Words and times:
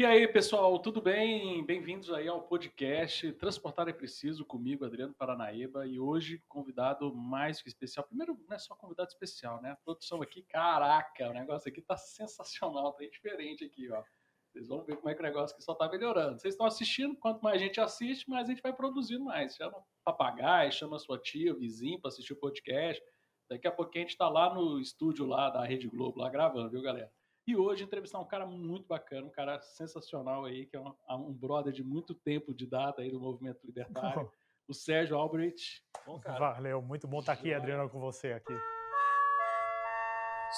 E 0.00 0.04
aí, 0.06 0.26
pessoal, 0.26 0.78
tudo 0.78 0.98
bem? 0.98 1.62
Bem-vindos 1.62 2.10
aí 2.10 2.26
ao 2.26 2.40
podcast 2.40 3.30
Transportar 3.32 3.86
é 3.86 3.92
Preciso, 3.92 4.46
comigo, 4.46 4.82
Adriano 4.82 5.12
Paranaíba, 5.12 5.86
e 5.86 6.00
hoje 6.00 6.42
convidado 6.48 7.14
mais 7.14 7.60
que 7.60 7.68
especial. 7.68 8.06
Primeiro, 8.06 8.34
não 8.48 8.56
é 8.56 8.58
só 8.58 8.74
convidado 8.74 9.10
especial, 9.10 9.60
né? 9.60 9.72
A 9.72 9.76
produção 9.76 10.22
aqui, 10.22 10.40
caraca, 10.40 11.28
o 11.28 11.34
negócio 11.34 11.68
aqui 11.68 11.82
tá 11.82 11.98
sensacional, 11.98 12.94
tá 12.94 13.04
diferente 13.04 13.62
aqui, 13.62 13.92
ó. 13.92 14.02
Vocês 14.50 14.68
vão 14.68 14.82
ver 14.82 14.96
como 14.96 15.10
é 15.10 15.14
que 15.14 15.20
o 15.20 15.22
negócio 15.22 15.54
aqui 15.54 15.62
só 15.62 15.74
tá 15.74 15.86
melhorando. 15.86 16.40
Vocês 16.40 16.54
estão 16.54 16.66
assistindo, 16.66 17.14
quanto 17.16 17.42
mais 17.42 17.60
gente 17.60 17.78
assiste, 17.78 18.26
mais 18.26 18.48
a 18.48 18.52
gente 18.52 18.62
vai 18.62 18.72
produzindo 18.72 19.26
mais. 19.26 19.54
Chama 19.54 19.84
papagaio, 20.02 20.72
chama 20.72 20.98
sua 20.98 21.18
tia, 21.18 21.52
vizinho 21.52 22.00
para 22.00 22.08
assistir 22.08 22.32
o 22.32 22.40
podcast. 22.40 23.04
Daqui 23.50 23.68
a 23.68 23.70
pouquinho 23.70 24.06
a 24.06 24.08
gente 24.08 24.16
tá 24.16 24.30
lá 24.30 24.54
no 24.54 24.80
estúdio 24.80 25.26
lá 25.26 25.50
da 25.50 25.62
Rede 25.62 25.88
Globo, 25.88 26.20
lá 26.20 26.30
gravando, 26.30 26.70
viu, 26.70 26.80
galera? 26.80 27.12
E 27.50 27.56
hoje 27.56 27.82
entrevistar 27.82 28.20
um 28.20 28.24
cara 28.24 28.46
muito 28.46 28.86
bacana, 28.86 29.26
um 29.26 29.30
cara 29.30 29.60
sensacional 29.60 30.44
aí, 30.44 30.66
que 30.66 30.76
é 30.76 30.80
um, 30.80 30.94
um 31.10 31.32
brother 31.32 31.72
de 31.72 31.82
muito 31.82 32.14
tempo 32.14 32.54
de 32.54 32.64
data 32.64 33.02
aí 33.02 33.10
do 33.10 33.18
movimento 33.18 33.66
libertário, 33.66 34.30
o 34.68 34.72
Sérgio 34.72 35.16
Albrecht. 35.16 35.84
Bom, 36.06 36.20
cara. 36.20 36.52
Valeu, 36.52 36.80
muito 36.80 37.08
bom 37.08 37.18
estar 37.18 37.32
aqui, 37.32 37.52
Adriano, 37.52 37.90
com 37.90 37.98
você 37.98 38.34
aqui. 38.34 38.52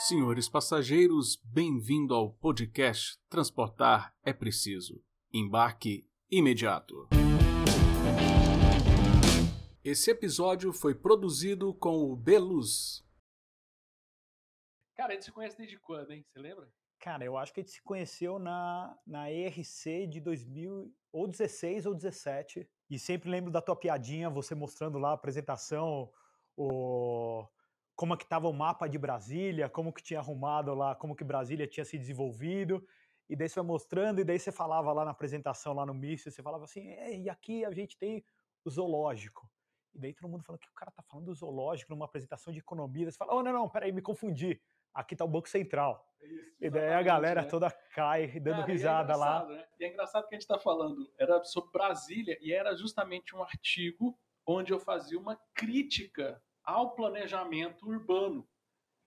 Senhores 0.06 0.50
passageiros, 0.50 1.41
bem-vindo 1.42 2.12
ao 2.12 2.30
podcast 2.34 3.19
Transportar 3.30 4.14
é 4.22 4.34
Preciso. 4.34 5.02
Embarque 5.33 6.06
imediato. 6.30 7.09
Esse 9.83 10.11
episódio 10.11 10.74
foi 10.74 10.95
produzido 10.95 11.72
com 11.72 12.12
o 12.12 12.14
Beluz. 12.14 13.02
Cara, 14.95 15.12
a 15.12 15.14
gente 15.14 15.24
se 15.24 15.33
conhece 15.33 15.56
desde 15.56 15.78
quando, 15.78 16.11
hein? 16.11 16.22
Você 16.28 16.38
lembra? 16.38 16.70
Cara, 17.02 17.24
eu 17.24 17.37
acho 17.37 17.52
que 17.52 17.59
a 17.59 17.62
gente 17.65 17.73
se 17.73 17.83
conheceu 17.83 18.38
na, 18.38 18.97
na 19.05 19.29
ERC 19.29 20.06
de 20.06 20.20
2000, 20.20 20.95
ou 21.12 21.27
16 21.27 21.84
ou 21.84 21.97
17. 21.97 22.65
E 22.89 22.97
sempre 22.97 23.28
lembro 23.28 23.50
da 23.50 23.61
tua 23.61 23.75
piadinha, 23.75 24.31
você 24.31 24.55
mostrando 24.55 25.00
lá 25.00 25.11
a 25.11 25.14
apresentação, 25.14 26.12
o, 26.56 27.44
como 27.97 28.14
é 28.14 28.17
que 28.17 28.22
estava 28.22 28.48
o 28.48 28.53
mapa 28.53 28.86
de 28.86 28.98
Brasília, 28.98 29.69
como 29.69 29.92
que 29.92 30.00
tinha 30.00 30.20
arrumado 30.20 30.72
lá, 30.75 30.94
como 30.94 31.17
que 31.17 31.25
Brasília 31.25 31.67
tinha 31.67 31.84
se 31.84 31.98
desenvolvido. 31.98 32.86
E 33.28 33.34
daí 33.34 33.48
você 33.48 33.56
vai 33.56 33.66
mostrando, 33.66 34.20
e 34.20 34.25
daí 34.25 34.39
você 34.39 34.53
falava 34.53 34.92
lá 34.92 35.05
na 35.05 35.11
apresentação, 35.11 35.72
lá 35.72 35.84
no 35.84 35.92
MIS, 35.92 36.22
você 36.22 36.41
falava 36.41 36.62
assim, 36.62 36.87
e 37.20 37.28
aqui 37.28 37.64
a 37.64 37.72
gente 37.72 37.98
tem 37.98 38.25
o 38.64 38.70
zoológico. 38.70 39.50
E 39.92 39.98
daí 39.98 40.14
todo 40.14 40.31
mundo 40.31 40.44
falando 40.44 40.61
que 40.61 40.69
o 40.69 40.75
cara 40.75 40.92
tá 40.92 41.03
falando 41.03 41.27
do 41.27 41.34
zoológico 41.34 41.92
numa 41.92 42.05
apresentação 42.05 42.53
de 42.53 42.61
economia. 42.61 43.11
Você 43.11 43.16
fala, 43.16 43.34
oh, 43.34 43.42
não, 43.42 43.53
não, 43.53 43.69
peraí, 43.69 43.91
me 43.91 44.00
confundi 44.00 44.62
aqui 44.94 45.16
tá 45.16 45.24
o 45.24 45.28
Banco 45.28 45.48
Central. 45.48 46.06
Isso, 46.22 46.56
e 46.60 46.70
daí 46.70 46.92
a 46.92 47.02
galera 47.02 47.42
né? 47.42 47.48
toda 47.48 47.70
cai 47.94 48.38
dando 48.40 48.60
Cara, 48.60 48.72
risada 48.72 49.12
é 49.12 49.16
lá. 49.16 49.44
Né? 49.46 49.64
E 49.80 49.84
é 49.84 49.88
engraçado 49.88 50.28
que 50.28 50.34
a 50.34 50.38
gente 50.38 50.42
está 50.42 50.58
falando, 50.58 51.12
era 51.18 51.42
sobre 51.44 51.72
Brasília 51.72 52.38
e 52.40 52.52
era 52.52 52.76
justamente 52.76 53.34
um 53.34 53.42
artigo 53.42 54.18
onde 54.46 54.72
eu 54.72 54.78
fazia 54.78 55.18
uma 55.18 55.38
crítica 55.54 56.40
ao 56.64 56.94
planejamento 56.94 57.86
urbano. 57.86 58.48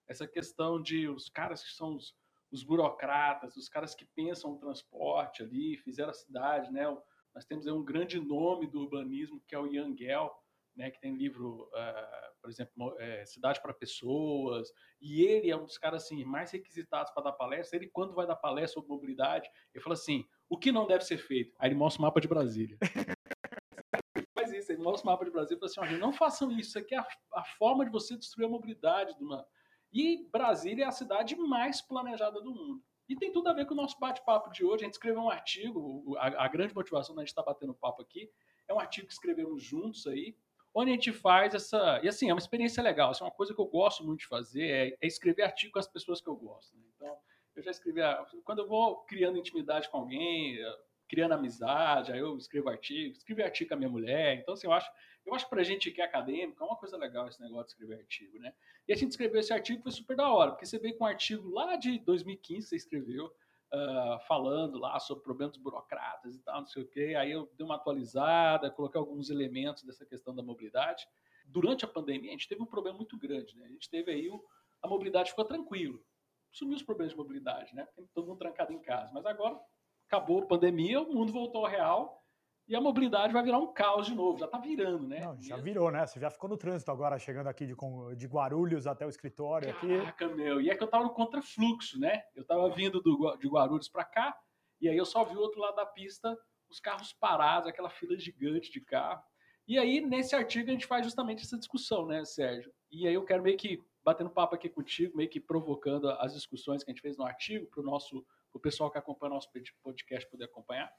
Essa 0.07 0.27
questão 0.27 0.81
de 0.81 1.07
os 1.07 1.29
caras 1.29 1.63
que 1.63 1.71
são 1.71 1.95
os, 1.95 2.15
os 2.51 2.63
burocratas, 2.63 3.55
os 3.55 3.69
caras 3.69 3.95
que 3.95 4.05
pensam 4.05 4.51
o 4.51 4.59
transporte 4.59 5.41
ali, 5.41 5.77
fizeram 5.77 6.11
a 6.11 6.13
cidade, 6.13 6.71
né? 6.71 6.85
Nós 7.33 7.45
temos 7.45 7.65
aí 7.65 7.73
um 7.73 7.83
grande 7.83 8.19
nome 8.19 8.67
do 8.67 8.81
urbanismo 8.81 9.41
que 9.47 9.55
é 9.55 9.59
o 9.59 9.65
Yangel, 9.65 10.31
né, 10.75 10.91
que 10.91 10.99
tem 10.99 11.15
livro, 11.15 11.69
uh, 11.73 12.34
por 12.45 12.51
exemplo, 12.51 12.95
é, 12.99 13.25
Cidade 13.25 13.59
para 13.59 13.73
Pessoas, 13.73 14.71
e 15.01 15.23
ele 15.23 15.49
é 15.49 15.57
um 15.57 15.65
dos 15.65 15.79
caras 15.79 16.03
assim, 16.03 16.23
mais 16.23 16.51
requisitados 16.51 17.11
para 17.11 17.23
dar 17.23 17.31
palestra. 17.31 17.75
Ele, 17.75 17.89
quando 17.89 18.13
vai 18.13 18.27
dar 18.27 18.35
palestra 18.35 18.75
sobre 18.75 18.91
mobilidade, 18.91 19.49
ele 19.73 19.83
fala 19.83 19.95
assim: 19.95 20.23
o 20.47 20.55
que 20.55 20.71
não 20.71 20.85
deve 20.85 21.03
ser 21.03 21.17
feito? 21.17 21.55
Aí 21.57 21.69
ele 21.69 21.75
mostra 21.75 21.99
o 21.99 22.03
mapa 22.03 22.21
de 22.21 22.27
Brasília. 22.27 22.77
faz 24.35 24.51
isso, 24.53 24.71
ele 24.71 24.83
mostra 24.83 25.09
o 25.09 25.11
mapa 25.11 25.25
de 25.25 25.31
Brasília 25.31 25.57
e 25.57 25.73
fala 25.73 25.87
assim: 25.87 25.97
não 25.97 26.13
façam 26.13 26.51
isso, 26.51 26.69
isso 26.69 26.79
aqui 26.79 26.93
é 26.93 26.99
a, 26.99 27.07
a 27.33 27.43
forma 27.57 27.83
de 27.83 27.91
você 27.91 28.15
destruir 28.15 28.45
a 28.45 28.49
mobilidade. 28.49 29.17
De 29.17 29.23
uma... 29.23 29.43
E 29.91 30.29
Brasília 30.29 30.85
é 30.85 30.87
a 30.87 30.91
cidade 30.91 31.35
mais 31.35 31.81
planejada 31.81 32.39
do 32.41 32.53
mundo. 32.53 32.83
E 33.09 33.15
tem 33.15 33.31
tudo 33.31 33.49
a 33.49 33.53
ver 33.53 33.65
com 33.65 33.73
o 33.73 33.77
nosso 33.77 33.99
bate-papo 33.99 34.51
de 34.51 34.63
hoje. 34.63 34.83
A 34.83 34.85
gente 34.85 34.93
escreveu 34.93 35.21
um 35.21 35.29
artigo, 35.31 36.15
a, 36.17 36.45
a 36.45 36.47
grande 36.47 36.75
motivação 36.75 37.15
da 37.15 37.23
gente 37.23 37.29
estar 37.29 37.43
tá 37.43 37.51
batendo 37.51 37.73
papo 37.73 38.03
aqui 38.03 38.29
é 38.67 38.73
um 38.73 38.79
artigo 38.79 39.07
que 39.07 39.13
escrevemos 39.13 39.63
juntos 39.63 40.05
aí, 40.07 40.35
onde 40.75 40.91
a 40.91 40.93
gente 40.93 41.13
faz 41.13 41.55
essa. 41.55 42.01
E 42.03 42.09
assim, 42.09 42.29
é 42.29 42.33
uma 42.33 42.39
experiência 42.39 42.83
legal. 42.83 43.11
Assim, 43.11 43.23
uma 43.23 43.31
coisa 43.31 43.53
que 43.53 43.61
eu 43.61 43.65
gosto 43.65 44.03
muito 44.03 44.19
de 44.19 44.27
fazer 44.27 44.69
é, 44.69 44.97
é 45.01 45.07
escrever 45.07 45.43
artigo 45.43 45.71
com 45.71 45.79
as 45.79 45.87
pessoas 45.87 46.19
que 46.19 46.27
eu 46.27 46.35
gosto. 46.35 46.75
Né? 46.75 46.83
Então, 46.95 47.17
eu 47.55 47.63
já 47.63 47.71
escrevi. 47.71 48.01
Quando 48.43 48.59
eu 48.59 48.67
vou 48.67 48.97
criando 49.05 49.37
intimidade 49.37 49.89
com 49.89 49.99
alguém, 49.99 50.59
criando 51.07 51.33
amizade, 51.33 52.11
aí 52.11 52.19
eu 52.19 52.37
escrevo 52.37 52.69
artigo, 52.69 53.15
escrevi 53.15 53.41
artigo 53.41 53.69
com 53.69 53.75
a 53.75 53.77
minha 53.77 53.89
mulher. 53.89 54.35
Então, 54.35 54.53
assim, 54.53 54.67
eu 54.67 54.73
acho, 54.73 54.91
eu 55.25 55.33
acho 55.33 55.49
pra 55.49 55.63
gente 55.63 55.89
que 55.91 56.01
é 56.01 56.05
acadêmico, 56.05 56.61
é 56.61 56.67
uma 56.67 56.75
coisa 56.75 56.97
legal 56.97 57.27
esse 57.27 57.41
negócio 57.41 57.67
de 57.67 57.71
escrever 57.71 58.01
artigo, 58.01 58.37
né? 58.39 58.53
E 58.85 58.91
a 58.91 58.95
gente 58.95 59.11
escreveu 59.11 59.39
esse 59.39 59.53
artigo 59.53 59.81
foi 59.81 59.91
super 59.93 60.17
da 60.17 60.29
hora, 60.29 60.51
porque 60.51 60.65
você 60.65 60.77
veio 60.77 60.97
com 60.97 61.05
um 61.05 61.07
artigo 61.07 61.49
lá 61.49 61.77
de 61.77 61.99
2015, 61.99 62.67
você 62.67 62.75
escreveu, 62.75 63.33
uh, 63.73 64.19
falando 64.27 64.77
lá 64.77 64.99
sobre 64.99 65.23
problemas 65.23 65.57
burocratas 65.57 66.35
e 66.35 66.39
tal, 66.39 66.59
não 66.59 66.67
sei 66.67 66.83
o 66.83 66.87
quê. 66.87 67.15
Aí 67.17 67.31
eu 67.31 67.49
dei 67.57 67.65
uma 67.65 67.75
atualizada, 67.75 68.71
coloquei 68.71 68.99
alguns 68.99 69.29
elementos 69.29 69.83
dessa 69.83 70.05
questão 70.05 70.35
da 70.35 70.43
mobilidade. 70.43 71.07
Durante 71.45 71.85
a 71.85 71.87
pandemia, 71.87 72.29
a 72.29 72.33
gente 72.33 72.47
teve 72.47 72.61
um 72.61 72.65
problema 72.65 72.97
muito 72.97 73.17
grande, 73.17 73.55
né? 73.57 73.65
A 73.65 73.69
gente 73.69 73.89
teve 73.89 74.11
aí 74.11 74.29
o, 74.29 74.43
a 74.81 74.87
mobilidade 74.87 75.29
ficou 75.29 75.45
tranquilo. 75.45 76.03
Sumiu 76.51 76.75
os 76.75 76.83
problemas 76.83 77.11
de 77.11 77.17
mobilidade, 77.17 77.75
né? 77.75 77.87
Todo 78.13 78.27
mundo 78.27 78.39
trancado 78.39 78.73
em 78.73 78.79
casa. 78.79 79.11
Mas 79.13 79.25
agora 79.25 79.59
acabou 80.07 80.41
a 80.41 80.45
pandemia, 80.45 81.01
o 81.01 81.13
mundo 81.13 81.31
voltou 81.31 81.65
ao 81.65 81.71
real 81.71 82.24
e 82.67 82.75
a 82.75 82.81
mobilidade 82.81 83.31
vai 83.31 83.43
virar 83.43 83.59
um 83.59 83.71
caos 83.71 84.07
de 84.07 84.15
novo, 84.15 84.39
já 84.39 84.45
está 84.45 84.57
virando, 84.57 85.07
né? 85.07 85.19
Não, 85.19 85.39
já 85.41 85.57
virou, 85.57 85.91
né? 85.91 86.05
Você 86.05 86.19
já 86.19 86.31
ficou 86.31 86.49
no 86.49 86.57
trânsito 86.57 86.91
agora, 86.91 87.19
chegando 87.19 87.47
aqui 87.47 87.65
de, 87.65 87.75
de 88.15 88.27
Guarulhos 88.27 88.87
até 88.87 89.05
o 89.05 89.09
escritório 89.09 89.73
Caraca, 89.75 90.25
aqui. 90.25 90.35
meu, 90.35 90.59
e 90.59 90.69
é 90.69 90.75
que 90.75 90.81
eu 90.81 90.85
estava 90.85 91.03
no 91.03 91.13
contrafluxo, 91.13 91.99
né? 91.99 92.23
Eu 92.35 92.41
estava 92.41 92.67
vindo 92.69 92.99
do, 93.01 93.35
de 93.37 93.47
Guarulhos 93.47 93.87
para 93.87 94.03
cá, 94.03 94.35
e 94.81 94.89
aí 94.89 94.97
eu 94.97 95.05
só 95.05 95.23
vi 95.23 95.35
o 95.35 95.39
outro 95.39 95.61
lado 95.61 95.75
da 95.75 95.85
pista, 95.85 96.35
os 96.69 96.79
carros 96.79 97.13
parados, 97.13 97.69
aquela 97.69 97.89
fila 97.89 98.17
gigante 98.17 98.71
de 98.71 98.81
carro. 98.81 99.23
E 99.67 99.77
aí, 99.77 100.01
nesse 100.01 100.35
artigo, 100.35 100.69
a 100.69 100.73
gente 100.73 100.85
faz 100.85 101.05
justamente 101.05 101.43
essa 101.43 101.57
discussão, 101.57 102.05
né, 102.05 102.23
Sérgio? 102.25 102.71
E 102.91 103.07
aí 103.07 103.13
eu 103.13 103.23
quero 103.23 103.43
meio 103.43 103.57
que 103.57 103.81
batendo 104.03 104.29
papo 104.29 104.53
aqui 104.53 104.69
contigo, 104.69 105.17
meio 105.17 105.29
que 105.29 105.39
provocando 105.39 106.09
as 106.11 106.33
discussões 106.33 106.83
que 106.83 106.91
a 106.91 106.93
gente 106.93 107.01
fez 107.01 107.17
no 107.17 107.25
artigo, 107.25 107.67
para 107.67 107.81
o 107.81 107.83
nosso, 107.83 108.23
o 108.53 108.59
pessoal 108.59 108.91
que 108.91 108.97
acompanha 108.99 109.31
o 109.31 109.35
nosso 109.35 109.49
podcast 109.83 110.29
poder 110.29 110.45
acompanhar. 110.45 110.91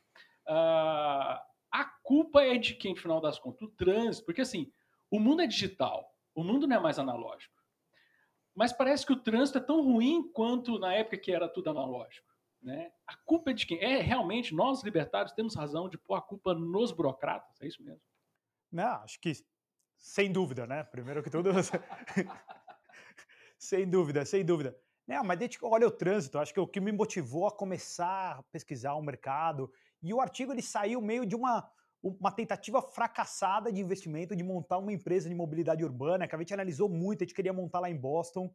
Uh, 0.49 1.56
a 1.77 1.85
culpa 1.85 2.43
é 2.43 2.57
de 2.57 2.75
quem, 2.75 2.97
final 2.97 3.21
das 3.21 3.39
contas? 3.39 3.63
O 3.63 3.69
trânsito. 3.69 4.25
Porque 4.25 4.41
assim, 4.41 4.73
o 5.11 5.21
mundo 5.21 5.43
é 5.43 5.47
digital, 5.47 6.11
o 6.35 6.43
mundo 6.43 6.67
não 6.67 6.77
é 6.77 6.81
mais 6.81 6.99
analógico. 6.99 7.55
Mas 8.55 8.73
parece 8.73 9.05
que 9.05 9.13
o 9.13 9.21
trânsito 9.21 9.59
é 9.59 9.61
tão 9.61 9.83
ruim 9.83 10.33
quanto 10.33 10.79
na 10.79 10.95
época 10.95 11.19
que 11.19 11.31
era 11.31 11.47
tudo 11.47 11.69
analógico. 11.69 12.27
Né? 12.63 12.91
A 13.07 13.15
culpa 13.15 13.51
é 13.51 13.53
de 13.53 13.67
quem? 13.67 13.79
É 13.79 14.01
realmente 14.01 14.55
nós 14.55 14.83
libertários 14.83 15.35
temos 15.35 15.55
razão 15.55 15.87
de 15.87 15.99
pôr 15.99 16.15
a 16.15 16.23
culpa 16.23 16.55
nos 16.55 16.93
burocratas, 16.93 17.61
é 17.61 17.67
isso 17.67 17.83
mesmo? 17.83 18.01
Não, 18.73 19.03
acho 19.03 19.21
que 19.21 19.33
sem 19.99 20.33
dúvida, 20.33 20.67
né? 20.67 20.83
Primeiro 20.83 21.23
que 21.23 21.29
tudo, 21.29 21.51
sem 23.59 23.89
dúvida, 23.89 24.25
sem 24.25 24.43
dúvida. 24.43 24.75
Não, 25.07 25.23
mas 25.23 25.39
desde 25.39 25.59
que 25.59 25.65
olha 25.65 25.87
o 25.87 25.91
trânsito, 25.91 26.39
acho 26.39 26.55
que 26.55 26.59
o 26.59 26.67
que 26.67 26.81
me 26.81 26.91
motivou 26.91 27.47
a 27.47 27.55
começar 27.55 28.39
a 28.39 28.43
pesquisar 28.45 28.95
o 28.95 29.03
mercado 29.03 29.71
e 30.03 30.13
o 30.13 30.21
artigo 30.21 30.53
ele 30.53 30.63
saiu 30.63 31.01
meio 31.01 31.27
de 31.27 31.35
uma, 31.35 31.69
uma 32.03 32.31
tentativa 32.31 32.81
fracassada 32.83 33.73
de 33.73 33.81
investimento 33.81 34.37
de 34.37 34.45
montar 34.45 34.79
uma 34.79 34.93
empresa 34.93 35.29
de 35.29 35.35
mobilidade 35.35 35.85
urbana, 35.85 36.27
que 36.29 36.35
a 36.35 36.39
gente 36.39 36.55
analisou 36.55 36.89
muito, 36.89 37.23
a 37.23 37.25
gente 37.25 37.35
queria 37.35 37.53
montar 37.53 37.81
lá 37.81 37.91
em 37.91 37.97
Boston, 37.97 38.55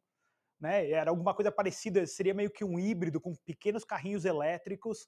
né? 0.60 0.90
Era 0.92 1.10
alguma 1.10 1.34
coisa 1.34 1.52
parecida, 1.52 2.06
seria 2.06 2.34
meio 2.34 2.52
que 2.52 2.64
um 2.64 2.80
híbrido 2.80 3.20
com 3.20 3.34
pequenos 3.46 3.84
carrinhos 3.84 4.26
elétricos, 4.26 5.08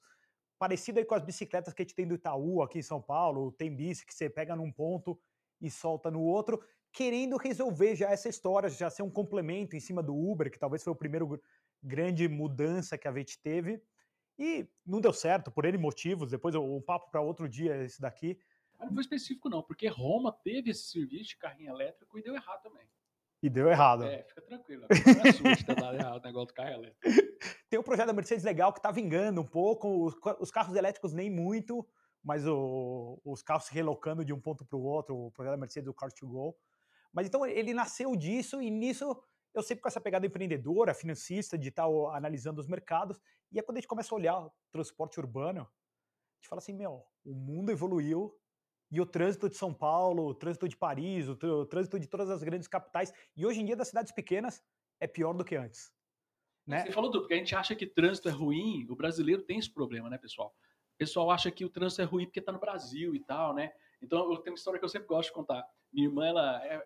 parecido 0.58 0.98
aí 0.98 1.04
com 1.04 1.14
as 1.14 1.22
bicicletas 1.22 1.72
que 1.72 1.82
a 1.82 1.84
gente 1.84 1.94
tem 1.94 2.06
do 2.06 2.14
Itaú 2.14 2.62
aqui 2.62 2.80
em 2.80 2.82
São 2.82 3.00
Paulo, 3.00 3.52
tem 3.52 3.74
bici 3.74 4.04
que 4.04 4.12
você 4.12 4.28
pega 4.28 4.56
num 4.56 4.72
ponto 4.72 5.18
e 5.60 5.70
solta 5.70 6.10
no 6.10 6.20
outro, 6.20 6.60
querendo 6.92 7.36
resolver 7.36 7.94
já 7.96 8.10
essa 8.10 8.28
história, 8.28 8.68
já 8.68 8.90
ser 8.90 9.02
um 9.02 9.10
complemento 9.10 9.76
em 9.76 9.80
cima 9.80 10.02
do 10.02 10.14
Uber, 10.14 10.50
que 10.50 10.58
talvez 10.58 10.82
foi 10.82 10.92
o 10.92 10.96
primeiro 10.96 11.40
grande 11.82 12.28
mudança 12.28 12.98
que 12.98 13.08
a 13.08 13.12
gente 13.12 13.40
teve. 13.40 13.82
E 14.38 14.68
não 14.84 15.00
deu 15.00 15.12
certo 15.12 15.50
por 15.50 15.64
N 15.64 15.78
motivos, 15.78 16.30
depois 16.30 16.54
um 16.54 16.80
papo 16.80 17.10
para 17.10 17.20
outro 17.20 17.48
dia 17.48 17.76
esse 17.84 18.00
daqui. 18.00 18.38
Não 18.80 18.92
foi 18.92 19.02
específico 19.02 19.48
não, 19.48 19.62
porque 19.62 19.86
Roma 19.86 20.32
teve 20.42 20.70
esse 20.70 20.90
serviço 20.90 21.30
de 21.30 21.36
carrinho 21.36 21.70
elétrico 21.70 22.18
e 22.18 22.22
deu 22.22 22.34
errado 22.34 22.62
também. 22.62 22.86
E 23.42 23.48
deu 23.48 23.68
errado. 23.68 24.04
É, 24.04 24.22
fica 24.22 24.40
tranquilo. 24.40 24.86
Não 25.68 25.74
dado 25.74 25.94
errado 26.00 26.22
o 26.22 26.26
negócio 26.26 26.48
do 26.48 26.54
carro 26.54 26.70
elétrico. 26.70 26.98
Tem 27.68 27.78
um 27.78 27.82
projeto 27.82 28.06
da 28.06 28.12
Mercedes 28.12 28.44
legal 28.44 28.72
que 28.72 28.78
está 28.78 28.90
vingando 28.90 29.40
um 29.40 29.46
pouco, 29.46 30.06
os, 30.06 30.14
os, 30.40 30.50
carros 30.50 30.74
elétricos 30.76 31.12
nem 31.12 31.30
muito, 31.30 31.86
mas 32.22 32.46
o, 32.46 33.20
os 33.24 33.42
carros 33.42 33.64
se 33.66 33.74
relocando 33.74 34.24
de 34.24 34.32
um 34.32 34.40
ponto 34.40 34.64
para 34.64 34.78
o 34.78 34.82
outro, 34.82 35.14
o 35.14 35.30
projeto 35.30 35.52
da 35.52 35.58
Mercedes, 35.58 35.88
o 35.88 35.94
Car 35.94 36.10
to 36.12 36.26
Go. 36.26 36.56
Mas 37.12 37.26
então 37.26 37.44
ele 37.46 37.74
nasceu 37.74 38.16
disso 38.16 38.62
e 38.62 38.70
nisso 38.70 39.14
eu 39.54 39.62
sempre 39.62 39.82
com 39.82 39.88
essa 39.88 40.00
pegada 40.00 40.26
empreendedora, 40.26 40.92
financista, 40.92 41.56
de 41.56 41.68
estar 41.68 41.86
analisando 42.12 42.60
os 42.60 42.66
mercados, 42.66 43.20
e 43.52 43.58
é 43.58 43.62
quando 43.62 43.78
a 43.78 43.80
gente 43.80 43.88
começa 43.88 44.14
a 44.14 44.18
olhar 44.18 44.38
o 44.38 44.52
transporte 44.72 45.18
urbano, 45.20 45.60
a 45.60 46.36
gente 46.36 46.48
fala 46.48 46.58
assim, 46.58 46.74
meu, 46.74 47.06
o 47.24 47.34
mundo 47.34 47.70
evoluiu, 47.70 48.36
e 48.90 49.00
o 49.00 49.06
trânsito 49.06 49.48
de 49.48 49.56
São 49.56 49.72
Paulo, 49.72 50.26
o 50.26 50.34
trânsito 50.34 50.68
de 50.68 50.76
Paris, 50.76 51.28
o, 51.28 51.32
o 51.32 51.66
trânsito 51.66 51.98
de 51.98 52.06
todas 52.06 52.28
as 52.30 52.42
grandes 52.42 52.68
capitais, 52.68 53.12
e 53.36 53.46
hoje 53.46 53.60
em 53.60 53.64
dia 53.64 53.76
das 53.76 53.88
cidades 53.88 54.12
pequenas, 54.12 54.62
é 55.00 55.06
pior 55.06 55.32
do 55.32 55.44
que 55.44 55.56
antes. 55.56 55.92
Né? 56.66 56.84
Você 56.84 56.92
falou 56.92 57.10
tudo, 57.10 57.22
porque 57.22 57.34
a 57.34 57.38
gente 57.38 57.54
acha 57.54 57.74
que 57.74 57.86
trânsito 57.86 58.28
é 58.28 58.32
ruim, 58.32 58.86
o 58.88 58.96
brasileiro 58.96 59.42
tem 59.42 59.58
esse 59.58 59.70
problema, 59.70 60.08
né, 60.08 60.18
pessoal? 60.18 60.54
O 60.94 60.98
pessoal 60.98 61.30
acha 61.30 61.50
que 61.50 61.64
o 61.64 61.68
trânsito 61.68 62.02
é 62.02 62.04
ruim 62.04 62.24
porque 62.24 62.40
está 62.40 62.52
no 62.52 62.58
Brasil 62.58 63.14
e 63.14 63.20
tal, 63.20 63.52
né? 63.52 63.72
Então, 64.00 64.18
eu 64.30 64.36
tenho 64.38 64.52
uma 64.52 64.58
história 64.58 64.78
que 64.78 64.84
eu 64.84 64.88
sempre 64.88 65.08
gosto 65.08 65.28
de 65.28 65.34
contar. 65.34 65.66
Minha 65.92 66.08
irmã, 66.08 66.26
ela 66.26 66.64
é 66.64 66.84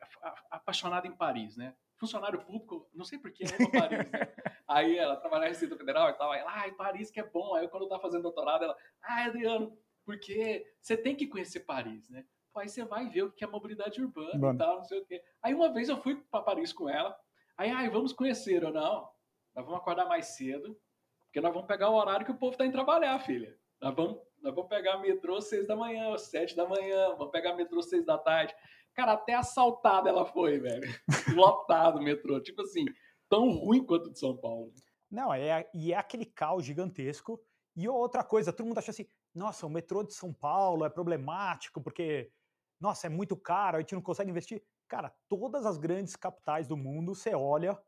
apaixonada 0.50 1.06
em 1.06 1.14
Paris, 1.14 1.56
né? 1.56 1.74
Funcionário 1.98 2.44
público, 2.44 2.88
não 2.94 3.04
sei 3.04 3.18
porquê, 3.18 3.44
ama 3.58 3.70
Paris, 3.70 4.10
né? 4.10 4.20
Aí 4.68 4.96
ela 4.96 5.16
trabalha 5.16 5.42
na 5.42 5.48
Receita 5.48 5.76
Federal 5.76 6.10
e 6.10 6.12
tal, 6.12 6.30
aí 6.30 6.40
ela, 6.40 6.52
ai, 6.52 6.72
Paris 6.72 7.10
que 7.10 7.18
é 7.18 7.24
bom. 7.24 7.54
Aí 7.54 7.66
quando 7.68 7.84
eu 7.84 7.88
tava 7.88 8.02
fazendo 8.02 8.22
doutorado, 8.22 8.64
ela, 8.64 8.76
ai, 9.02 9.24
Adriano, 9.24 9.76
porque 10.04 10.66
você 10.80 10.96
tem 10.96 11.16
que 11.16 11.26
conhecer 11.26 11.60
Paris, 11.60 12.08
né? 12.10 12.24
Pô, 12.52 12.60
aí 12.60 12.68
você 12.68 12.84
vai 12.84 13.08
ver 13.08 13.22
o 13.22 13.32
que 13.32 13.42
é 13.42 13.46
mobilidade 13.46 14.02
urbana 14.02 14.38
Mano. 14.38 14.54
e 14.54 14.58
tal, 14.58 14.76
não 14.76 14.84
sei 14.84 15.00
o 15.00 15.06
quê. 15.06 15.22
Aí 15.42 15.54
uma 15.54 15.72
vez 15.72 15.88
eu 15.88 16.00
fui 16.02 16.16
para 16.30 16.42
Paris 16.42 16.72
com 16.72 16.88
ela, 16.88 17.18
aí, 17.56 17.70
ai, 17.70 17.88
vamos 17.88 18.12
conhecer 18.12 18.62
ou 18.64 18.72
não? 18.72 19.10
Nós 19.54 19.64
vamos 19.64 19.80
acordar 19.80 20.06
mais 20.06 20.26
cedo, 20.26 20.78
porque 21.24 21.40
nós 21.40 21.52
vamos 21.52 21.66
pegar 21.66 21.90
o 21.90 21.94
horário 21.94 22.24
que 22.24 22.32
o 22.32 22.38
povo 22.38 22.56
tá 22.56 22.64
indo 22.64 22.72
trabalhar, 22.72 23.18
filha. 23.20 23.58
Nós 23.80 23.94
vamos, 23.94 24.20
nós 24.42 24.54
vamos 24.54 24.68
pegar 24.68 24.98
metrô 24.98 25.40
seis 25.40 25.66
da 25.66 25.74
manhã, 25.74 26.16
sete 26.18 26.54
da 26.54 26.66
manhã, 26.66 27.10
vamos 27.16 27.30
pegar 27.30 27.54
metrô 27.54 27.82
seis 27.82 28.04
da 28.04 28.18
tarde. 28.18 28.54
Cara, 28.98 29.12
até 29.12 29.34
assaltada 29.34 30.08
ela 30.08 30.24
foi, 30.24 30.58
velho. 30.58 30.82
Lotado 31.40 32.00
o 32.00 32.02
metrô. 32.02 32.40
Tipo 32.40 32.62
assim, 32.62 32.84
tão 33.28 33.48
ruim 33.50 33.86
quanto 33.86 34.10
de 34.10 34.18
São 34.18 34.36
Paulo. 34.36 34.72
Não, 35.08 35.32
é, 35.32 35.70
e 35.72 35.92
é 35.92 35.96
aquele 35.96 36.26
caos 36.26 36.64
gigantesco. 36.64 37.40
E 37.76 37.88
outra 37.88 38.24
coisa, 38.24 38.52
todo 38.52 38.66
mundo 38.66 38.78
acha 38.78 38.90
assim, 38.90 39.06
nossa, 39.32 39.64
o 39.64 39.70
metrô 39.70 40.02
de 40.02 40.12
São 40.14 40.32
Paulo 40.32 40.84
é 40.84 40.90
problemático 40.90 41.80
porque, 41.80 42.32
nossa, 42.80 43.06
é 43.06 43.08
muito 43.08 43.36
caro, 43.36 43.76
a 43.76 43.80
gente 43.80 43.94
não 43.94 44.02
consegue 44.02 44.32
investir. 44.32 44.60
Cara, 44.88 45.14
todas 45.28 45.64
as 45.64 45.78
grandes 45.78 46.16
capitais 46.16 46.66
do 46.66 46.76
mundo, 46.76 47.14
você 47.14 47.32
olha, 47.36 47.80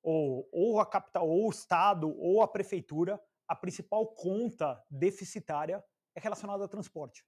ou, 0.00 0.48
ou 0.52 0.78
a 0.78 0.86
capital, 0.86 1.28
ou 1.28 1.48
o 1.48 1.50
estado, 1.50 2.08
ou 2.16 2.40
a 2.40 2.46
prefeitura, 2.46 3.20
a 3.48 3.56
principal 3.56 4.06
conta 4.14 4.80
deficitária 4.88 5.82
é 6.14 6.20
relacionada 6.20 6.64
a 6.64 6.68
transporte. 6.68 7.24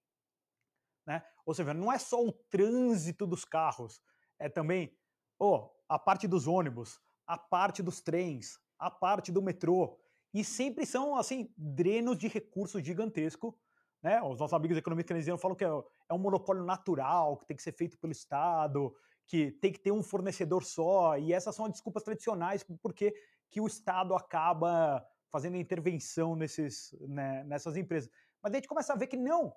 Né? 1.06 1.22
Ou 1.44 1.54
seja, 1.54 1.74
não 1.74 1.92
é 1.92 1.98
só 1.98 2.22
o 2.24 2.32
trânsito 2.32 3.26
dos 3.26 3.44
carros, 3.44 4.00
é 4.38 4.48
também 4.48 4.96
oh, 5.38 5.70
a 5.88 5.98
parte 5.98 6.26
dos 6.26 6.46
ônibus, 6.46 7.00
a 7.26 7.36
parte 7.36 7.82
dos 7.82 8.00
trens, 8.00 8.58
a 8.78 8.90
parte 8.90 9.30
do 9.30 9.42
metrô. 9.42 9.98
E 10.32 10.44
sempre 10.44 10.84
são 10.84 11.16
assim 11.16 11.52
drenos 11.56 12.18
de 12.18 12.28
recursos 12.28 12.82
gigantesco. 12.82 13.58
Né? 14.02 14.20
Os 14.22 14.38
nossos 14.38 14.54
amigos 14.54 14.76
economistas 14.76 15.08
keynesianos 15.08 15.40
falam 15.40 15.56
que 15.56 15.64
é, 15.64 15.68
é 15.68 16.14
um 16.14 16.18
monopólio 16.18 16.64
natural, 16.64 17.36
que 17.38 17.46
tem 17.46 17.56
que 17.56 17.62
ser 17.62 17.72
feito 17.72 17.98
pelo 17.98 18.12
Estado, 18.12 18.94
que 19.26 19.52
tem 19.52 19.72
que 19.72 19.78
ter 19.78 19.92
um 19.92 20.02
fornecedor 20.02 20.64
só. 20.64 21.16
E 21.16 21.32
essas 21.32 21.54
são 21.54 21.66
as 21.66 21.72
desculpas 21.72 22.02
tradicionais 22.02 22.64
porque 22.82 23.14
que 23.50 23.60
o 23.60 23.66
Estado 23.66 24.14
acaba 24.14 25.06
fazendo 25.30 25.56
intervenção 25.56 26.36
nesses, 26.36 26.94
né, 27.00 27.44
nessas 27.44 27.76
empresas. 27.76 28.10
Mas 28.42 28.52
a 28.52 28.56
gente 28.56 28.68
começa 28.68 28.92
a 28.92 28.96
ver 28.96 29.06
que 29.06 29.16
não, 29.16 29.54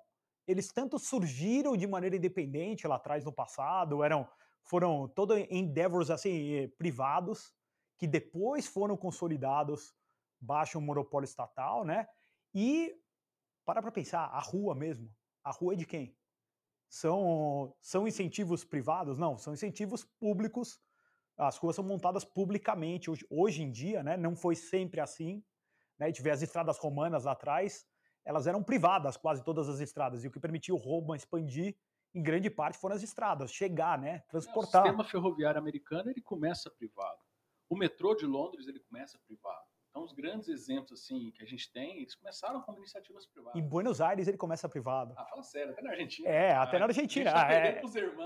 eles 0.48 0.72
tanto 0.72 0.98
surgiram 0.98 1.76
de 1.76 1.86
maneira 1.86 2.16
independente 2.16 2.88
lá 2.88 2.96
atrás 2.96 3.24
no 3.24 3.32
passado, 3.32 4.02
eram 4.02 4.26
foram 4.64 5.06
todos 5.08 5.38
endeavors 5.50 6.10
assim 6.10 6.68
privados 6.78 7.54
que 7.98 8.06
depois 8.06 8.66
foram 8.66 8.96
consolidados 8.96 9.94
baixo 10.40 10.78
um 10.78 10.82
monopólio 10.82 11.24
estatal, 11.26 11.84
né? 11.84 12.06
E 12.54 12.94
para 13.64 13.82
para 13.82 13.92
pensar, 13.92 14.24
a 14.24 14.40
rua 14.40 14.74
mesmo, 14.74 15.10
a 15.44 15.50
rua 15.50 15.74
é 15.74 15.76
de 15.76 15.84
quem? 15.84 16.16
São 16.88 17.74
são 17.82 18.08
incentivos 18.08 18.64
privados? 18.64 19.18
Não, 19.18 19.36
são 19.36 19.52
incentivos 19.52 20.04
públicos. 20.18 20.80
As 21.36 21.56
ruas 21.56 21.76
são 21.76 21.84
montadas 21.84 22.24
publicamente 22.24 23.10
hoje, 23.10 23.26
hoje 23.30 23.62
em 23.62 23.70
dia, 23.70 24.02
né? 24.02 24.16
Não 24.16 24.34
foi 24.34 24.56
sempre 24.56 25.00
assim. 25.00 25.44
Né? 25.98 26.10
Vê 26.20 26.30
as 26.30 26.42
estradas 26.42 26.78
romanas 26.78 27.24
lá 27.24 27.32
atrás, 27.32 27.86
elas 28.28 28.46
eram 28.46 28.62
privadas, 28.62 29.16
quase 29.16 29.42
todas 29.42 29.70
as 29.70 29.80
estradas, 29.80 30.22
e 30.22 30.28
o 30.28 30.30
que 30.30 30.38
permitiu 30.38 30.76
Roma 30.76 31.16
expandir, 31.16 31.74
em 32.14 32.22
grande 32.22 32.50
parte, 32.50 32.76
foram 32.76 32.94
as 32.94 33.02
estradas, 33.02 33.50
chegar, 33.50 33.98
né, 33.98 34.22
transportar. 34.28 34.82
O 34.82 34.84
sistema 34.84 35.04
ferroviário 35.04 35.58
americano, 35.58 36.10
ele 36.10 36.20
começa 36.20 36.70
privado. 36.70 37.18
O 37.70 37.74
metrô 37.74 38.14
de 38.14 38.26
Londres, 38.26 38.68
ele 38.68 38.80
começa 38.80 39.18
privado. 39.26 39.64
Então, 39.88 40.04
os 40.04 40.12
grandes 40.12 40.46
exemplos 40.48 40.92
assim 40.92 41.30
que 41.30 41.42
a 41.42 41.46
gente 41.46 41.72
tem, 41.72 42.00
eles 42.00 42.14
começaram 42.14 42.60
como 42.60 42.76
iniciativas 42.76 43.24
privadas. 43.26 43.58
Em 43.58 43.66
Buenos 43.66 43.98
Aires 43.98 44.28
ele 44.28 44.36
começa 44.36 44.68
privado. 44.68 45.14
Ah, 45.16 45.24
fala 45.24 45.42
sério, 45.42 45.72
até 45.72 45.80
na 45.80 45.90
Argentina. 45.92 46.28
É, 46.28 46.52
até 46.54 46.78
na 46.78 46.84
Argentina. 46.84 47.32
Tá 47.32 47.50
é, 47.50 47.80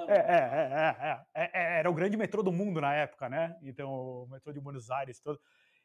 é, 0.09 1.23
é, 1.33 1.51
é, 1.55 1.79
era 1.79 1.89
o 1.89 1.95
grande 1.95 2.17
metrô 2.17 2.43
do 2.43 2.51
mundo 2.51 2.81
na 2.81 2.93
época, 2.93 3.29
né? 3.29 3.57
Então, 3.63 3.89
o 3.89 4.29
metrô 4.29 4.53
de 4.53 4.61
Buenos 4.61 4.91
Aires 4.91 5.21
todo. 5.21 5.41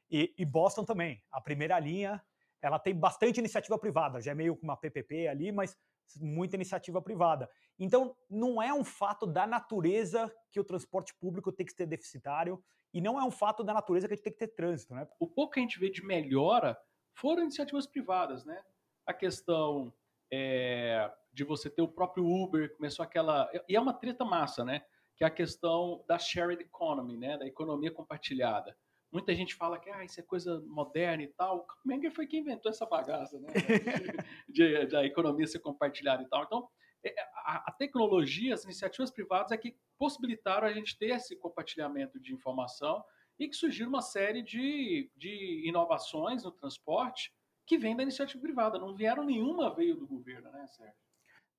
E, 0.10 0.34
e 0.36 0.44
Boston 0.44 0.84
também. 0.84 1.22
A 1.32 1.40
primeira 1.40 1.80
linha 1.80 2.20
ela 2.62 2.80
tem 2.80 2.96
bastante 2.96 3.40
iniciativa 3.40 3.78
privada, 3.78 4.22
já 4.22 4.32
é 4.32 4.36
meio 4.36 4.56
com 4.56 4.64
uma 4.64 4.78
PPP 4.78 5.28
ali, 5.28 5.52
mas 5.52 5.78
muita 6.20 6.56
iniciativa 6.56 7.02
privada. 7.02 7.50
Então, 7.78 8.16
não 8.30 8.62
é 8.62 8.74
um 8.74 8.84
fato 8.84 9.28
da 9.28 9.46
natureza 9.46 10.34
que 10.52 10.60
o 10.60 10.64
transporte 10.64 11.14
público 11.16 11.52
tem 11.52 11.66
que 11.66 11.74
ser 11.74 11.86
deficitário 11.86 12.64
e 12.94 13.02
não 13.02 13.20
é 13.20 13.24
um 13.24 13.32
fato 13.32 13.64
da 13.64 13.74
natureza 13.74 14.08
que 14.08 14.14
a 14.14 14.16
gente 14.16 14.24
tem 14.24 14.34
que 14.34 14.40
ter 14.40 14.48
trânsito, 14.48 14.96
né? 14.96 15.08
O 15.20 15.28
pouco 15.28 15.54
que 15.54 15.60
a 15.60 15.64
gente 15.64 15.80
vê 15.80 15.90
de 15.90 16.04
melhora 16.04 16.78
foram 17.14 17.44
iniciativas 17.44 17.86
privadas, 17.86 18.46
né? 18.46 18.64
A 19.06 19.14
questão 19.14 19.94
é, 20.32 21.12
de 21.32 21.44
você 21.44 21.70
ter 21.70 21.82
o 21.82 21.88
próprio 21.88 22.26
Uber, 22.26 22.76
começou 22.76 23.04
aquela... 23.04 23.50
E 23.68 23.76
é 23.76 23.80
uma 23.80 23.94
treta 23.94 24.26
massa, 24.26 24.64
né? 24.64 24.84
Que 25.16 25.24
é 25.24 25.28
a 25.28 25.32
questão 25.32 26.04
da 26.08 26.18
shared 26.18 26.62
economy, 26.64 27.18
né? 27.18 27.38
Da 27.38 27.46
economia 27.46 27.92
compartilhada. 27.92 28.76
Muita 29.12 29.34
gente 29.34 29.56
fala 29.56 29.80
que 29.80 29.90
ah, 29.90 30.04
isso 30.04 30.20
é 30.20 30.24
coisa 30.24 30.62
moderna 30.68 31.24
e 31.24 31.28
tal. 31.28 31.66
O 31.84 31.88
Menger 31.88 32.12
foi 32.12 32.28
quem 32.28 32.42
inventou 32.42 32.70
essa 32.70 32.86
bagaça, 32.86 33.40
né? 33.40 33.48
de, 34.50 34.80
de, 34.80 34.86
de, 34.88 34.96
a 34.96 35.06
economia 35.06 35.48
ser 35.48 35.60
compartilhada 35.60 36.24
e 36.24 36.28
tal. 36.28 36.44
Então, 36.44 36.70
é, 37.04 37.14
a, 37.46 37.64
a, 37.68 37.72
tecnologia, 37.72 38.54
as 38.54 38.64
iniciativas 38.64 39.12
privadas 39.12 39.52
é 39.52 39.58
que 39.58 39.78
possibilitaram 39.98 40.68
a 40.68 40.74
gente 40.74 40.98
ter 40.98 41.12
esse 41.12 41.36
compartilhamento 41.38 42.20
de 42.20 42.34
informação 42.34 43.04
e 43.40 43.48
que 43.48 43.56
surgiram 43.56 43.90
uma 43.90 44.02
série 44.02 44.42
de, 44.42 45.10
de 45.16 45.68
inovações 45.68 46.44
no 46.44 46.52
transporte 46.52 47.34
que 47.66 47.78
vem 47.78 47.96
da 47.96 48.04
iniciativa 48.04 48.42
privada. 48.42 48.80
Não 48.80 48.96
vieram 48.96 49.24
nenhuma 49.24 49.74
veio 49.74 49.96
do 49.96 50.08
governo, 50.08 50.52
né, 50.52 50.66
Sérgio? 50.68 50.96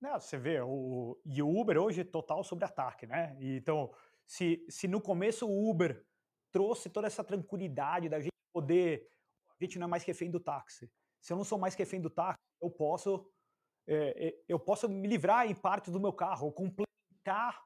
Não, 0.01 0.19
você 0.19 0.37
vê, 0.37 0.61
o, 0.61 1.21
e 1.25 1.43
o 1.43 1.61
Uber 1.61 1.79
hoje 1.79 2.03
é 2.03 2.05
total 2.05 2.45
sobre 2.45 2.65
ataque, 2.65 3.07
né? 3.07 3.37
Então, 3.41 3.93
se, 4.25 4.65
se 4.69 4.87
no 4.87 5.01
começo 5.01 5.47
o 5.47 5.71
Uber 5.71 6.05
trouxe 6.51 6.89
toda 6.89 7.07
essa 7.07 7.25
tranquilidade 7.25 8.09
da 8.09 8.21
gente 8.21 8.33
poder. 8.53 9.09
A 9.51 9.65
gente 9.65 9.79
não 9.79 9.87
é 9.87 9.91
mais 9.91 10.05
refém 10.05 10.31
do 10.31 10.41
táxi. 10.41 10.91
Se 11.21 11.33
eu 11.33 11.37
não 11.37 11.45
sou 11.45 11.59
mais 11.59 11.75
refém 11.75 12.01
do 12.01 12.11
táxi, 12.11 12.39
eu 12.61 12.71
posso, 12.71 13.31
é, 13.87 14.37
eu 14.49 14.59
posso 14.59 14.89
me 14.89 15.07
livrar 15.07 15.51
em 15.51 15.55
parte 15.55 15.91
do 15.91 16.01
meu 16.01 16.13
carro, 16.13 16.53
complementar 16.53 17.61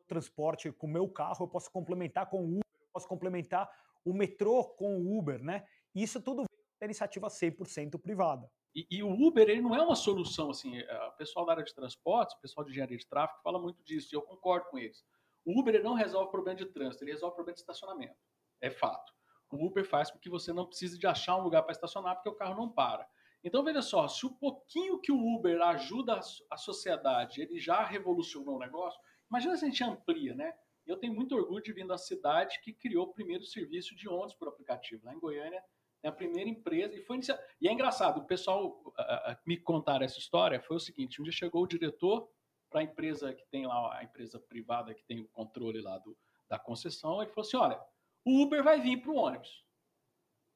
o 0.00 0.04
transporte 0.04 0.70
com 0.72 0.86
o 0.86 0.90
meu 0.90 1.08
carro, 1.08 1.44
eu 1.44 1.48
posso 1.48 1.70
complementar 1.70 2.28
com 2.28 2.40
o 2.40 2.48
Uber, 2.48 2.80
eu 2.80 2.88
posso 2.92 3.08
complementar 3.08 3.70
o 4.04 4.12
metrô 4.12 4.64
com 4.64 4.98
o 4.98 5.18
Uber, 5.18 5.42
né? 5.42 5.64
Isso 5.94 6.20
tudo 6.20 6.38
vem 6.38 6.46
da 6.80 6.86
iniciativa 6.86 7.28
100% 7.28 8.00
privada. 8.00 8.50
E, 8.74 8.86
e, 8.90 9.02
o 9.02 9.10
Uber 9.10 9.48
ele 9.48 9.60
não 9.60 9.74
é 9.74 9.82
uma 9.82 9.94
solução 9.94 10.50
assim. 10.50 10.80
O 10.80 11.12
pessoal 11.12 11.44
da 11.44 11.52
área 11.52 11.64
de 11.64 11.74
transportes, 11.74 12.34
o 12.36 12.40
pessoal 12.40 12.64
de 12.64 12.70
engenharia 12.70 12.96
de 12.96 13.06
tráfego 13.06 13.42
fala 13.42 13.60
muito 13.60 13.82
disso 13.82 14.08
e 14.12 14.16
eu 14.16 14.22
concordo 14.22 14.66
com 14.70 14.78
eles. 14.78 15.04
O 15.44 15.58
Uber 15.58 15.82
não 15.82 15.94
resolve 15.94 16.28
o 16.28 16.30
problema 16.30 16.56
de 16.56 16.66
trânsito, 16.66 17.04
ele 17.04 17.12
resolve 17.12 17.32
o 17.32 17.36
problema 17.36 17.54
de 17.54 17.60
estacionamento. 17.60 18.16
É 18.60 18.70
fato. 18.70 19.12
O 19.50 19.66
Uber 19.66 19.84
faz 19.84 20.10
com 20.10 20.18
que 20.18 20.30
você 20.30 20.52
não 20.52 20.66
precise 20.66 20.98
de 20.98 21.06
achar 21.06 21.36
um 21.36 21.42
lugar 21.42 21.62
para 21.62 21.72
estacionar 21.72 22.14
porque 22.14 22.28
o 22.28 22.34
carro 22.34 22.54
não 22.54 22.68
para. 22.68 23.06
Então 23.44 23.64
veja 23.64 23.82
só, 23.82 24.06
se 24.06 24.24
o 24.24 24.30
pouquinho 24.30 25.00
que 25.00 25.10
o 25.10 25.34
Uber 25.34 25.60
ajuda 25.62 26.20
a 26.50 26.56
sociedade, 26.56 27.42
ele 27.42 27.58
já 27.58 27.84
revolucionou 27.84 28.56
o 28.56 28.58
negócio, 28.58 29.00
imagina 29.28 29.56
se 29.56 29.64
a 29.64 29.68
gente 29.68 29.82
amplia, 29.82 30.34
né? 30.34 30.54
Eu 30.86 30.96
tenho 30.96 31.14
muito 31.14 31.34
orgulho 31.34 31.62
de 31.62 31.72
vir 31.72 31.86
da 31.86 31.98
cidade 31.98 32.60
que 32.62 32.72
criou 32.72 33.06
o 33.06 33.12
primeiro 33.12 33.44
serviço 33.44 33.94
de 33.94 34.08
ônibus 34.08 34.34
por 34.34 34.48
aplicativo. 34.48 35.04
Lá 35.04 35.14
em 35.14 35.18
Goiânia, 35.18 35.62
é 36.02 36.08
a 36.08 36.12
primeira 36.12 36.48
empresa. 36.48 36.96
E, 36.96 37.02
foi 37.02 37.16
inicia... 37.16 37.38
e 37.60 37.68
é 37.68 37.72
engraçado, 37.72 38.18
o 38.18 38.26
pessoal 38.26 38.82
uh, 38.86 39.36
me 39.46 39.56
contar 39.56 40.02
essa 40.02 40.18
história 40.18 40.60
foi 40.60 40.76
o 40.76 40.80
seguinte: 40.80 41.20
um 41.20 41.24
dia 41.24 41.32
chegou 41.32 41.62
o 41.62 41.68
diretor 41.68 42.28
para 42.72 42.80
a 42.80 42.84
empresa 42.84 43.32
que 43.32 43.44
tem 43.46 43.66
lá, 43.66 43.98
a 43.98 44.02
empresa 44.02 44.40
privada 44.40 44.94
que 44.94 45.04
tem 45.04 45.20
o 45.20 45.28
controle 45.28 45.80
lá 45.80 45.98
do, 45.98 46.16
da 46.48 46.58
concessão, 46.58 47.22
ele 47.22 47.30
falou 47.30 47.46
assim: 47.46 47.56
olha, 47.56 47.80
o 48.24 48.42
Uber 48.42 48.64
vai 48.64 48.80
vir 48.80 49.00
para 49.00 49.10
o 49.10 49.16
ônibus. 49.16 49.64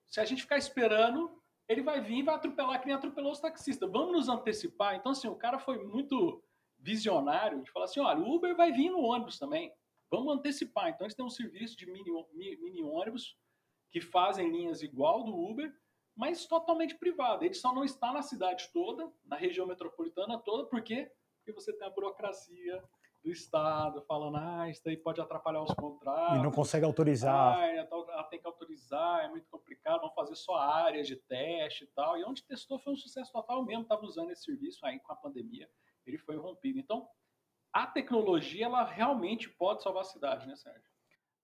Se 0.06 0.20
a 0.20 0.24
gente 0.24 0.42
ficar 0.42 0.56
esperando, 0.56 1.40
ele 1.68 1.82
vai 1.82 2.00
vir 2.00 2.18
e 2.18 2.22
vai 2.22 2.34
atropelar 2.34 2.80
que 2.80 2.86
nem 2.86 2.94
atropelou 2.94 3.32
os 3.32 3.40
taxistas. 3.40 3.90
Vamos 3.90 4.12
nos 4.12 4.28
antecipar. 4.28 4.94
Então, 4.94 5.12
assim, 5.12 5.28
o 5.28 5.36
cara 5.36 5.58
foi 5.58 5.84
muito 5.84 6.42
visionário 6.78 7.62
de 7.62 7.70
falar 7.70 7.84
assim: 7.84 8.00
olha, 8.00 8.20
o 8.20 8.34
Uber 8.34 8.56
vai 8.56 8.72
vir 8.72 8.90
no 8.90 9.00
ônibus 9.00 9.38
também. 9.38 9.72
vamos 10.10 10.34
antecipar. 10.34 10.88
Então, 10.88 11.04
eles 11.04 11.14
têm 11.14 11.24
um 11.24 11.30
serviço 11.30 11.76
de 11.76 11.86
mini, 11.86 12.10
mini 12.32 12.82
ônibus 12.82 13.36
que 13.90 14.00
fazem 14.00 14.50
linhas 14.50 14.82
igual 14.82 15.22
do 15.22 15.34
Uber, 15.34 15.72
mas 16.14 16.46
totalmente 16.46 16.96
privado. 16.96 17.44
Ele 17.44 17.54
só 17.54 17.74
não 17.74 17.84
está 17.84 18.12
na 18.12 18.22
cidade 18.22 18.70
toda, 18.72 19.12
na 19.24 19.36
região 19.36 19.66
metropolitana 19.66 20.38
toda, 20.38 20.68
porque 20.68 21.10
porque 21.46 21.52
você 21.52 21.72
tem 21.72 21.86
a 21.86 21.90
burocracia 21.90 22.82
do 23.22 23.30
Estado 23.30 24.02
falando, 24.02 24.36
ah, 24.36 24.68
isso 24.68 24.88
aí 24.88 24.96
pode 24.96 25.20
atrapalhar 25.20 25.62
os 25.62 25.72
contratos. 25.74 26.38
E 26.38 26.42
não 26.42 26.50
consegue 26.50 26.84
autorizar. 26.84 27.56
Ah, 27.56 27.66
ela 27.68 28.24
tem 28.24 28.40
que 28.40 28.46
autorizar, 28.46 29.24
é 29.24 29.28
muito 29.28 29.48
complicado, 29.48 30.00
vão 30.00 30.12
fazer 30.12 30.34
só 30.34 30.56
áreas 30.56 31.06
de 31.06 31.14
teste 31.14 31.84
e 31.84 31.86
tal. 31.88 32.18
E 32.18 32.24
onde 32.24 32.44
testou 32.44 32.80
foi 32.80 32.92
um 32.92 32.96
sucesso 32.96 33.32
total 33.32 33.64
mesmo, 33.64 33.82
estava 33.82 34.04
usando 34.04 34.30
esse 34.30 34.42
serviço 34.42 34.84
aí 34.84 34.98
com 35.00 35.12
a 35.12 35.16
pandemia, 35.16 35.68
ele 36.04 36.18
foi 36.18 36.36
rompido. 36.36 36.80
Então, 36.80 37.08
a 37.72 37.86
tecnologia, 37.86 38.66
ela 38.66 38.84
realmente 38.84 39.48
pode 39.48 39.82
salvar 39.82 40.02
a 40.02 40.04
cidade, 40.04 40.48
né, 40.48 40.56
Sérgio? 40.56 40.90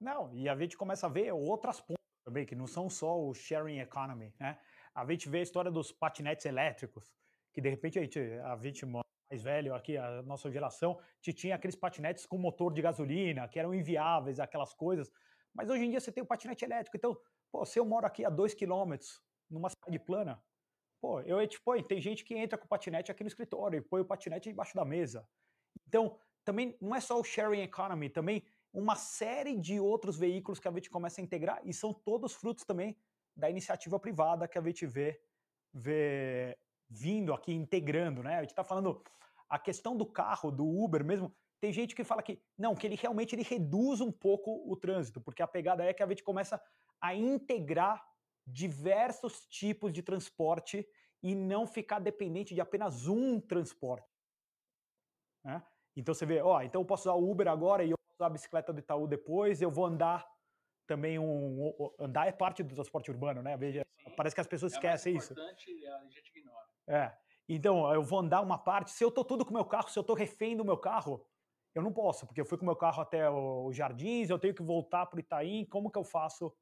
Não, 0.00 0.34
e 0.34 0.48
a 0.48 0.56
gente 0.56 0.76
começa 0.76 1.06
a 1.06 1.10
ver 1.10 1.32
outras 1.32 1.80
pontas 1.80 2.02
também, 2.24 2.44
que 2.44 2.56
não 2.56 2.66
são 2.66 2.90
só 2.90 3.20
o 3.20 3.32
sharing 3.34 3.78
economy, 3.78 4.34
né? 4.40 4.58
A 4.94 5.04
gente 5.08 5.28
vê 5.28 5.38
a 5.38 5.42
história 5.42 5.70
dos 5.70 5.92
patinetes 5.92 6.44
elétricos, 6.44 7.14
que 7.52 7.60
de 7.60 7.68
repente 7.68 7.98
a 7.98 8.02
gente, 8.02 8.18
a 8.18 8.56
gente 8.56 8.84
mais 9.32 9.42
velho 9.42 9.74
aqui, 9.74 9.96
a 9.96 10.22
nossa 10.22 10.50
geração, 10.50 11.00
tinha 11.20 11.54
aqueles 11.54 11.74
patinetes 11.74 12.26
com 12.26 12.36
motor 12.36 12.70
de 12.70 12.82
gasolina, 12.82 13.48
que 13.48 13.58
eram 13.58 13.74
inviáveis, 13.74 14.38
aquelas 14.38 14.74
coisas. 14.74 15.10
Mas 15.54 15.70
hoje 15.70 15.86
em 15.86 15.90
dia 15.90 16.00
você 16.00 16.12
tem 16.12 16.22
o 16.22 16.26
patinete 16.26 16.64
elétrico. 16.64 16.96
Então, 16.96 17.18
pô, 17.50 17.64
se 17.64 17.78
eu 17.78 17.84
moro 17.84 18.06
aqui 18.06 18.26
a 18.26 18.30
dois 18.30 18.52
quilômetros, 18.52 19.22
numa 19.48 19.70
cidade 19.70 19.98
plana, 19.98 20.42
pô, 21.00 21.20
eu 21.22 21.46
tipo, 21.48 21.82
tem 21.82 21.98
gente 21.98 22.24
que 22.24 22.34
entra 22.34 22.58
com 22.58 22.66
o 22.66 22.68
patinete 22.68 23.10
aqui 23.10 23.24
no 23.24 23.28
escritório 23.28 23.78
e 23.78 23.80
põe 23.80 24.02
o 24.02 24.04
patinete 24.04 24.50
debaixo 24.50 24.74
da 24.74 24.84
mesa. 24.84 25.26
Então, 25.88 26.18
também 26.44 26.76
não 26.78 26.94
é 26.94 27.00
só 27.00 27.18
o 27.18 27.24
sharing 27.24 27.62
economy, 27.62 28.10
também 28.10 28.42
uma 28.70 28.96
série 28.96 29.56
de 29.56 29.80
outros 29.80 30.18
veículos 30.18 30.60
que 30.60 30.68
a 30.68 30.72
gente 30.72 30.90
começa 30.90 31.20
a 31.20 31.24
integrar 31.24 31.60
e 31.64 31.72
são 31.72 31.92
todos 31.94 32.34
frutos 32.34 32.64
também 32.64 32.96
da 33.34 33.48
iniciativa 33.48 33.98
privada 33.98 34.46
que 34.46 34.58
a 34.58 34.62
gente 34.62 34.86
vê, 34.86 35.22
vê 35.72 36.58
vindo 36.92 37.32
aqui, 37.32 37.52
integrando, 37.52 38.22
né? 38.22 38.36
A 38.36 38.40
gente 38.40 38.50
está 38.50 38.62
falando 38.62 39.02
a 39.48 39.58
questão 39.58 39.96
do 39.96 40.04
carro, 40.04 40.50
do 40.50 40.66
Uber 40.66 41.04
mesmo, 41.04 41.34
tem 41.60 41.72
gente 41.72 41.94
que 41.94 42.04
fala 42.04 42.22
que 42.22 42.42
não, 42.58 42.74
que 42.74 42.86
ele 42.86 42.96
realmente 42.96 43.34
ele 43.34 43.42
reduz 43.42 44.00
um 44.00 44.10
pouco 44.10 44.62
o 44.70 44.76
trânsito, 44.76 45.20
porque 45.20 45.42
a 45.42 45.46
pegada 45.46 45.84
é 45.84 45.92
que 45.92 46.02
a 46.02 46.08
gente 46.08 46.22
começa 46.22 46.60
a 47.00 47.14
integrar 47.14 48.04
diversos 48.46 49.46
tipos 49.46 49.92
de 49.92 50.02
transporte 50.02 50.86
e 51.22 51.34
não 51.34 51.66
ficar 51.66 52.00
dependente 52.00 52.54
de 52.54 52.60
apenas 52.60 53.06
um 53.06 53.40
transporte. 53.40 54.10
Né? 55.44 55.62
Então 55.96 56.14
você 56.14 56.26
vê, 56.26 56.42
ó, 56.42 56.60
então 56.62 56.80
eu 56.80 56.86
posso 56.86 57.08
usar 57.08 57.14
o 57.14 57.30
Uber 57.30 57.48
agora 57.48 57.84
e 57.84 57.90
eu 57.90 57.96
posso 57.96 58.16
usar 58.16 58.26
a 58.26 58.30
bicicleta 58.30 58.72
do 58.72 58.80
Itaú 58.80 59.06
depois, 59.06 59.62
eu 59.62 59.70
vou 59.70 59.86
andar 59.86 60.26
também 60.86 61.18
um, 61.18 61.68
um 61.68 61.90
andar 61.98 62.26
é 62.26 62.32
parte 62.32 62.62
do 62.62 62.74
transporte 62.74 63.10
urbano, 63.10 63.42
né? 63.42 63.56
Parece 64.16 64.34
que 64.34 64.40
as 64.40 64.46
pessoas 64.46 64.72
é 64.72 64.76
esquecem 64.76 65.16
isso. 65.16 65.32
Importante, 65.32 65.86
a 65.86 66.04
gente 66.08 66.30
ignora. 66.36 66.68
É. 66.86 67.12
Então, 67.48 67.92
eu 67.92 68.02
vou 68.02 68.20
andar 68.20 68.40
uma 68.40 68.58
parte. 68.58 68.90
Se 68.90 69.04
eu 69.04 69.10
tô 69.10 69.24
tudo 69.24 69.44
com 69.44 69.50
o 69.50 69.54
meu 69.54 69.64
carro, 69.64 69.88
se 69.88 69.98
eu 69.98 70.04
tô 70.04 70.14
refém 70.14 70.56
do 70.56 70.64
meu 70.64 70.76
carro, 70.76 71.26
eu 71.74 71.82
não 71.82 71.92
posso, 71.92 72.26
porque 72.26 72.40
eu 72.40 72.44
fui 72.44 72.58
com 72.58 72.64
o 72.64 72.66
meu 72.66 72.76
carro 72.76 73.00
até 73.00 73.30
os 73.30 73.74
jardins, 73.74 74.28
eu 74.28 74.38
tenho 74.38 74.54
que 74.54 74.62
voltar 74.62 75.06
para 75.06 75.16
o 75.16 75.20
Itaim. 75.20 75.64
Como 75.64 75.90
que 75.90 75.98
eu 75.98 76.04
faço? 76.04 76.54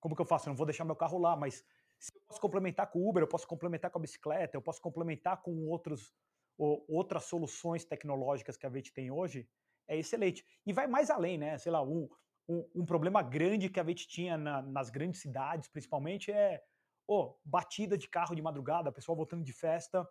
Como 0.00 0.16
que 0.16 0.22
eu 0.22 0.26
faço? 0.26 0.48
Eu 0.48 0.50
não 0.50 0.56
vou 0.56 0.66
deixar 0.66 0.84
meu 0.84 0.96
carro 0.96 1.18
lá, 1.18 1.36
mas 1.36 1.64
se 1.98 2.10
eu 2.14 2.20
posso 2.26 2.40
complementar 2.40 2.90
com 2.90 3.00
o 3.00 3.08
Uber, 3.08 3.22
eu 3.22 3.28
posso 3.28 3.46
complementar 3.46 3.90
com 3.90 3.98
a 3.98 4.00
bicicleta, 4.00 4.56
eu 4.56 4.62
posso 4.62 4.80
complementar 4.80 5.42
com 5.42 5.68
outros, 5.68 6.14
ou, 6.56 6.84
outras 6.88 7.24
soluções 7.24 7.84
tecnológicas 7.84 8.56
que 8.56 8.66
a 8.66 8.70
gente 8.70 8.92
tem 8.92 9.10
hoje, 9.10 9.46
é 9.86 9.98
excelente. 9.98 10.44
E 10.64 10.72
vai 10.72 10.86
mais 10.86 11.10
além, 11.10 11.36
né? 11.36 11.58
Sei 11.58 11.70
lá, 11.70 11.82
um, 11.82 12.08
um, 12.48 12.66
um 12.76 12.86
problema 12.86 13.22
grande 13.22 13.68
que 13.68 13.78
a 13.78 13.84
gente 13.84 14.08
tinha 14.08 14.38
na, 14.38 14.62
nas 14.62 14.88
grandes 14.88 15.20
cidades, 15.20 15.68
principalmente, 15.68 16.32
é 16.32 16.62
oh, 17.12 17.34
batida 17.44 17.98
de 17.98 18.08
carro 18.08 18.36
de 18.36 18.42
madrugada, 18.42 18.92
pessoal 18.92 19.16
voltando 19.16 19.42
de 19.42 19.52
festa. 19.52 20.08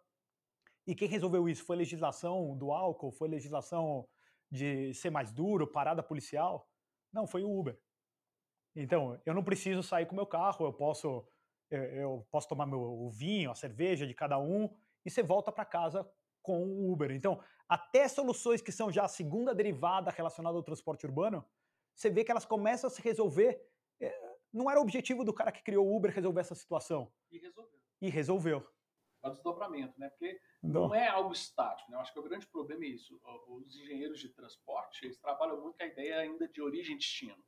E 0.85 0.93
quem 0.93 1.07
resolveu 1.07 1.47
isso? 1.47 1.63
Foi 1.63 1.77
legislação 1.77 2.57
do 2.57 2.73
álcool? 2.73 3.11
Foi 3.11 3.29
legislação 3.29 4.05
de 4.51 4.93
ser 4.93 5.09
mais 5.09 5.31
duro, 5.31 5.65
parada 5.65 6.03
policial? 6.03 6.67
Não, 7.13 7.25
foi 7.25 7.41
o 7.41 7.57
Uber. 7.57 7.79
Então, 8.75 9.19
eu 9.25 9.33
não 9.33 9.43
preciso 9.43 9.81
sair 9.81 10.05
com 10.05 10.13
meu 10.13 10.25
carro, 10.25 10.65
eu 10.65 10.73
posso 10.73 11.25
eu, 11.69 11.83
eu 11.83 12.27
posso 12.29 12.49
tomar 12.49 12.65
meu 12.65 12.81
o 12.81 13.09
vinho, 13.09 13.49
a 13.49 13.55
cerveja 13.55 14.05
de 14.05 14.13
cada 14.13 14.37
um 14.37 14.69
e 15.05 15.09
você 15.09 15.23
volta 15.23 15.51
para 15.53 15.63
casa 15.63 16.05
com 16.41 16.65
o 16.65 16.91
Uber. 16.91 17.11
Então, 17.11 17.41
até 17.67 18.07
soluções 18.07 18.61
que 18.61 18.71
são 18.71 18.91
já 18.91 19.05
a 19.05 19.07
segunda 19.07 19.55
derivada 19.55 20.11
relacionada 20.11 20.57
ao 20.57 20.63
transporte 20.63 21.05
urbano, 21.05 21.45
você 21.95 22.09
vê 22.09 22.25
que 22.25 22.31
elas 22.31 22.45
começam 22.45 22.89
a 22.89 22.91
se 22.91 23.01
resolver 23.01 23.51
é, 23.51 23.63
não 24.53 24.69
era 24.69 24.79
o 24.79 24.83
objetivo 24.83 25.23
do 25.23 25.33
cara 25.33 25.51
que 25.51 25.63
criou 25.63 25.87
o 25.87 25.95
Uber 25.95 26.11
resolver 26.11 26.41
essa 26.41 26.55
situação. 26.55 27.11
E 27.31 27.37
resolveu. 27.37 27.79
E 28.01 28.09
resolveu. 28.09 28.67
É 29.23 29.27
o 29.27 29.31
desdobramento, 29.31 29.99
né? 29.99 30.09
Porque 30.09 30.39
não. 30.63 30.87
não, 30.87 30.95
é 30.95 31.07
algo 31.07 31.33
estático, 31.33 31.91
né? 31.91 31.97
Eu 31.97 32.01
acho 32.01 32.13
que 32.13 32.19
o 32.19 32.23
grande 32.23 32.47
problema 32.47 32.85
é 32.85 32.89
isso. 32.89 33.19
Os 33.47 33.75
engenheiros 33.75 34.19
de 34.19 34.29
transporte, 34.29 35.05
eles 35.05 35.19
trabalham 35.19 35.61
muito 35.61 35.77
com 35.77 35.83
a 35.83 35.87
ideia 35.87 36.19
ainda 36.19 36.47
de 36.47 36.61
origem 36.61 36.95
e 36.95 36.97
destino. 36.97 37.43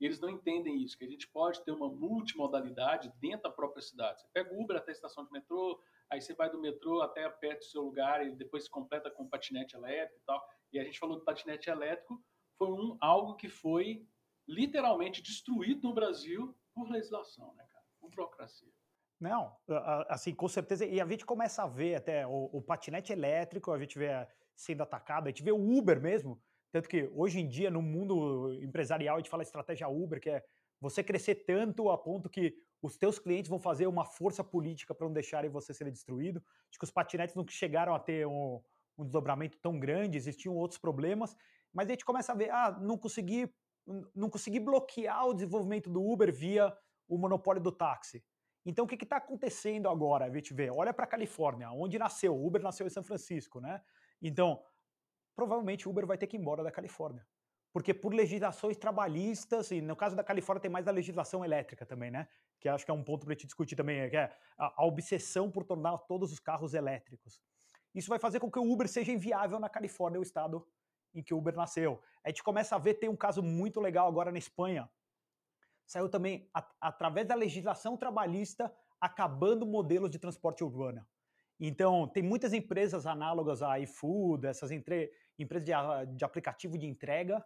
E 0.00 0.04
eles 0.04 0.20
não 0.20 0.28
entendem 0.28 0.82
isso, 0.82 0.98
que 0.98 1.04
a 1.04 1.08
gente 1.08 1.28
pode 1.28 1.64
ter 1.64 1.70
uma 1.70 1.88
multimodalidade 1.88 3.12
dentro 3.20 3.44
da 3.44 3.50
própria 3.50 3.80
cidade. 3.80 4.20
Você 4.20 4.28
pega 4.32 4.52
o 4.52 4.62
Uber 4.62 4.76
até 4.76 4.90
a 4.90 4.92
estação 4.92 5.24
de 5.24 5.30
metrô, 5.30 5.80
aí 6.10 6.20
você 6.20 6.34
vai 6.34 6.50
do 6.50 6.60
metrô 6.60 7.00
até 7.00 7.28
perto 7.28 7.60
do 7.60 7.64
seu 7.64 7.82
lugar 7.82 8.26
e 8.26 8.34
depois 8.34 8.64
se 8.64 8.70
completa 8.70 9.10
com 9.10 9.28
patinete 9.28 9.76
elétrico 9.76 10.20
e 10.20 10.24
tal. 10.26 10.44
E 10.72 10.78
a 10.78 10.84
gente 10.84 10.98
falou 10.98 11.16
do 11.16 11.24
patinete 11.24 11.70
elétrico, 11.70 12.22
foi 12.58 12.68
um, 12.68 12.98
algo 13.00 13.36
que 13.36 13.48
foi 13.48 14.06
literalmente 14.46 15.22
destruído 15.22 15.88
no 15.88 15.94
Brasil 15.94 16.54
por 16.74 16.90
legislação, 16.90 17.54
né, 17.54 17.64
cara? 17.70 17.84
Por 18.00 18.10
burocracia. 18.10 18.72
Não, 19.20 19.56
assim, 20.08 20.34
com 20.34 20.48
certeza. 20.48 20.84
E 20.84 21.00
a 21.00 21.06
gente 21.06 21.24
começa 21.24 21.62
a 21.62 21.66
ver 21.66 21.94
até 21.94 22.26
o, 22.26 22.50
o 22.52 22.60
patinete 22.60 23.12
elétrico, 23.12 23.72
a 23.72 23.78
gente 23.78 23.98
vê 23.98 24.08
sendo 24.56 24.82
atacado, 24.82 25.26
a 25.26 25.30
gente 25.30 25.42
vê 25.42 25.52
o 25.52 25.78
Uber 25.78 26.00
mesmo. 26.00 26.40
Tanto 26.70 26.88
que 26.88 27.08
hoje 27.14 27.40
em 27.40 27.48
dia, 27.48 27.70
no 27.70 27.80
mundo 27.80 28.52
empresarial, 28.60 29.16
a 29.16 29.18
gente 29.20 29.30
fala 29.30 29.42
estratégia 29.42 29.88
Uber, 29.88 30.20
que 30.20 30.30
é 30.30 30.44
você 30.80 31.02
crescer 31.02 31.36
tanto 31.46 31.88
a 31.88 31.96
ponto 31.96 32.28
que 32.28 32.54
os 32.82 32.98
teus 32.98 33.18
clientes 33.18 33.48
vão 33.48 33.58
fazer 33.58 33.86
uma 33.86 34.04
força 34.04 34.44
política 34.44 34.94
para 34.94 35.06
não 35.06 35.14
deixarem 35.14 35.48
você 35.48 35.72
ser 35.72 35.90
destruído. 35.90 36.42
Acho 36.68 36.78
que 36.78 36.84
os 36.84 36.90
patinetes 36.90 37.34
não 37.34 37.46
chegaram 37.48 37.94
a 37.94 38.00
ter 38.00 38.26
um, 38.26 38.60
um 38.98 39.04
desdobramento 39.04 39.56
tão 39.58 39.78
grande, 39.78 40.18
existiam 40.18 40.54
outros 40.54 40.78
problemas, 40.78 41.36
mas 41.72 41.88
a 41.88 41.92
gente 41.92 42.04
começa 42.04 42.32
a 42.32 42.34
ver, 42.34 42.50
ah, 42.50 42.76
não 42.80 42.98
consegui 42.98 43.48
não 44.14 44.30
consegui 44.30 44.60
bloquear 44.60 45.26
o 45.26 45.34
desenvolvimento 45.34 45.90
do 45.90 46.02
Uber 46.02 46.32
via 46.32 46.76
o 47.08 47.18
monopólio 47.18 47.62
do 47.62 47.72
táxi. 47.72 48.24
Então, 48.66 48.84
o 48.86 48.88
que 48.88 49.02
está 49.02 49.18
acontecendo 49.18 49.88
agora? 49.88 50.24
A 50.24 50.30
gente 50.30 50.54
vê, 50.54 50.70
olha 50.70 50.94
para 50.94 51.04
a 51.04 51.08
Califórnia, 51.08 51.70
onde 51.70 51.98
nasceu. 51.98 52.34
O 52.34 52.46
Uber 52.46 52.62
nasceu 52.62 52.86
em 52.86 52.90
São 52.90 53.02
Francisco, 53.02 53.60
né? 53.60 53.82
Então, 54.22 54.62
provavelmente 55.36 55.86
o 55.86 55.90
Uber 55.90 56.06
vai 56.06 56.16
ter 56.16 56.26
que 56.26 56.36
ir 56.36 56.40
embora 56.40 56.62
da 56.62 56.70
Califórnia. 56.70 57.26
Porque 57.74 57.92
por 57.92 58.14
legislações 58.14 58.76
trabalhistas, 58.76 59.70
e 59.70 59.82
no 59.82 59.96
caso 59.96 60.16
da 60.16 60.24
Califórnia 60.24 60.62
tem 60.62 60.70
mais 60.70 60.88
a 60.88 60.92
legislação 60.92 61.44
elétrica 61.44 61.84
também, 61.84 62.10
né? 62.10 62.28
Que 62.60 62.68
acho 62.68 62.84
que 62.84 62.90
é 62.90 62.94
um 62.94 63.02
ponto 63.02 63.26
para 63.26 63.32
a 63.32 63.34
gente 63.34 63.46
discutir 63.46 63.76
também, 63.76 64.08
que 64.08 64.16
é 64.16 64.34
a 64.56 64.84
obsessão 64.86 65.50
por 65.50 65.64
tornar 65.64 65.98
todos 65.98 66.32
os 66.32 66.38
carros 66.38 66.72
elétricos. 66.72 67.42
Isso 67.94 68.08
vai 68.08 68.18
fazer 68.18 68.40
com 68.40 68.50
que 68.50 68.58
o 68.58 68.72
Uber 68.72 68.88
seja 68.88 69.12
inviável 69.12 69.58
na 69.60 69.68
Califórnia, 69.68 70.20
o 70.20 70.22
estado 70.22 70.66
em 71.12 71.22
que 71.22 71.34
o 71.34 71.38
Uber 71.38 71.54
nasceu. 71.54 72.00
A 72.24 72.30
gente 72.30 72.42
começa 72.42 72.74
a 72.74 72.78
ver, 72.78 72.94
tem 72.94 73.08
um 73.08 73.16
caso 73.16 73.42
muito 73.42 73.80
legal 73.80 74.08
agora 74.08 74.32
na 74.32 74.38
Espanha. 74.38 74.90
Saiu 75.86 76.08
também 76.08 76.48
a, 76.54 76.66
através 76.80 77.26
da 77.26 77.34
legislação 77.34 77.96
trabalhista 77.96 78.74
acabando 78.98 79.66
modelos 79.66 80.10
de 80.10 80.18
transporte 80.18 80.64
urbano. 80.64 81.06
Então, 81.60 82.08
tem 82.08 82.22
muitas 82.22 82.52
empresas 82.52 83.06
análogas 83.06 83.62
a 83.62 83.78
iFood, 83.80 84.46
essas 84.46 84.70
entre, 84.70 85.12
empresas 85.38 85.66
de, 85.66 86.16
de 86.16 86.24
aplicativo 86.24 86.78
de 86.78 86.86
entrega, 86.86 87.44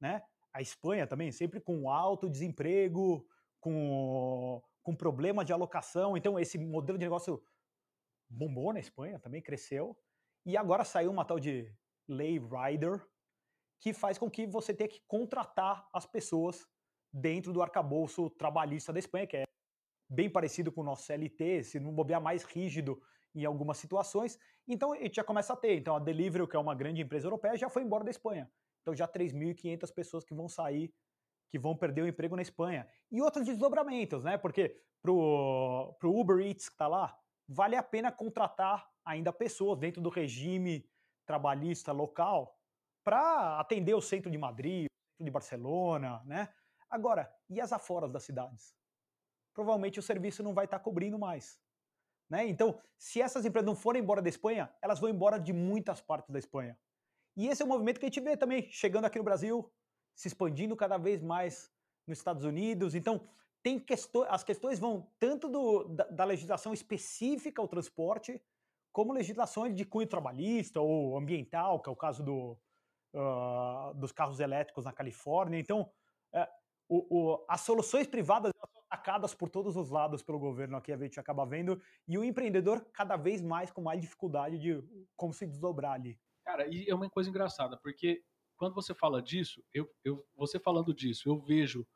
né? 0.00 0.22
A 0.52 0.62
Espanha 0.62 1.06
também, 1.06 1.30
sempre 1.30 1.60
com 1.60 1.90
alto 1.90 2.30
desemprego, 2.30 3.26
com, 3.60 4.62
com 4.82 4.96
problema 4.96 5.44
de 5.44 5.52
alocação. 5.52 6.16
Então, 6.16 6.38
esse 6.40 6.58
modelo 6.58 6.98
de 6.98 7.04
negócio 7.04 7.42
bombou 8.28 8.72
na 8.72 8.80
Espanha, 8.80 9.18
também 9.18 9.42
cresceu. 9.42 9.96
E 10.44 10.56
agora 10.56 10.84
saiu 10.84 11.10
uma 11.10 11.24
tal 11.24 11.38
de 11.38 11.70
lei 12.08 12.38
rider, 12.38 13.06
que 13.80 13.92
faz 13.92 14.18
com 14.18 14.30
que 14.30 14.46
você 14.46 14.72
tenha 14.74 14.88
que 14.88 15.00
contratar 15.06 15.88
as 15.92 16.06
pessoas 16.06 16.66
dentro 17.12 17.52
do 17.52 17.62
arcabouço 17.62 18.30
trabalhista 18.30 18.92
da 18.92 18.98
Espanha, 18.98 19.26
que 19.26 19.36
é 19.38 19.44
bem 20.08 20.30
parecido 20.30 20.70
com 20.70 20.80
o 20.80 20.84
nosso 20.84 21.04
CLT, 21.04 21.64
se 21.64 21.80
não 21.80 21.92
bobear 21.92 22.20
mais 22.20 22.44
rígido 22.44 23.00
em 23.34 23.44
algumas 23.44 23.78
situações. 23.78 24.38
Então, 24.66 24.92
a 24.92 24.96
gente 24.96 25.16
já 25.16 25.24
começa 25.24 25.52
a 25.52 25.56
ter. 25.56 25.76
Então, 25.76 25.96
a 25.96 25.98
Deliveroo, 25.98 26.48
que 26.48 26.56
é 26.56 26.58
uma 26.58 26.74
grande 26.74 27.02
empresa 27.02 27.26
europeia, 27.26 27.56
já 27.56 27.68
foi 27.68 27.82
embora 27.82 28.04
da 28.04 28.10
Espanha. 28.10 28.50
Então, 28.80 28.94
já 28.94 29.06
3.500 29.06 29.92
pessoas 29.92 30.24
que 30.24 30.34
vão 30.34 30.48
sair, 30.48 30.92
que 31.50 31.58
vão 31.58 31.76
perder 31.76 32.02
o 32.02 32.08
emprego 32.08 32.36
na 32.36 32.42
Espanha. 32.42 32.88
E 33.10 33.20
outros 33.20 33.44
desdobramentos, 33.44 34.24
né? 34.24 34.38
Porque 34.38 34.80
para 35.02 35.12
o 35.12 35.96
Uber 36.02 36.38
Eats 36.38 36.68
que 36.68 36.74
está 36.74 36.88
lá, 36.88 37.16
vale 37.48 37.76
a 37.76 37.82
pena 37.82 38.10
contratar 38.10 38.88
ainda 39.04 39.32
pessoas 39.32 39.78
dentro 39.78 40.00
do 40.00 40.08
regime 40.08 40.88
trabalhista 41.24 41.92
local 41.92 42.55
para 43.06 43.60
atender 43.60 43.94
o 43.94 44.00
centro 44.00 44.28
de 44.28 44.36
Madrid, 44.36 44.86
de 45.20 45.30
Barcelona, 45.30 46.20
né? 46.24 46.52
Agora, 46.90 47.32
e 47.48 47.60
as 47.60 47.72
aforas 47.72 48.10
das 48.10 48.24
cidades? 48.24 48.74
Provavelmente 49.54 50.00
o 50.00 50.02
serviço 50.02 50.42
não 50.42 50.52
vai 50.52 50.64
estar 50.64 50.80
tá 50.80 50.84
cobrindo 50.84 51.16
mais. 51.16 51.56
Né? 52.28 52.48
Então, 52.48 52.76
se 52.98 53.22
essas 53.22 53.44
empresas 53.44 53.64
não 53.64 53.76
forem 53.76 54.02
embora 54.02 54.20
da 54.20 54.28
Espanha, 54.28 54.74
elas 54.82 54.98
vão 54.98 55.08
embora 55.08 55.38
de 55.38 55.52
muitas 55.52 56.00
partes 56.00 56.30
da 56.30 56.38
Espanha. 56.40 56.76
E 57.36 57.46
esse 57.46 57.62
é 57.62 57.64
um 57.64 57.68
movimento 57.68 58.00
que 58.00 58.06
a 58.06 58.08
gente 58.08 58.20
vê 58.20 58.36
também 58.36 58.68
chegando 58.72 59.04
aqui 59.04 59.18
no 59.18 59.24
Brasil, 59.24 59.72
se 60.12 60.26
expandindo 60.26 60.74
cada 60.74 60.98
vez 60.98 61.22
mais 61.22 61.70
nos 62.08 62.18
Estados 62.18 62.44
Unidos. 62.44 62.96
Então, 62.96 63.24
tem 63.62 63.78
questões, 63.78 64.26
as 64.28 64.42
questões 64.42 64.80
vão 64.80 65.08
tanto 65.20 65.48
do, 65.48 65.84
da, 65.84 66.04
da, 66.08 66.24
legislação 66.24 66.74
específica 66.74 67.62
ao 67.62 67.68
transporte, 67.68 68.42
como 68.92 69.12
legislações 69.12 69.76
de 69.76 69.84
cunho 69.84 70.08
trabalhista 70.08 70.80
ou 70.80 71.16
ambiental, 71.16 71.80
que 71.80 71.88
é 71.88 71.92
o 71.92 71.96
caso 71.96 72.24
do, 72.24 72.58
uh, 73.16 73.94
dos 73.94 74.12
carros 74.12 74.38
elétricos 74.38 74.84
na 74.84 74.92
Califórnia. 74.92 75.58
Então, 75.58 75.90
uh, 76.34 76.46
o, 76.88 77.06
o, 77.10 77.44
as 77.48 77.62
soluções 77.62 78.06
privadas 78.06 78.52
são 78.56 78.82
atacadas 78.88 79.34
por 79.34 79.48
todos 79.48 79.76
os 79.76 79.90
lados 79.90 80.22
pelo 80.22 80.38
governo, 80.38 80.76
aqui 80.76 80.92
a 80.92 80.96
gente 80.96 81.18
acaba 81.18 81.44
vendo, 81.44 81.80
e 82.06 82.16
o 82.16 82.22
empreendedor 82.22 82.86
cada 82.92 83.16
vez 83.16 83.42
mais 83.42 83.72
com 83.72 83.82
mais 83.82 84.00
dificuldade 84.00 84.58
de 84.58 84.82
como 85.16 85.32
se 85.32 85.46
desdobrar 85.46 85.92
ali. 85.92 86.18
Cara, 86.44 86.68
e 86.68 86.88
é 86.88 86.94
uma 86.94 87.10
coisa 87.10 87.28
engraçada, 87.28 87.76
porque 87.78 88.22
quando 88.56 88.74
você 88.74 88.94
fala 88.94 89.20
disso, 89.20 89.62
eu, 89.74 89.90
eu, 90.04 90.24
você 90.36 90.60
falando 90.60 90.94
disso, 90.94 91.28
eu 91.28 91.38
vejo 91.40 91.86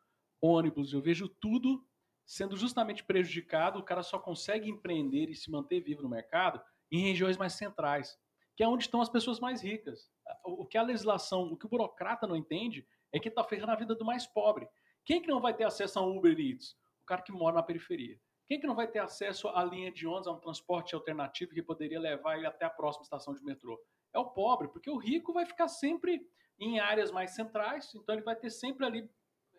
ônibus, 0.43 0.93
eu 0.93 1.01
vejo 1.01 1.29
tudo 1.29 1.85
sendo 2.27 2.57
justamente 2.57 3.05
prejudicado, 3.05 3.79
o 3.79 3.85
cara 3.85 4.03
só 4.03 4.19
consegue 4.19 4.71
empreender 4.71 5.29
e 5.29 5.35
se 5.35 5.51
manter 5.51 5.81
vivo 5.81 6.03
no 6.03 6.09
mercado 6.09 6.61
em 6.91 7.03
regiões 7.03 7.37
mais 7.37 7.55
centrais, 7.55 8.19
que 8.57 8.63
é 8.63 8.69
onde 8.69 8.85
estão 8.85 9.01
as 9.01 9.09
pessoas 9.09 9.41
mais 9.41 9.63
ricas. 9.63 10.11
O 10.45 10.67
que 10.67 10.79
a 10.79 10.83
legislação, 10.83 11.45
o 11.53 11.57
que 11.57 11.67
o 11.67 11.69
burocrata 11.69 12.27
não 12.27 12.37
entende 12.37 12.87
é 13.13 13.19
que 13.19 13.29
está 13.29 13.43
ferrando 13.45 13.73
a 13.73 13.77
vida 13.77 13.95
do 13.95 14.05
mais 14.05 14.27
pobre. 14.27 14.69
Quem 15.05 15.21
que 15.21 15.29
não 15.29 15.41
vai 15.41 15.55
ter 15.55 15.65
acesso 15.65 15.99
a 15.99 16.03
um 16.03 16.19
Uber 16.19 16.39
Eats? 16.39 16.77
O 17.03 17.05
cara 17.05 17.23
que 17.23 17.33
mora 17.33 17.57
na 17.57 17.63
periferia. 17.63 18.21
Quem 18.47 18.61
que 18.61 18.67
não 18.67 18.75
vai 18.75 18.89
ter 18.89 18.99
acesso 18.99 19.49
à 19.49 19.65
linha 19.65 19.93
de 19.93 20.07
ônibus, 20.07 20.27
a 20.27 20.33
um 20.33 20.41
transporte 20.41 20.95
alternativo 20.95 21.53
que 21.53 21.63
poderia 21.63 22.01
levar 22.01 22.37
ele 22.37 22.47
até 22.47 22.65
a 22.65 22.71
próxima 22.71 23.05
estação 23.05 23.35
de 23.35 23.45
metrô? 23.45 23.81
É 24.13 24.19
o 24.19 24.27
pobre, 24.31 24.69
porque 24.69 24.91
o 24.91 24.97
rico 24.97 25.33
vai 25.33 25.47
ficar 25.47 25.69
sempre 25.69 26.27
em 26.59 26.81
áreas 26.81 27.11
mais 27.11 27.31
centrais, 27.31 27.95
então 27.95 28.15
ele 28.15 28.25
vai 28.25 28.37
ter 28.37 28.51
sempre 28.51 28.85
ali 28.85 29.09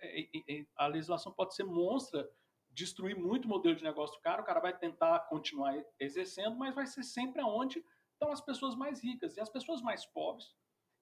é, 0.02 0.66
a 0.76 0.88
legislação 0.88 1.32
pode 1.32 1.56
ser 1.56 1.64
monstra, 1.64 2.30
destruir 2.70 3.16
muito 3.16 3.46
o 3.46 3.50
modelo 3.50 3.76
de 3.76 3.84
negócio 3.84 4.18
do 4.18 4.22
cara, 4.22 4.42
o 4.42 4.46
cara 4.46 4.60
vai 4.60 4.76
tentar 4.76 5.20
continuar 5.22 5.76
exercendo, 6.00 6.56
mas 6.56 6.74
vai 6.74 6.86
ser 6.88 7.04
sempre 7.04 7.42
aonde 7.42 7.84
estão 8.14 8.32
as 8.32 8.42
pessoas 8.42 8.76
mais 8.76 9.04
ricas. 9.04 9.38
E 9.38 9.42
as 9.42 9.50
pessoas 9.50 9.82
mais 9.82 10.06
pobres, 10.06 10.54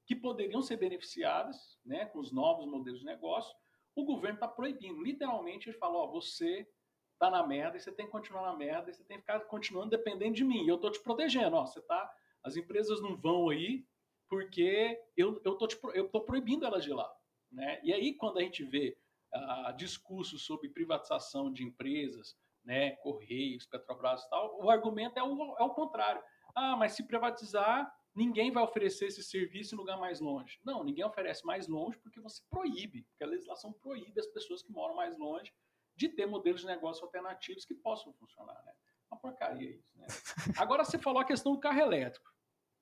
que 0.09 0.15
poderiam 0.15 0.59
ser 0.59 0.77
beneficiadas 0.77 1.77
né, 1.85 2.07
com 2.07 2.17
os 2.17 2.31
novos 2.31 2.65
modelos 2.65 3.01
de 3.01 3.05
negócio, 3.05 3.55
o 3.95 4.03
governo 4.03 4.37
está 4.37 4.47
proibindo. 4.47 5.03
Literalmente, 5.03 5.69
ele 5.69 5.77
fala: 5.77 5.99
ó, 5.99 6.07
você 6.07 6.67
está 7.13 7.29
na 7.29 7.45
merda 7.45 7.77
e 7.77 7.79
você 7.79 7.91
tem 7.91 8.07
que 8.07 8.11
continuar 8.11 8.41
na 8.41 8.57
merda 8.57 8.89
e 8.89 8.93
você 8.95 9.03
tem 9.03 9.17
que 9.17 9.21
ficar 9.21 9.39
continuando 9.41 9.91
dependendo 9.91 10.33
de 10.33 10.43
mim. 10.43 10.67
Eu 10.67 10.77
estou 10.77 10.89
te 10.89 10.99
protegendo. 10.99 11.55
Ó, 11.55 11.63
você 11.63 11.79
tá, 11.81 12.11
as 12.43 12.57
empresas 12.57 12.99
não 13.03 13.15
vão 13.15 13.49
aí 13.49 13.85
porque 14.27 14.99
eu 15.15 15.37
estou 15.37 15.67
eu 15.93 16.09
tô 16.09 16.21
proibindo 16.21 16.65
elas 16.65 16.83
de 16.83 16.89
ir 16.89 16.95
lá. 16.95 17.13
Né? 17.51 17.79
E 17.83 17.93
aí, 17.93 18.15
quando 18.15 18.39
a 18.39 18.41
gente 18.41 18.63
vê 18.63 18.97
uh, 19.35 19.75
discursos 19.77 20.43
sobre 20.43 20.69
privatização 20.69 21.53
de 21.53 21.63
empresas, 21.63 22.35
né, 22.65 22.95
Correios, 22.97 23.67
Petrobras 23.67 24.23
e 24.23 24.29
tal, 24.31 24.59
o 24.59 24.71
argumento 24.71 25.19
é 25.19 25.23
o, 25.23 25.55
é 25.59 25.63
o 25.63 25.69
contrário. 25.69 26.23
Ah, 26.55 26.75
mas 26.75 26.93
se 26.93 27.05
privatizar, 27.05 27.93
ninguém 28.15 28.51
vai 28.51 28.63
oferecer 28.63 29.07
esse 29.07 29.23
serviço 29.23 29.75
em 29.75 29.77
lugar 29.77 29.97
mais 29.97 30.19
longe. 30.19 30.59
Não, 30.63 30.83
ninguém 30.83 31.05
oferece 31.05 31.45
mais 31.45 31.67
longe 31.67 31.97
porque 31.99 32.19
você 32.19 32.41
proíbe, 32.49 33.03
porque 33.03 33.23
a 33.23 33.27
legislação 33.27 33.73
proíbe 33.73 34.19
as 34.19 34.27
pessoas 34.27 34.61
que 34.61 34.71
moram 34.71 34.95
mais 34.95 35.17
longe 35.17 35.53
de 35.95 36.09
ter 36.09 36.25
modelos 36.25 36.61
de 36.61 36.67
negócio 36.67 37.03
alternativos 37.03 37.65
que 37.65 37.75
possam 37.75 38.13
funcionar. 38.13 38.61
Né? 38.65 38.73
Uma 39.11 39.19
porcaria 39.19 39.69
isso. 39.69 39.97
Né? 39.97 40.07
Agora, 40.57 40.83
você 40.83 40.97
falou 40.97 41.21
a 41.21 41.25
questão 41.25 41.53
do 41.53 41.59
carro 41.59 41.79
elétrico. 41.79 42.29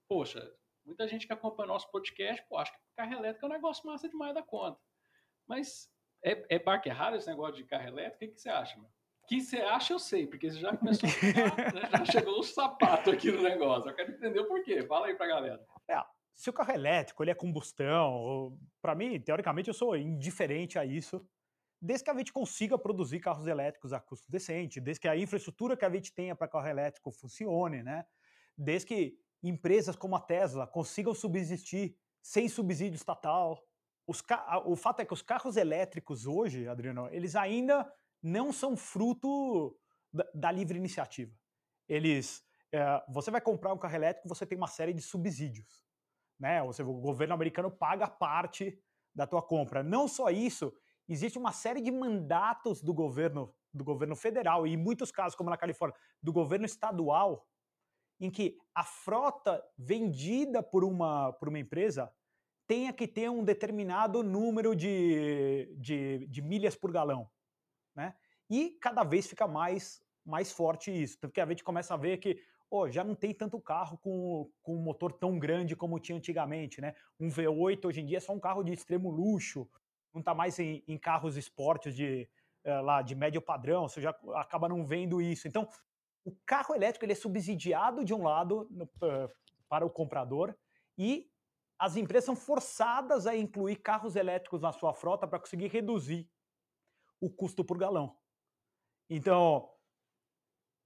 Poxa, 0.08 0.56
Muita 0.88 1.06
gente 1.06 1.28
que 1.28 1.34
acompanha 1.34 1.68
nosso 1.68 1.92
podcast, 1.92 2.42
pô, 2.48 2.58
acha 2.58 2.72
que 2.72 2.80
carro 2.96 3.12
elétrico 3.12 3.46
é 3.46 3.50
um 3.50 3.52
negócio 3.52 3.86
massa 3.86 4.08
demais 4.08 4.34
da 4.34 4.42
conta. 4.42 4.80
Mas 5.46 5.92
é, 6.24 6.56
é 6.56 6.58
barco 6.58 6.88
errado 6.88 7.18
esse 7.18 7.28
negócio 7.28 7.58
de 7.58 7.66
carro 7.66 7.90
elétrico? 7.90 8.16
O 8.16 8.20
que, 8.20 8.28
que 8.30 8.40
você 8.40 8.48
acha, 8.48 8.80
meu? 8.80 8.90
Que 9.28 9.42
você 9.42 9.58
acha, 9.58 9.94
eu 9.94 10.00
sei, 10.00 10.26
porque 10.26 10.50
você 10.50 10.60
já 10.60 10.76
começou 10.76 11.10
a... 11.10 11.98
já 11.98 12.06
chegou 12.06 12.40
o 12.40 12.44
sapato 12.44 13.12
aqui 13.12 13.30
no 13.30 13.42
negócio. 13.42 13.90
Eu 13.90 13.96
quero 13.96 14.14
entender 14.14 14.40
o 14.40 14.48
porquê. 14.48 14.84
Fala 14.84 15.08
aí 15.08 15.16
pra 15.16 15.28
galera. 15.28 15.66
É, 15.88 16.02
se 16.34 16.50
o 16.50 16.54
carro 16.54 16.72
é 16.72 16.76
elétrico, 16.76 17.24
ele 17.24 17.32
é 17.32 17.36
combustão, 17.36 18.58
para 18.82 18.96
mim, 18.96 19.20
teoricamente, 19.20 19.68
eu 19.68 19.74
sou 19.74 19.98
indiferente 19.98 20.80
a 20.80 20.86
isso, 20.86 21.28
desde 21.82 22.06
que 22.06 22.10
a 22.10 22.18
gente 22.18 22.32
consiga 22.32 22.78
produzir 22.78 23.20
carros 23.20 23.48
elétricos 23.48 23.92
a 23.92 24.00
custo 24.00 24.32
decente, 24.32 24.80
desde 24.80 25.02
que 25.02 25.08
a 25.08 25.18
infraestrutura 25.18 25.76
que 25.76 25.84
a 25.84 25.90
gente 25.90 26.14
tenha 26.14 26.36
para 26.36 26.48
carro 26.48 26.68
elétrico 26.68 27.12
funcione, 27.12 27.84
né? 27.84 28.06
Desde 28.58 28.88
que 28.88 29.20
empresas 29.44 29.96
como 29.96 30.16
a 30.16 30.20
Tesla 30.20 30.66
consigam 30.66 31.14
subsistir 31.14 31.96
sem 32.22 32.48
subsídio 32.48 32.96
estatal. 32.96 33.64
o 34.66 34.76
fato 34.76 35.02
é 35.02 35.06
que 35.06 35.14
os 35.14 35.22
carros 35.22 35.58
elétricos 35.58 36.26
hoje, 36.26 36.68
Adriano, 36.68 37.10
eles 37.12 37.36
ainda 37.36 37.92
não 38.22 38.52
são 38.52 38.76
fruto 38.76 39.78
da, 40.12 40.26
da 40.34 40.52
livre 40.52 40.78
iniciativa. 40.78 41.34
Eles, 41.88 42.44
é, 42.72 43.04
você 43.10 43.32
vai 43.32 43.42
comprar 43.42 43.74
um 43.74 43.78
carro 43.78 43.96
elétrico, 43.96 44.28
você 44.28 44.46
tem 44.46 44.58
uma 44.58 44.68
série 44.68 44.94
de 44.94 45.02
subsídios, 45.02 45.86
né? 46.40 46.62
Ou 46.64 46.74
seja, 46.74 46.90
o 46.90 47.00
governo 47.00 47.34
americano 47.34 47.72
paga 47.72 48.08
parte 48.08 48.80
da 49.14 49.26
tua 49.26 49.42
compra. 49.42 49.84
Não 49.84 50.08
só 50.08 50.30
isso, 50.30 50.74
existe 51.08 51.38
uma 51.38 51.52
série 51.52 51.82
de 51.82 51.92
mandatos 51.92 52.82
do 52.82 52.94
governo 52.94 53.54
do 53.74 53.84
governo 53.84 54.16
federal 54.16 54.66
e 54.66 54.74
em 54.74 54.78
muitos 54.78 55.12
casos, 55.12 55.36
como 55.36 55.50
na 55.50 55.58
Califórnia, 55.58 55.98
do 56.22 56.34
governo 56.34 56.66
estadual 56.66 57.48
em 58.20 58.32
que 58.32 58.58
a 58.74 58.84
frota 58.84 59.64
vendida 59.78 60.64
por 60.64 60.84
uma, 60.84 61.32
por 61.34 61.48
uma 61.48 61.60
empresa 61.60 62.12
tenha 62.66 62.92
que 62.92 63.08
ter 63.08 63.30
um 63.30 63.44
determinado 63.44 64.24
número 64.24 64.76
de, 64.76 65.74
de, 65.78 66.28
de 66.28 66.42
milhas 66.42 66.76
por 66.76 66.92
galão. 66.92 67.30
Né? 67.98 68.14
E 68.48 68.78
cada 68.80 69.04
vez 69.04 69.28
fica 69.28 69.48
mais, 69.48 70.02
mais 70.24 70.52
forte 70.52 70.92
isso, 70.92 71.20
porque 71.20 71.42
a 71.42 71.46
gente 71.48 71.64
começa 71.64 71.96
a 71.96 71.98
ver 71.98 72.18
que 72.18 72.40
oh, 72.70 72.90
já 72.90 73.04
não 73.04 73.16
tem 73.16 73.34
tanto 73.34 73.60
carro 73.60 73.98
com, 73.98 74.50
com 74.62 74.76
um 74.76 74.82
motor 74.82 75.12
tão 75.12 75.40
grande 75.40 75.76
como 75.76 76.00
tinha 76.00 76.18
antigamente. 76.18 76.80
Né? 76.80 76.94
Um 77.20 77.28
V8 77.28 77.86
hoje 77.86 78.02
em 78.02 78.06
dia 78.06 78.18
é 78.18 78.22
só 78.22 78.34
um 78.34 78.40
carro 78.40 78.64
de 78.64 78.72
extremo 78.72 79.10
luxo, 79.10 79.68
não 80.14 80.20
está 80.20 80.36
mais 80.36 80.60
em, 80.60 80.84
em, 80.88 80.98
carros 80.98 81.36
esportes 81.36 81.96
de, 81.96 82.30
é, 82.64 82.80
lá, 82.80 83.02
de 83.02 83.16
médio 83.16 83.42
padrão, 83.42 83.88
você 83.90 84.00
já 84.00 84.16
acaba 84.36 84.70
não 84.70 84.86
vendo 84.86 85.20
isso. 85.20 85.48
Então, 85.48 85.68
o 86.24 86.32
carro 86.46 86.76
elétrico 86.76 87.04
ele 87.04 87.14
é 87.14 87.16
subsidiado 87.16 88.06
de 88.06 88.14
um 88.14 88.24
lado 88.24 88.68
no, 88.70 88.86
uh, 88.86 89.30
para 89.68 89.86
o 89.86 89.90
comprador 89.90 90.56
e 90.98 91.30
as 91.80 91.96
empresas 91.96 92.26
são 92.26 92.36
forçadas 92.36 93.26
a 93.28 93.36
incluir 93.36 93.78
carros 93.78 94.16
elétricos 94.16 94.62
na 94.62 94.72
sua 94.72 94.94
frota 94.94 95.28
para 95.28 95.40
conseguir 95.40 95.68
reduzir 95.68 96.30
o 97.20 97.30
custo 97.30 97.64
por 97.64 97.78
galão. 97.78 98.18
Então, 99.10 99.70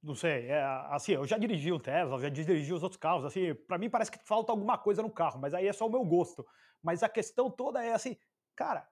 não 0.02 0.16
sei, 0.16 0.48
é, 0.48 0.64
assim, 0.90 1.14
eu 1.14 1.26
já 1.26 1.38
dirigi 1.38 1.72
um 1.72 1.80
Tesla, 1.80 2.20
já 2.20 2.30
dirigi 2.30 2.74
os 2.74 2.84
outros 2.84 3.00
carros, 3.00 3.26
assim, 3.26 3.54
para 3.68 3.78
mim 3.78 3.90
parece 3.90 4.12
que 4.12 4.20
falta 4.20 4.52
alguma 4.52 4.78
coisa 4.78 5.02
no 5.02 5.12
carro, 5.12 5.40
mas 5.40 5.54
aí 5.54 5.68
é 5.68 5.74
só 5.74 5.88
o 5.88 5.92
meu 5.92 6.04
gosto. 6.04 6.46
Mas 6.82 7.04
a 7.04 7.10
questão 7.10 7.50
toda 7.50 7.84
é 7.84 7.94
assim, 7.94 8.18
cara, 8.56 8.88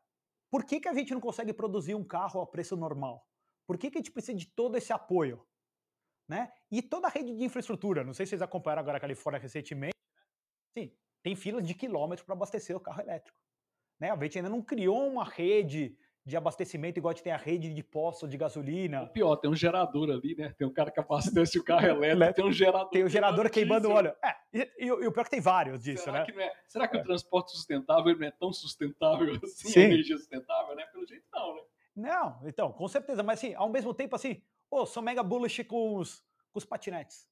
por 0.52 0.66
que, 0.66 0.80
que 0.80 0.88
a 0.88 0.94
gente 0.94 1.14
não 1.14 1.22
consegue 1.22 1.54
produzir 1.54 1.96
um 1.96 2.04
carro 2.04 2.42
a 2.42 2.48
preço 2.48 2.76
normal? 2.76 3.26
Por 3.68 3.78
que, 3.78 3.90
que 3.90 3.98
a 3.98 4.02
gente 4.02 4.12
precisa 4.12 4.38
de 4.38 4.48
todo 4.48 4.76
esse 4.76 4.92
apoio? 4.92 5.46
né? 6.30 6.52
E 6.72 6.80
toda 6.84 7.08
a 7.08 7.10
rede 7.10 7.36
de 7.36 7.44
infraestrutura, 7.44 8.04
não 8.04 8.14
sei 8.14 8.26
se 8.26 8.30
vocês 8.30 8.42
acompanharam 8.44 8.82
agora 8.82 8.98
a 8.98 9.02
Califórnia 9.02 9.42
recentemente, 9.42 9.96
né? 9.96 10.84
sim, 10.84 10.96
tem 11.24 11.36
filas 11.36 11.66
de 11.66 11.74
quilômetros 11.74 12.24
para 12.24 12.36
abastecer 12.36 12.78
o 12.78 12.80
carro 12.80 13.02
elétrico. 13.02 13.38
Né? 14.00 14.12
A 14.12 14.16
gente 14.24 14.38
ainda 14.38 14.50
não 14.50 14.62
criou 14.62 15.08
uma 15.08 15.26
rede 15.26 15.98
de 16.26 16.38
abastecimento 16.38 16.98
igual 16.98 17.12
a 17.12 17.14
gente 17.14 17.24
tem 17.24 17.34
a 17.34 17.38
rede 17.38 17.74
de 17.74 17.84
postos 17.84 18.30
de 18.30 18.38
gasolina. 18.38 19.04
O 19.04 19.08
pior, 19.08 19.36
tem 19.38 19.50
um 19.50 19.56
gerador 19.56 20.10
ali, 20.10 20.36
né? 20.36 20.54
Tem 20.58 20.68
um 20.68 20.72
cara 20.74 20.92
que 20.92 21.00
abastece 21.00 21.58
o 21.58 21.64
carro 21.64 21.86
elétrico, 22.04 22.34
tem 22.34 22.46
um 22.46 22.52
gerador. 22.52 22.90
Tem 22.90 23.04
um 23.04 23.10
gerador 23.10 23.50
queimando 23.50 23.90
óleo. 23.90 24.14
É, 24.24 24.36
e, 24.54 24.86
e, 24.86 24.92
o 24.92 25.12
pior 25.12 25.22
é 25.22 25.24
que 25.24 25.30
tem 25.32 25.42
vários 25.42 25.84
disso, 25.84 26.04
será 26.04 26.20
né? 26.20 26.26
Que 26.26 26.40
é, 26.40 26.54
será 26.68 26.88
que 26.88 26.98
é. 26.98 27.00
o 27.00 27.04
transporte 27.04 27.52
sustentável 27.52 28.18
não 28.18 28.28
é 28.28 28.32
tão 28.32 28.54
sustentável 28.54 29.34
assim, 29.44 29.70
Sim. 29.70 29.80
a 29.80 29.84
energia 29.86 30.18
sustentável, 30.18 30.76
né? 30.76 30.86
Pelo 30.92 31.08
jeito 31.08 31.26
não, 31.34 31.56
né? 31.56 31.62
Não, 31.96 32.40
então, 32.48 32.72
com 32.72 32.88
certeza, 32.88 33.24
mas 33.24 33.40
assim, 33.40 33.54
ao 33.56 33.70
mesmo 33.70 33.94
tempo, 33.94 34.16
assim, 34.16 34.42
oh, 34.70 34.86
sou 34.86 35.04
mega 35.04 35.24
bullish 35.24 35.64
com 35.64 35.98
os, 35.98 36.24
com 36.52 36.58
os 36.60 36.66
patinetes. 36.66 37.28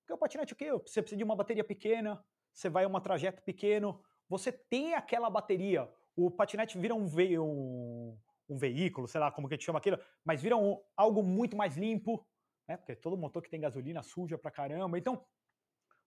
Porque 0.00 0.12
o 0.12 0.18
patinete 0.18 0.52
o 0.52 0.56
quê? 0.56 0.70
Você 0.70 1.00
precisa 1.00 1.16
de 1.16 1.24
uma 1.24 1.34
bateria 1.34 1.64
pequena, 1.64 2.22
você 2.52 2.68
vai 2.68 2.84
a 2.84 2.88
um 2.88 3.00
trajeto 3.00 3.42
pequeno, 3.42 4.00
você 4.28 4.52
tem 4.52 4.94
aquela 4.94 5.30
bateria. 5.30 5.90
O 6.16 6.30
patinete 6.30 6.78
vira 6.78 6.94
um, 6.94 7.06
ve 7.06 7.38
um, 7.38 8.16
um 8.48 8.56
veículo, 8.56 9.08
sei 9.08 9.20
lá 9.20 9.30
como 9.30 9.48
que 9.48 9.54
a 9.54 9.56
gente 9.56 9.66
chama 9.66 9.78
aquilo, 9.78 9.98
mas 10.24 10.40
vira 10.40 10.56
um, 10.56 10.80
algo 10.96 11.22
muito 11.22 11.56
mais 11.56 11.76
limpo, 11.76 12.26
né? 12.68 12.76
Porque 12.76 12.94
todo 12.94 13.16
motor 13.16 13.42
que 13.42 13.50
tem 13.50 13.60
gasolina 13.60 14.02
suja 14.02 14.38
pra 14.38 14.50
caramba. 14.50 14.98
Então, 14.98 15.24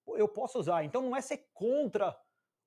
eu 0.07 0.27
posso 0.27 0.59
usar. 0.59 0.83
Então 0.83 1.01
não 1.01 1.15
é 1.15 1.21
ser 1.21 1.49
contra 1.53 2.17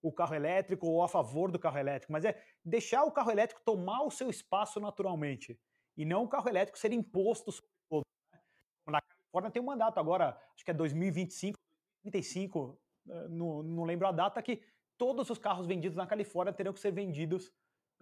o 0.03 0.12
carro 0.12 0.35
elétrico 0.35 0.87
ou 0.87 1.03
a 1.03 1.09
favor 1.09 1.50
do 1.50 1.59
carro 1.59 1.79
elétrico, 1.79 2.12
mas 2.12 2.24
é 2.24 2.42
deixar 2.64 3.05
o 3.05 3.12
carro 3.12 3.31
elétrico 3.31 3.62
tomar 3.64 4.03
o 4.03 4.11
seu 4.11 4.31
espaço 4.31 4.81
naturalmente 4.81 5.59
e 5.96 6.05
não 6.05 6.24
o 6.24 6.29
carro 6.29 6.48
elétrico 6.48 6.79
ser 6.79 6.92
imposto 6.92 7.53
sobre 7.53 7.70
todo. 7.88 8.05
Né? 8.33 8.40
Na 8.87 9.00
Califórnia 9.03 9.50
tem 9.50 9.62
um 9.62 9.66
mandato 9.66 9.98
agora, 10.00 10.40
acho 10.55 10.64
que 10.64 10.70
é 10.70 10.74
2025, 10.74 11.59
2035, 12.05 12.81
eh, 13.09 13.29
não, 13.29 13.62
não 13.62 13.85
lembro 13.85 14.07
a 14.07 14.12
data, 14.12 14.42
que 14.42 14.62
todos 15.01 15.31
os 15.31 15.39
carros 15.39 15.67
vendidos 15.67 15.97
na 15.97 16.07
Califórnia 16.07 16.53
terão 16.53 16.75
que 16.75 16.79
ser 16.79 16.93
vendidos, 16.93 17.51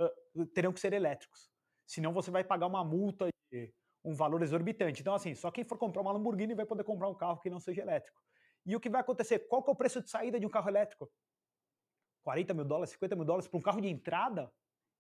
uh, 0.01 0.47
terão 0.47 0.73
que 0.73 0.81
ser 0.81 0.93
elétricos. 0.93 1.49
Senão 1.87 2.13
você 2.13 2.29
vai 2.29 2.43
pagar 2.43 2.67
uma 2.67 2.85
multa 2.85 3.29
de 3.53 3.73
um 4.05 4.17
valor 4.17 4.43
exorbitante. 4.43 5.01
Então, 5.01 5.15
assim, 5.15 5.33
só 5.33 5.49
quem 5.49 5.63
for 5.63 5.79
comprar 5.79 6.03
uma 6.03 6.11
Lamborghini 6.11 6.57
vai 6.57 6.67
poder 6.67 6.83
comprar 6.83 7.09
um 7.09 7.15
carro 7.15 7.39
que 7.39 7.49
não 7.49 7.61
seja 7.61 7.83
elétrico. 7.83 8.21
E 8.67 8.75
o 8.75 8.81
que 8.81 8.91
vai 8.91 9.01
acontecer? 9.01 9.47
Qual 9.47 9.63
que 9.63 9.71
é 9.71 9.73
o 9.73 9.77
preço 9.77 10.03
de 10.03 10.11
saída 10.11 10.41
de 10.41 10.45
um 10.47 10.49
carro 10.49 10.69
elétrico? 10.69 11.09
40 12.25 12.53
mil 12.53 12.65
dólares, 12.65 12.91
50 12.91 13.15
mil 13.15 13.25
dólares 13.25 13.47
para 13.47 13.59
um 13.59 13.63
carro 13.63 13.81
de 13.81 13.89
entrada? 13.89 14.53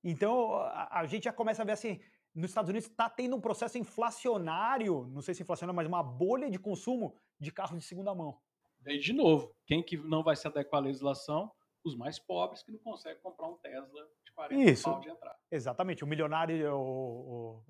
Então, 0.05 0.55
a, 0.55 1.01
a, 1.01 1.07
gente 1.07 1.25
já 1.25 1.33
começa 1.33 1.63
a 1.63 1.65
ver 1.65 1.73
assim, 1.73 2.01
nos 2.33 2.51
Estados 2.53 2.71
Unidos 2.71 2.89
está 2.89 3.11
tendo 3.11 3.35
um 3.35 3.41
processo 3.41 3.77
inflacionário, 3.77 5.09
não 5.09 5.21
sei 5.21 5.35
se 5.35 5.43
inflacionário, 5.43 5.77
mas 5.77 5.89
uma 5.89 6.05
bolha 6.05 6.49
de 6.49 6.61
consumo 6.61 7.17
de 7.41 7.51
carros 7.51 7.77
de 7.77 7.85
segunda 7.85 8.15
mão. 8.15 8.41
Daí, 8.79 9.01
de 9.01 9.13
novo, 9.13 9.53
quem 9.67 9.83
que 9.83 9.97
não 9.97 10.23
vai 10.23 10.37
se 10.37 10.47
adequar 10.47 10.81
à 10.81 10.85
legislação? 10.85 11.53
Os 11.89 11.97
mais 11.97 12.19
pobres 12.19 12.63
que 12.63 12.71
não 12.71 12.79
conseguem 12.79 13.21
comprar 13.23 13.49
um 13.49 13.57
Tesla 13.57 14.09
de 14.25 14.33
40 14.33 14.71
Isso. 14.71 14.85
pau 14.85 15.01
de 15.01 15.09
entrada. 15.09 15.39
Exatamente, 15.51 16.05
o 16.05 16.07
milionário, 16.07 16.75
o, 16.75 17.65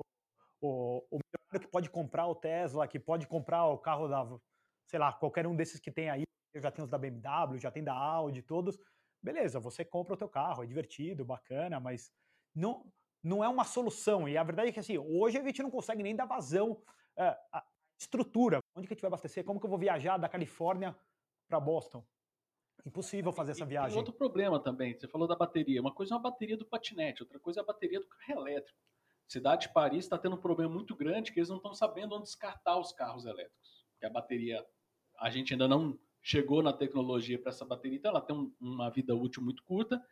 o, 0.60 1.06
o, 1.10 1.18
milionário 1.18 1.60
que 1.60 1.68
pode 1.68 1.88
comprar 1.88 2.26
o 2.26 2.34
Tesla, 2.34 2.88
que 2.88 2.98
pode 2.98 3.26
comprar 3.26 3.66
o 3.66 3.78
carro 3.78 4.08
da, 4.08 4.26
sei 4.86 4.98
lá, 4.98 5.12
qualquer 5.12 5.46
um 5.46 5.54
desses 5.54 5.80
que 5.80 5.90
tem 5.90 6.10
aí, 6.10 6.24
já 6.56 6.70
tem 6.70 6.84
os 6.84 6.90
da 6.90 6.98
BMW, 6.98 7.58
já 7.58 7.70
tem 7.70 7.84
da 7.84 7.94
Audi, 7.94 8.42
todos, 8.42 8.76
beleza, 9.22 9.60
você 9.60 9.84
compra 9.84 10.14
o 10.14 10.16
teu 10.16 10.28
carro, 10.28 10.62
é 10.62 10.66
divertido, 10.66 11.24
bacana, 11.24 11.78
mas 11.78 12.10
não, 12.54 12.84
não 13.22 13.44
é 13.44 13.48
uma 13.48 13.64
solução. 13.64 14.28
E 14.28 14.36
a 14.36 14.42
verdade 14.42 14.70
é 14.70 14.72
que 14.72 14.80
assim, 14.80 14.98
hoje 14.98 15.38
a 15.38 15.42
gente 15.42 15.62
não 15.62 15.70
consegue 15.70 16.02
nem 16.02 16.16
dar 16.16 16.26
vazão 16.26 16.82
é, 17.16 17.36
à 17.52 17.64
estrutura. 18.00 18.58
Onde 18.74 18.86
que 18.86 18.92
a 18.92 18.94
gente 18.94 19.02
vai 19.02 19.08
abastecer? 19.08 19.44
Como 19.44 19.60
que 19.60 19.66
eu 19.66 19.70
vou 19.70 19.78
viajar 19.78 20.16
da 20.16 20.28
Califórnia 20.28 20.96
para 21.48 21.60
Boston? 21.60 22.04
Impossível 22.86 23.32
fazer 23.32 23.52
essa 23.52 23.66
viagem. 23.66 23.90
Tem 23.90 23.98
outro 23.98 24.14
problema 24.14 24.58
também. 24.60 24.94
Você 24.94 25.06
falou 25.08 25.28
da 25.28 25.36
bateria. 25.36 25.80
Uma 25.80 25.92
coisa 25.92 26.14
é 26.14 26.16
a 26.16 26.20
bateria 26.20 26.56
do 26.56 26.64
patinete, 26.64 27.22
outra 27.22 27.38
coisa 27.38 27.60
é 27.60 27.62
a 27.62 27.66
bateria 27.66 28.00
do 28.00 28.06
carro 28.06 28.40
elétrico. 28.40 28.78
A 29.28 29.30
cidade 29.30 29.66
de 29.66 29.72
Paris 29.72 30.04
está 30.04 30.16
tendo 30.16 30.36
um 30.36 30.40
problema 30.40 30.72
muito 30.72 30.96
grande 30.96 31.32
que 31.32 31.38
eles 31.38 31.50
não 31.50 31.58
estão 31.58 31.74
sabendo 31.74 32.14
onde 32.14 32.24
descartar 32.24 32.78
os 32.78 32.92
carros 32.92 33.26
elétricos. 33.26 33.84
Que 33.98 34.06
a 34.06 34.10
bateria, 34.10 34.64
a 35.18 35.28
gente 35.28 35.52
ainda 35.52 35.68
não 35.68 35.98
chegou 36.22 36.62
na 36.62 36.72
tecnologia 36.72 37.38
para 37.38 37.50
essa 37.50 37.64
bateria, 37.64 37.98
então 37.98 38.10
ela 38.10 38.20
tem 38.20 38.34
um, 38.34 38.52
uma 38.60 38.90
vida 38.90 39.14
útil 39.14 39.42
muito 39.42 39.62
curta 39.64 40.02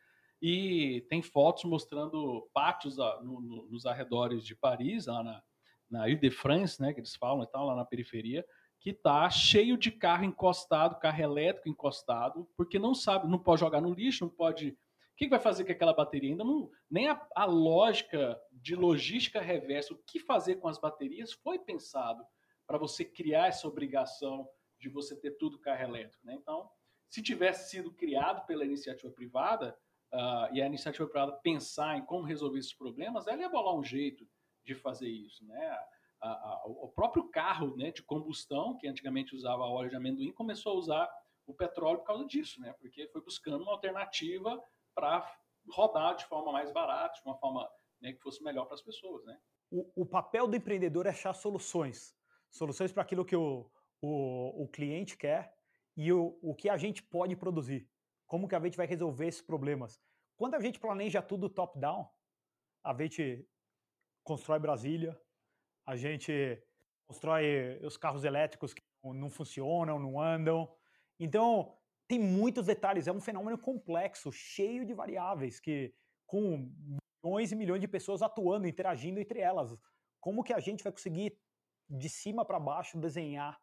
e 0.40 1.04
tem 1.08 1.22
fotos 1.22 1.64
mostrando 1.64 2.48
pátios 2.52 2.98
a, 2.98 3.22
no, 3.22 3.40
no, 3.40 3.66
nos 3.68 3.86
arredores 3.86 4.44
de 4.44 4.54
Paris, 4.54 5.06
lá 5.06 5.22
na, 5.22 5.42
na 5.90 6.08
Ile 6.08 6.20
de 6.20 6.30
France, 6.30 6.80
né, 6.80 6.92
que 6.92 7.00
eles 7.00 7.16
falam 7.16 7.42
e 7.42 7.46
tal, 7.46 7.66
lá 7.66 7.74
na 7.74 7.84
periferia, 7.84 8.44
que 8.80 8.92
tá 8.92 9.28
cheio 9.30 9.76
de 9.76 9.90
carro 9.90 10.24
encostado, 10.24 10.98
carro 10.98 11.22
elétrico 11.22 11.68
encostado, 11.68 12.48
porque 12.56 12.78
não 12.78 12.94
sabe, 12.94 13.28
não 13.28 13.38
pode 13.38 13.60
jogar 13.60 13.80
no 13.80 13.92
lixo, 13.92 14.24
não 14.24 14.30
pode. 14.30 14.70
O 14.70 15.16
que 15.16 15.28
vai 15.28 15.38
fazer 15.38 15.64
com 15.64 15.72
aquela 15.72 15.94
bateria? 15.94 16.30
Ainda 16.30 16.44
não, 16.44 16.70
nem 16.90 17.08
a, 17.08 17.26
a 17.34 17.44
lógica 17.44 18.38
de 18.52 18.74
logística 18.76 19.40
reversa, 19.40 19.94
o 19.94 20.02
que 20.06 20.20
fazer 20.20 20.56
com 20.56 20.68
as 20.68 20.78
baterias, 20.78 21.32
foi 21.32 21.58
pensado 21.58 22.24
para 22.66 22.78
você 22.78 23.04
criar 23.04 23.48
essa 23.48 23.66
obrigação 23.66 24.48
de 24.78 24.88
você 24.88 25.16
ter 25.16 25.32
tudo 25.32 25.58
carro 25.58 25.82
elétrico. 25.82 26.26
Né? 26.26 26.34
Então, 26.34 26.68
se 27.08 27.22
tivesse 27.22 27.70
sido 27.70 27.92
criado 27.92 28.44
pela 28.46 28.64
iniciativa 28.64 29.10
privada, 29.12 29.76
uh, 30.12 30.52
e 30.52 30.60
a 30.60 30.66
iniciativa 30.66 31.08
privada 31.08 31.32
pensar 31.32 31.96
em 31.96 32.04
como 32.04 32.24
resolver 32.24 32.58
esses 32.58 32.74
problemas, 32.74 33.26
ela 33.26 33.40
ia 33.40 33.48
bolar 33.48 33.74
um 33.74 33.84
jeito 33.84 34.28
de 34.64 34.74
fazer 34.74 35.08
isso. 35.08 35.44
Né? 35.46 35.78
A, 36.20 36.28
a, 36.28 36.62
o 36.66 36.88
próprio 36.94 37.28
carro 37.28 37.76
né, 37.76 37.90
de 37.90 38.02
combustão, 38.02 38.76
que 38.78 38.88
antigamente 38.88 39.34
usava 39.34 39.64
óleo 39.64 39.90
de 39.90 39.96
amendoim, 39.96 40.32
começou 40.32 40.72
a 40.72 40.76
usar 40.76 41.10
o 41.46 41.54
petróleo 41.54 41.98
por 41.98 42.06
causa 42.06 42.26
disso, 42.26 42.60
né? 42.60 42.74
porque 42.80 43.08
foi 43.08 43.22
buscando 43.22 43.62
uma 43.62 43.72
alternativa 43.72 44.62
para 44.94 45.30
rodar 45.70 46.16
de 46.16 46.24
forma 46.26 46.52
mais 46.52 46.72
barata, 46.72 47.14
de 47.14 47.28
uma 47.28 47.36
forma 47.38 47.68
né, 48.00 48.12
que 48.12 48.20
fosse 48.20 48.42
melhor 48.42 48.64
para 48.64 48.74
as 48.74 48.82
pessoas. 48.82 49.24
Né? 49.24 49.38
O, 49.70 50.02
o 50.02 50.06
papel 50.06 50.48
do 50.48 50.56
empreendedor 50.56 51.06
é 51.06 51.10
achar 51.10 51.34
soluções. 51.34 52.16
Soluções 52.50 52.92
para 52.92 53.02
aquilo 53.02 53.24
que 53.24 53.36
o, 53.36 53.70
o, 54.00 54.64
o 54.64 54.68
cliente 54.68 55.16
quer 55.16 55.54
e 55.96 56.12
o, 56.12 56.38
o 56.42 56.54
que 56.54 56.68
a 56.68 56.76
gente 56.76 57.02
pode 57.02 57.36
produzir. 57.36 57.88
Como 58.26 58.48
que 58.48 58.54
a 58.54 58.60
gente 58.60 58.76
vai 58.76 58.86
resolver 58.86 59.28
esses 59.28 59.42
problemas? 59.42 60.00
Quando 60.36 60.54
a 60.54 60.60
gente 60.60 60.80
planeja 60.80 61.22
tudo 61.22 61.48
top-down, 61.48 62.08
a 62.84 62.94
gente 63.02 63.48
constrói 64.22 64.58
Brasília, 64.58 65.18
a 65.86 65.96
gente 65.96 66.62
constrói 67.06 67.78
os 67.82 67.96
carros 67.96 68.24
elétricos 68.24 68.74
que 68.74 68.82
não 69.02 69.30
funcionam, 69.30 69.98
não 69.98 70.20
andam. 70.20 70.68
Então, 71.18 71.76
tem 72.08 72.18
muitos 72.18 72.66
detalhes, 72.66 73.06
é 73.06 73.12
um 73.12 73.20
fenômeno 73.20 73.56
complexo, 73.56 74.32
cheio 74.32 74.84
de 74.84 74.92
variáveis, 74.92 75.60
que 75.60 75.94
com 76.26 76.70
milhões 77.22 77.52
e 77.52 77.56
milhões 77.56 77.80
de 77.80 77.88
pessoas 77.88 78.22
atuando, 78.22 78.66
interagindo 78.66 79.20
entre 79.20 79.40
elas. 79.40 79.76
Como 80.20 80.42
que 80.42 80.52
a 80.52 80.60
gente 80.60 80.82
vai 80.82 80.92
conseguir, 80.92 81.38
de 81.88 82.08
cima 82.08 82.44
para 82.44 82.58
baixo, 82.58 82.98
desenhar 82.98 83.56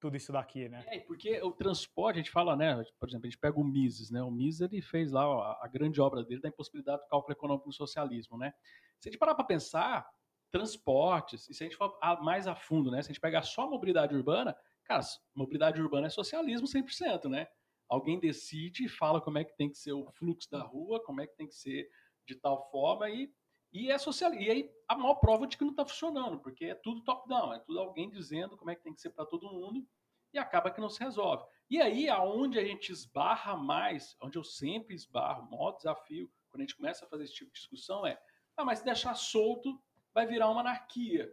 tudo 0.00 0.16
isso 0.16 0.32
daqui, 0.32 0.68
né? 0.68 0.84
É, 0.88 1.00
porque 1.00 1.40
o 1.42 1.52
transporte, 1.52 2.16
a 2.16 2.22
gente 2.22 2.30
fala, 2.30 2.56
né? 2.56 2.82
Por 2.98 3.08
exemplo, 3.08 3.26
a 3.26 3.30
gente 3.30 3.38
pega 3.38 3.58
o 3.58 3.64
Mises, 3.64 4.10
né? 4.10 4.22
O 4.22 4.30
Mises 4.30 4.60
ele 4.60 4.82
fez 4.82 5.10
lá 5.10 5.24
a, 5.62 5.68
grande 5.68 6.00
obra 6.00 6.22
dele 6.22 6.40
da 6.40 6.48
impossibilidade 6.48 7.02
do 7.02 7.08
cálculo 7.08 7.32
econômico 7.32 7.66
no 7.66 7.72
socialismo, 7.72 8.36
né? 8.36 8.52
Se 9.00 9.08
a 9.08 9.10
gente 9.10 9.18
parar 9.18 9.34
para 9.34 9.44
pensar, 9.44 10.06
transportes, 10.54 11.48
e 11.50 11.52
se 11.52 11.64
a 11.64 11.66
gente 11.66 11.76
for 11.76 11.98
mais 12.22 12.46
a 12.46 12.54
fundo, 12.54 12.88
né? 12.88 13.02
Se 13.02 13.10
a 13.10 13.12
gente 13.12 13.20
pegar 13.20 13.42
só 13.42 13.62
a 13.62 13.66
mobilidade 13.68 14.14
urbana, 14.14 14.56
cara, 14.84 15.02
mobilidade 15.34 15.82
urbana 15.82 16.06
é 16.06 16.10
socialismo 16.10 16.68
100%, 16.68 17.28
né? 17.28 17.48
Alguém 17.88 18.20
decide 18.20 18.84
e 18.84 18.88
fala 18.88 19.20
como 19.20 19.36
é 19.36 19.42
que 19.42 19.56
tem 19.56 19.68
que 19.68 19.76
ser 19.76 19.92
o 19.92 20.08
fluxo 20.12 20.48
da 20.48 20.62
rua, 20.62 21.02
como 21.02 21.20
é 21.20 21.26
que 21.26 21.34
tem 21.34 21.48
que 21.48 21.56
ser 21.56 21.90
de 22.24 22.36
tal 22.36 22.70
forma 22.70 23.10
e 23.10 23.34
e 23.72 23.90
é 23.90 23.98
social. 23.98 24.32
E 24.32 24.48
aí 24.48 24.70
a 24.86 24.96
maior 24.96 25.16
prova 25.16 25.48
de 25.48 25.58
que 25.58 25.64
não 25.64 25.72
está 25.72 25.84
funcionando, 25.84 26.38
porque 26.38 26.66
é 26.66 26.74
tudo 26.76 27.02
top-down, 27.02 27.52
é 27.52 27.58
tudo 27.58 27.80
alguém 27.80 28.08
dizendo 28.08 28.56
como 28.56 28.70
é 28.70 28.76
que 28.76 28.84
tem 28.84 28.94
que 28.94 29.00
ser 29.00 29.10
para 29.10 29.26
todo 29.26 29.50
mundo 29.50 29.84
e 30.32 30.38
acaba 30.38 30.70
que 30.70 30.80
não 30.80 30.88
se 30.88 31.02
resolve. 31.02 31.44
E 31.68 31.82
aí, 31.82 32.08
aonde 32.08 32.60
a 32.60 32.64
gente 32.64 32.92
esbarra 32.92 33.56
mais, 33.56 34.16
onde 34.22 34.38
eu 34.38 34.44
sempre 34.44 34.94
esbarro, 34.94 35.48
o 35.48 35.50
maior 35.50 35.72
desafio, 35.72 36.30
quando 36.48 36.60
a 36.60 36.64
gente 36.64 36.76
começa 36.76 37.04
a 37.04 37.08
fazer 37.08 37.24
esse 37.24 37.34
tipo 37.34 37.50
de 37.52 37.58
discussão 37.58 38.06
é: 38.06 38.16
ah, 38.56 38.64
mas 38.64 38.82
deixar 38.82 39.16
solto, 39.16 39.82
vai 40.14 40.26
virar 40.26 40.48
uma 40.50 40.60
anarquia, 40.60 41.30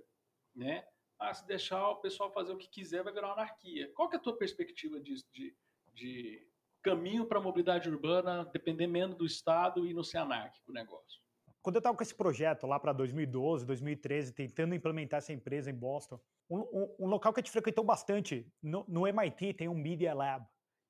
né? 0.55 0.85
Ah, 1.19 1.33
se 1.33 1.45
deixar 1.45 1.87
o 1.89 1.97
pessoal 1.97 2.31
fazer 2.31 2.51
o 2.51 2.57
que 2.57 2.67
quiser, 2.67 3.03
vai 3.03 3.13
virar 3.13 3.27
uma 3.27 3.33
anarquia. 3.33 3.91
Qual 3.93 4.09
que 4.09 4.15
é 4.15 4.19
a 4.19 4.21
tua 4.21 4.35
perspectiva 4.35 4.99
de, 4.99 5.23
de, 5.31 5.55
de 5.93 6.47
caminho 6.81 7.25
para 7.27 7.37
a 7.37 7.41
mobilidade 7.41 7.87
urbana, 7.87 8.43
depender 8.45 8.87
menos 8.87 9.15
do 9.15 9.25
Estado 9.25 9.85
e 9.85 9.93
não 9.93 10.03
ser 10.03 10.17
anárquico 10.17 10.71
o 10.71 10.73
negócio? 10.73 11.21
Quando 11.61 11.75
eu 11.75 11.79
estava 11.79 11.95
com 11.95 12.01
esse 12.01 12.15
projeto 12.15 12.65
lá 12.65 12.79
para 12.79 12.91
2012, 12.91 13.67
2013, 13.67 14.33
tentando 14.33 14.73
implementar 14.73 15.19
essa 15.19 15.31
empresa 15.31 15.69
em 15.69 15.75
Boston, 15.75 16.19
um, 16.49 16.59
um, 16.59 16.95
um 17.01 17.07
local 17.07 17.31
que 17.31 17.39
a 17.39 17.43
gente 17.43 17.51
frequentou 17.51 17.83
bastante, 17.83 18.51
no, 18.63 18.83
no, 18.87 19.07
MIT 19.07 19.53
tem 19.53 19.69
um 19.69 19.75
Media 19.75 20.11
Lab, 20.13 20.43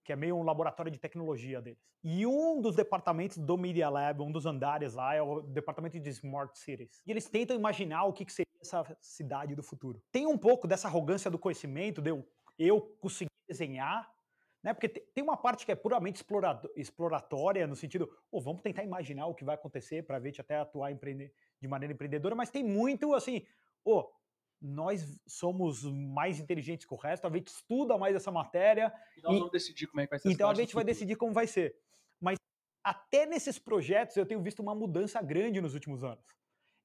que 0.04 0.12
é 0.12 0.16
meio 0.16 0.36
um 0.36 0.44
laboratório 0.44 0.92
de 0.92 1.00
tecnologia 1.00 1.62
deles. 1.62 1.80
E 2.04 2.26
um 2.26 2.62
dos 2.62 2.76
departamentos 2.76 3.38
do 3.38 3.58
Media 3.58 3.90
Lab, 3.90 4.22
um 4.22 4.32
dos 4.32 4.46
andares 4.46 4.94
lá, 4.94 5.14
é 5.14 5.22
o 5.22 5.42
departamento 5.42 6.00
de 6.00 6.10
Smart 6.10 6.58
Cities. 6.58 7.02
E 7.06 7.12
eles 7.12 7.30
tentam 7.30 7.56
imaginar 7.56 8.06
o 8.06 8.14
que, 8.14 8.30
seria 8.32 8.48
essa 8.60 8.84
cidade 9.00 9.56
do 9.56 9.64
futuro. 9.64 10.02
Tem 10.12 10.26
um 10.26 10.38
pouco 10.38 10.68
dessa 10.68 10.88
arrogância 10.88 11.30
do 11.30 11.38
conhecimento, 11.38 12.02
de 12.02 12.12
eu, 12.58 12.82
conseguir 13.00 13.32
desenhar 13.48 14.10
né? 14.64 14.74
Porque 14.74 14.88
tem 14.88 15.24
uma 15.24 15.38
parte 15.38 15.66
que 15.66 15.72
é 15.72 15.76
puramente 15.76 16.24
exploratória, 16.76 17.66
no 17.66 17.76
sentido, 17.76 18.10
oh, 18.32 18.40
vamos 18.40 18.62
tentar 18.62 18.84
imaginar 18.84 19.26
o 19.26 19.34
que 19.34 19.44
vai 19.44 19.56
acontecer 19.56 20.04
para 20.04 20.18
a 20.18 20.20
gente 20.20 20.40
até 20.40 20.58
atuar 20.58 20.94
de 20.94 21.68
maneira 21.68 21.94
empreendedora, 21.94 22.36
mas 22.36 22.52
tem 22.52 22.64
muito 22.64 23.14
assim, 23.14 23.46
oh, 23.84 24.08
nós 24.62 25.20
somos 25.26 25.84
mais 25.84 26.40
inteligentes 26.40 26.86
que 26.86 26.94
o 26.94 26.98
resto, 26.98 27.26
a 27.26 27.32
gente 27.32 27.48
estuda 27.48 27.98
mais 27.98 28.16
essa 28.16 28.32
matéria. 28.32 28.94
E 29.18 29.22
nós 29.22 29.34
e, 29.34 29.38
vamos 29.38 29.52
decidir 29.52 29.88
como 29.88 30.02
é 30.02 30.06
que 30.06 30.12
vai 30.12 30.20
ser. 30.20 30.30
Então 30.30 30.50
a 30.50 30.54
gente 30.54 30.76
vai 30.76 30.84
decidir 30.84 31.16
como 31.16 31.34
vai 31.34 31.48
ser. 31.48 31.76
Mas 32.20 32.38
até 32.84 33.26
nesses 33.26 33.58
projetos 33.58 34.16
eu 34.16 34.26
tenho 34.26 34.42
visto 34.42 34.60
uma 34.60 34.76
mudança 34.76 35.22
grande 35.22 35.60
nos 35.60 35.74
últimos 35.74 36.04
anos. 36.04 36.24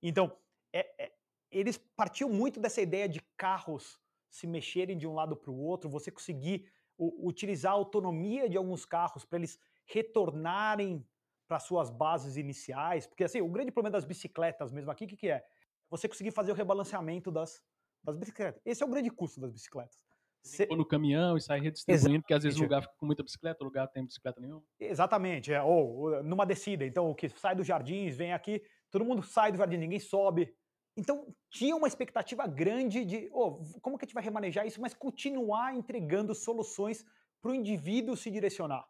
Então, 0.03 0.35
é, 0.73 1.05
é, 1.05 1.13
eles 1.51 1.77
partiam 1.77 2.31
muito 2.31 2.61
dessa 2.61 2.81
ideia 2.81 3.09
de 3.09 3.21
carros 3.37 4.01
se 4.31 4.47
mexerem 4.47 4.97
de 4.97 5.07
um 5.07 5.15
lado 5.15 5.37
para 5.37 5.51
o 5.51 5.59
outro, 5.59 5.91
você 5.91 6.11
conseguir 6.11 6.71
o, 6.97 7.29
utilizar 7.29 7.73
a 7.73 7.77
autonomia 7.77 8.49
de 8.49 8.57
alguns 8.57 8.85
carros 8.85 9.25
para 9.25 9.39
eles 9.39 9.59
retornarem 9.85 11.07
para 11.47 11.61
suas 11.61 11.91
bases 11.91 12.37
iniciais, 12.37 13.07
porque 13.07 13.23
assim, 13.23 13.41
o 13.41 13.49
grande 13.49 13.71
problema 13.71 13.93
das 13.93 14.05
bicicletas 14.05 14.73
mesmo 14.73 14.91
aqui, 14.91 15.05
o 15.05 15.09
que, 15.09 15.17
que 15.17 15.29
é? 15.29 15.47
Você 15.91 16.09
conseguir 16.09 16.31
fazer 16.31 16.53
o 16.53 16.55
rebalanceamento 16.55 17.31
das, 17.31 17.63
das 18.03 18.17
bicicletas. 18.17 18.61
Esse 18.65 18.83
é 18.83 18.87
o 18.87 18.89
grande 18.89 19.11
custo 19.11 19.41
das 19.41 19.53
bicicletas. 19.53 19.99
Cê... 20.43 20.67
no 20.67 20.87
caminhão 20.87 21.37
e 21.37 21.41
sair 21.41 21.61
redistribuindo, 21.61 21.99
Exatamente. 21.99 22.23
porque 22.23 22.35
às 22.35 22.43
vezes 22.45 22.59
o 22.59 22.63
lugar 22.63 22.83
fica 22.83 22.95
com 22.97 23.07
muita 23.07 23.23
bicicleta, 23.23 23.65
o 23.65 23.67
lugar 23.67 23.89
tem 23.89 24.05
bicicleta 24.05 24.41
nenhuma. 24.41 24.63
Exatamente, 24.79 25.53
é, 25.53 25.61
ou 25.61 26.23
numa 26.23 26.47
descida, 26.47 26.87
então 26.87 27.11
o 27.11 27.15
que 27.15 27.29
sai 27.29 27.57
dos 27.57 27.67
jardins, 27.67 28.17
vem 28.17 28.33
aqui, 28.33 28.63
todo 28.91 29.05
mundo 29.05 29.23
sai 29.23 29.51
do 29.51 29.59
jardim, 29.59 29.77
ninguém 29.77 29.99
sobe. 29.99 30.55
Então 30.97 31.35
tinha 31.51 31.75
uma 31.75 31.89
expectativa 31.89 32.47
grande 32.47 33.05
de 33.05 33.29
oh, 33.33 33.61
como 33.83 33.99
que 33.99 34.05
a 34.05 34.07
gente 34.07 34.15
vai 34.15 34.23
remanejar 34.23 34.67
isso, 34.67 34.81
mas 34.81 34.95
continuar 34.95 35.75
entregando 35.75 36.35
soluções 36.35 37.05
para 37.43 37.51
o 37.51 37.55
indivíduo 37.55 38.17
se 38.17 38.31
direcionar. 38.31 38.87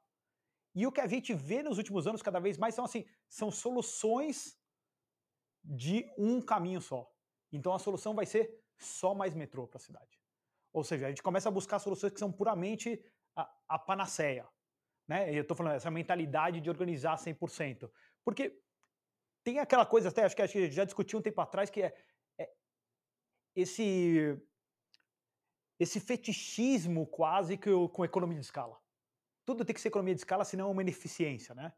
E 0.74 0.86
o 0.86 0.92
que 0.92 1.00
a 1.00 1.06
gente 1.06 1.32
vê 1.32 1.62
nos 1.62 1.78
últimos 1.78 2.06
anos 2.06 2.20
cada 2.20 2.38
vez 2.38 2.58
mais 2.58 2.74
são 2.74 2.84
assim, 2.84 3.04
são 3.28 3.50
soluções 3.50 4.55
de 5.66 6.08
um 6.16 6.40
caminho 6.40 6.80
só. 6.80 7.10
Então 7.52 7.74
a 7.74 7.78
solução 7.78 8.14
vai 8.14 8.24
ser 8.24 8.62
só 8.78 9.14
mais 9.14 9.34
metrô 9.34 9.66
para 9.66 9.78
a 9.78 9.80
cidade. 9.80 10.20
Ou 10.72 10.84
seja, 10.84 11.06
a 11.06 11.08
gente 11.08 11.22
começa 11.22 11.48
a 11.48 11.52
buscar 11.52 11.78
soluções 11.78 12.12
que 12.12 12.18
são 12.18 12.30
puramente 12.30 13.02
a, 13.34 13.50
a 13.68 13.78
panaceia. 13.78 14.48
Né? 15.08 15.34
Eu 15.34 15.42
estou 15.42 15.56
falando 15.56 15.76
essa 15.76 15.90
mentalidade 15.90 16.60
de 16.60 16.70
organizar 16.70 17.16
100%. 17.16 17.90
Porque 18.24 18.60
tem 19.42 19.58
aquela 19.58 19.86
coisa, 19.86 20.08
até 20.08 20.24
acho 20.24 20.36
que 20.36 20.42
a 20.42 20.46
gente 20.46 20.72
já 20.72 20.84
discutiu 20.84 21.18
um 21.18 21.22
tempo 21.22 21.40
atrás, 21.40 21.70
que 21.70 21.82
é, 21.82 21.96
é 22.38 22.52
esse, 23.54 24.36
esse 25.78 26.00
fetichismo 26.00 27.06
quase 27.06 27.56
que 27.56 27.68
eu, 27.68 27.88
com 27.88 28.04
economia 28.04 28.38
de 28.38 28.44
escala. 28.44 28.78
Tudo 29.44 29.64
tem 29.64 29.72
que 29.72 29.80
ser 29.80 29.88
economia 29.88 30.14
de 30.14 30.20
escala, 30.20 30.44
senão 30.44 30.68
é 30.68 30.72
uma 30.72 30.82
ineficiência, 30.82 31.54
né? 31.54 31.72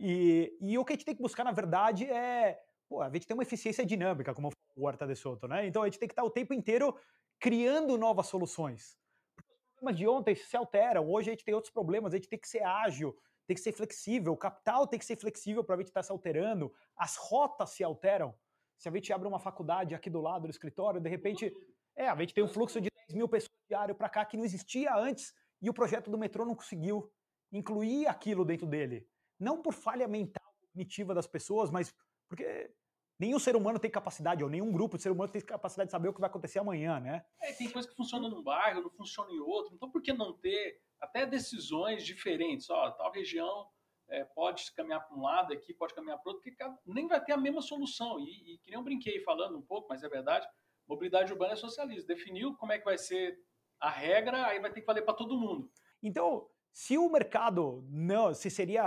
E, 0.00 0.56
e, 0.60 0.78
o 0.78 0.84
que 0.84 0.92
a 0.92 0.96
gente 0.96 1.04
tem 1.04 1.14
que 1.14 1.22
buscar, 1.22 1.44
na 1.44 1.52
verdade, 1.52 2.04
é. 2.04 2.58
Pô, 2.88 3.02
a 3.02 3.10
gente 3.10 3.26
tem 3.26 3.34
uma 3.34 3.42
eficiência 3.42 3.84
dinâmica, 3.84 4.32
como 4.32 4.50
o 4.76 4.86
Horta 4.86 5.06
de 5.06 5.16
Soto, 5.16 5.48
né? 5.48 5.66
Então 5.66 5.82
a 5.82 5.86
gente 5.86 5.98
tem 5.98 6.08
que 6.08 6.12
estar 6.12 6.22
o 6.22 6.30
tempo 6.30 6.54
inteiro 6.54 6.96
criando 7.38 7.98
novas 7.98 8.26
soluções. 8.28 8.96
Os 9.38 9.74
problemas 9.74 9.98
de 9.98 10.06
ontem 10.06 10.34
se 10.34 10.56
alteram, 10.56 11.10
hoje 11.10 11.30
a 11.30 11.32
gente 11.32 11.44
tem 11.44 11.54
outros 11.54 11.72
problemas, 11.72 12.14
a 12.14 12.16
gente 12.16 12.28
tem 12.28 12.38
que 12.38 12.48
ser 12.48 12.62
ágil, 12.62 13.16
tem 13.46 13.54
que 13.54 13.60
ser 13.60 13.72
flexível, 13.72 14.32
o 14.32 14.36
capital 14.36 14.86
tem 14.86 14.98
que 14.98 15.04
ser 15.04 15.16
flexível 15.16 15.64
para 15.64 15.74
a 15.74 15.78
gente 15.78 15.88
estar 15.88 16.02
se 16.02 16.12
alterando, 16.12 16.72
as 16.96 17.16
rotas 17.16 17.70
se 17.70 17.82
alteram. 17.82 18.34
Se 18.78 18.88
a 18.88 18.92
gente 18.92 19.12
abre 19.12 19.26
uma 19.26 19.38
faculdade 19.38 19.94
aqui 19.94 20.08
do 20.08 20.20
lado 20.20 20.42
do 20.42 20.50
escritório, 20.50 21.00
de 21.00 21.08
repente, 21.08 21.52
é, 21.96 22.08
a 22.08 22.16
gente 22.16 22.34
tem 22.34 22.44
um 22.44 22.48
fluxo 22.48 22.80
de 22.80 22.90
10 23.08 23.16
mil 23.16 23.28
pessoas 23.28 23.50
diário 23.68 23.94
para 23.94 24.08
cá 24.08 24.24
que 24.24 24.36
não 24.36 24.44
existia 24.44 24.94
antes 24.94 25.34
e 25.60 25.68
o 25.68 25.74
projeto 25.74 26.10
do 26.10 26.18
metrô 26.18 26.44
não 26.44 26.54
conseguiu 26.54 27.10
incluir 27.50 28.06
aquilo 28.06 28.44
dentro 28.44 28.66
dele. 28.66 29.08
Não 29.38 29.62
por 29.62 29.72
falha 29.72 30.08
mental 30.08 30.44
cognitiva 30.60 31.14
das 31.14 31.26
pessoas, 31.26 31.70
mas 31.70 31.94
porque 32.28 32.70
nenhum 33.18 33.38
ser 33.38 33.56
humano 33.56 33.78
tem 33.78 33.90
capacidade, 33.90 34.44
ou 34.44 34.50
nenhum 34.50 34.70
grupo 34.70 34.96
de 34.96 35.02
ser 35.02 35.10
humano 35.10 35.32
tem 35.32 35.40
capacidade 35.40 35.88
de 35.88 35.92
saber 35.92 36.08
o 36.08 36.14
que 36.14 36.20
vai 36.20 36.28
acontecer 36.28 36.58
amanhã, 36.58 37.00
né? 37.00 37.24
É, 37.40 37.52
tem 37.52 37.70
coisa 37.70 37.88
que 37.88 37.94
funciona 37.94 38.28
num 38.28 38.42
bairro, 38.42 38.82
não 38.82 38.90
funciona 38.90 39.32
em 39.32 39.40
outro. 39.40 39.74
Então, 39.74 39.90
por 39.90 40.02
que 40.02 40.12
não 40.12 40.34
ter 40.34 40.80
até 41.00 41.24
decisões 41.24 42.04
diferentes? 42.04 42.68
Ó, 42.68 42.90
tal 42.90 43.10
região 43.10 43.68
é, 44.08 44.24
pode 44.24 44.72
caminhar 44.72 45.06
para 45.06 45.16
um 45.16 45.22
lado 45.22 45.52
aqui, 45.52 45.72
pode 45.72 45.94
caminhar 45.94 46.18
para 46.18 46.32
outro, 46.32 46.42
porque 46.42 46.64
nem 46.86 47.06
vai 47.06 47.22
ter 47.24 47.32
a 47.32 47.38
mesma 47.38 47.62
solução. 47.62 48.20
E, 48.20 48.54
e 48.54 48.58
que 48.58 48.70
nem 48.70 48.78
eu 48.78 48.84
brinquei 48.84 49.20
falando 49.20 49.56
um 49.56 49.62
pouco, 49.62 49.88
mas 49.88 50.02
é 50.02 50.08
verdade, 50.08 50.46
mobilidade 50.86 51.32
urbana 51.32 51.54
é 51.54 51.56
socialismo. 51.56 52.06
Definiu 52.06 52.54
como 52.56 52.72
é 52.72 52.78
que 52.78 52.84
vai 52.84 52.98
ser 52.98 53.38
a 53.80 53.90
regra, 53.90 54.46
aí 54.46 54.60
vai 54.60 54.72
ter 54.72 54.80
que 54.80 54.86
valer 54.86 55.02
para 55.02 55.14
todo 55.14 55.38
mundo. 55.38 55.70
Então, 56.02 56.48
se 56.76 56.98
o 56.98 57.08
mercado 57.08 57.82
não, 57.88 58.34
se 58.34 58.50
seria 58.50 58.84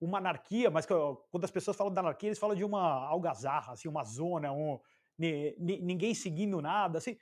uma 0.00 0.18
anarquia, 0.18 0.68
mas 0.68 0.84
quando 0.84 1.44
as 1.44 1.50
pessoas 1.50 1.76
falam 1.76 1.94
da 1.94 2.00
anarquia, 2.00 2.28
eles 2.28 2.40
falam 2.40 2.56
de 2.56 2.64
uma 2.64 3.06
algazarra, 3.06 3.74
assim, 3.74 3.86
uma 3.86 4.02
zona, 4.02 4.50
um, 4.50 4.80
ninguém 5.16 6.12
seguindo 6.12 6.60
nada, 6.60 6.98
assim. 6.98 7.16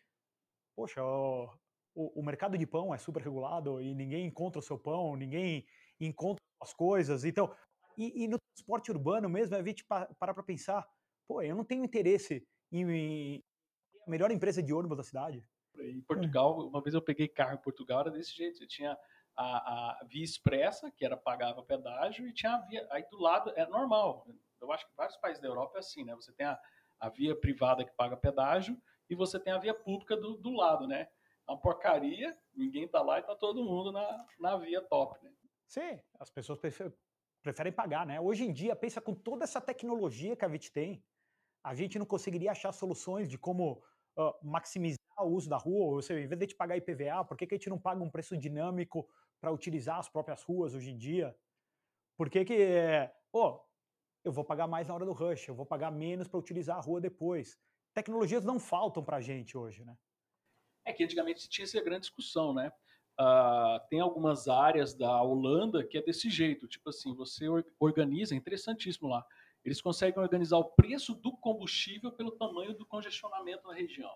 Poxa, 0.75 1.05
o, 1.05 1.51
o, 1.95 2.23
mercado 2.23 2.57
de 2.57 2.67
pão 2.67 2.95
é 2.95 2.97
super 2.97 3.23
regulado 3.23 3.79
e 3.83 3.95
ninguém 3.95 4.25
encontra 4.27 4.61
o 4.61 4.63
seu 4.63 4.79
pão, 4.79 5.15
ninguém 5.15 5.67
encontra 6.01 6.43
as 6.59 6.73
coisas. 6.73 7.27
Então, 7.27 7.55
e, 7.99 8.25
e 8.25 8.29
no 8.29 8.39
transporte 8.55 8.91
urbano 8.91 9.29
mesmo, 9.29 9.57
a 9.57 9.63
gente 9.63 9.85
parar 9.85 10.33
para 10.33 10.43
pensar, 10.43 10.89
pô, 11.29 11.43
eu 11.43 11.55
não 11.55 11.65
tenho 11.65 11.85
interesse 11.85 12.43
em, 12.73 12.91
em 12.91 13.45
a 14.07 14.11
melhor 14.11 14.31
empresa 14.31 14.63
de 14.63 14.73
ônibus 14.73 14.97
da 14.97 15.05
cidade. 15.05 15.45
Em 15.79 16.01
Portugal, 16.01 16.67
uma 16.67 16.81
vez 16.81 16.95
eu 16.95 17.03
peguei 17.03 17.29
carro 17.29 17.53
em 17.53 17.63
Portugal, 17.63 18.01
era 18.01 18.11
desse 18.11 18.35
jeito. 18.35 18.57
Você 18.57 18.67
tinha 18.67 18.97
a, 19.37 20.01
a 20.01 20.05
via 20.05 20.25
expressa, 20.25 20.91
que 20.91 21.05
era 21.05 21.17
pagava 21.17 21.63
pedágio, 21.63 22.27
e 22.27 22.33
tinha 22.33 22.55
a 22.55 22.59
via. 22.59 22.87
Aí 22.91 23.05
do 23.11 23.21
lado, 23.21 23.53
é 23.55 23.67
normal. 23.67 24.27
Eu 24.61 24.73
acho 24.73 24.87
que 24.87 24.97
vários 24.97 25.17
países 25.19 25.43
da 25.43 25.49
Europa 25.49 25.77
é 25.77 25.81
assim, 25.81 26.05
né? 26.05 26.15
Você 26.15 26.33
tem 26.33 26.47
a, 26.47 26.59
a 26.99 27.09
via 27.09 27.39
privada 27.39 27.85
que 27.85 27.93
paga 27.93 28.17
pedágio 28.17 28.81
e 29.09 29.15
você 29.15 29.39
tem 29.39 29.53
a 29.53 29.59
via 29.59 29.75
pública 29.75 30.17
do, 30.17 30.37
do 30.37 30.53
lado, 30.53 30.87
né? 30.87 31.09
É 31.49 31.53
uma 31.53 31.61
porcaria, 31.61 32.37
ninguém 32.55 32.89
tá 32.89 33.03
lá 33.03 33.21
e 33.21 33.23
tá 33.23 33.37
todo 33.37 33.63
mundo 33.63 33.93
na, 33.93 34.27
na 34.41 34.57
via 34.57 34.81
top, 34.81 35.23
né? 35.23 35.33
Sim, 35.69 36.01
as 36.19 36.31
pessoas 36.31 36.59
preferem, 36.59 36.93
preferem 37.43 37.73
pagar, 37.73 38.07
né? 38.07 38.21
Hoje 38.21 38.45
em 38.45 38.53
dia, 38.53 38.75
pensa 38.75 39.01
com 39.01 39.15
toda 39.15 39.45
essa 39.45 39.61
tecnologia 39.61 40.35
que 40.35 40.45
a 40.45 40.49
gente 40.49 40.73
tem, 40.73 41.05
a 41.63 41.75
gente 41.75 41.99
não 41.99 42.07
conseguiria 42.07 42.53
achar 42.53 42.73
soluções 42.73 43.29
de 43.29 43.37
como 43.37 43.83
uh, 44.17 44.35
maximizar 44.43 44.99
o 45.21 45.29
uso 45.29 45.49
da 45.49 45.57
rua, 45.57 45.95
ou 45.95 46.03
seja, 46.03 46.21
em 46.21 46.29
vez 46.29 46.49
de 46.49 46.55
pagar 46.55 46.77
IPVA, 46.77 47.25
por 47.25 47.37
que, 47.37 47.47
que 47.47 47.55
a 47.55 47.59
gente 47.59 47.71
não 47.71 47.79
paga 47.79 48.03
um 48.03 48.11
preço 48.11 48.37
dinâmico 48.37 49.09
para 49.41 49.53
utilizar 49.53 49.99
as 49.99 50.09
próprias 50.09 50.43
ruas 50.43 50.75
hoje 50.75 50.91
em 50.91 50.97
dia? 50.97 51.37
Por 52.17 52.31
que 52.31 52.45
que, 52.45 52.57
pô, 53.31 53.61
eu 54.25 54.33
vou 54.33 54.45
pagar 54.45 54.67
mais 54.67 54.89
na 54.89 54.95
hora 54.95 55.05
do 55.05 55.13
rush, 55.13 55.49
eu 55.49 55.55
vou 55.55 55.67
pagar 55.67 55.91
menos 55.91 56.29
para 56.29 56.39
utilizar 56.39 56.79
a 56.79 56.81
rua 56.81 57.01
depois? 57.01 57.59
Tecnologias 57.95 58.45
não 58.45 58.59
faltam 58.59 59.05
para 59.05 59.19
a 59.19 59.21
gente 59.21 59.57
hoje, 59.57 59.85
né? 59.85 59.97
É 60.85 60.93
que 60.93 61.05
antigamente 61.05 61.49
tinha 61.49 61.65
essa 61.65 61.81
grande 61.83 62.03
discussão, 62.03 62.53
né? 62.53 62.73
Uh, 63.19 63.81
tem 63.89 64.01
algumas 64.01 64.47
áreas 64.47 64.95
da 64.95 65.23
Holanda 65.23 65.87
que 65.87 65.97
é 65.97 66.03
desse 66.03 66.29
jeito, 66.29 66.69
tipo 66.69 66.91
assim, 66.91 67.15
você 67.15 67.47
organiza, 67.81 68.35
é 68.35 68.37
interessantíssimo 68.37 69.09
lá, 69.09 69.27
eles 69.65 69.81
conseguem 69.81 70.23
organizar 70.23 70.59
o 70.59 70.71
preço 70.73 71.15
do 71.15 71.37
combustível 71.39 72.13
pelo 72.13 72.31
tamanho 72.33 72.75
do 72.75 72.87
congestionamento 72.87 73.67
na 73.67 73.75
região. 73.75 74.15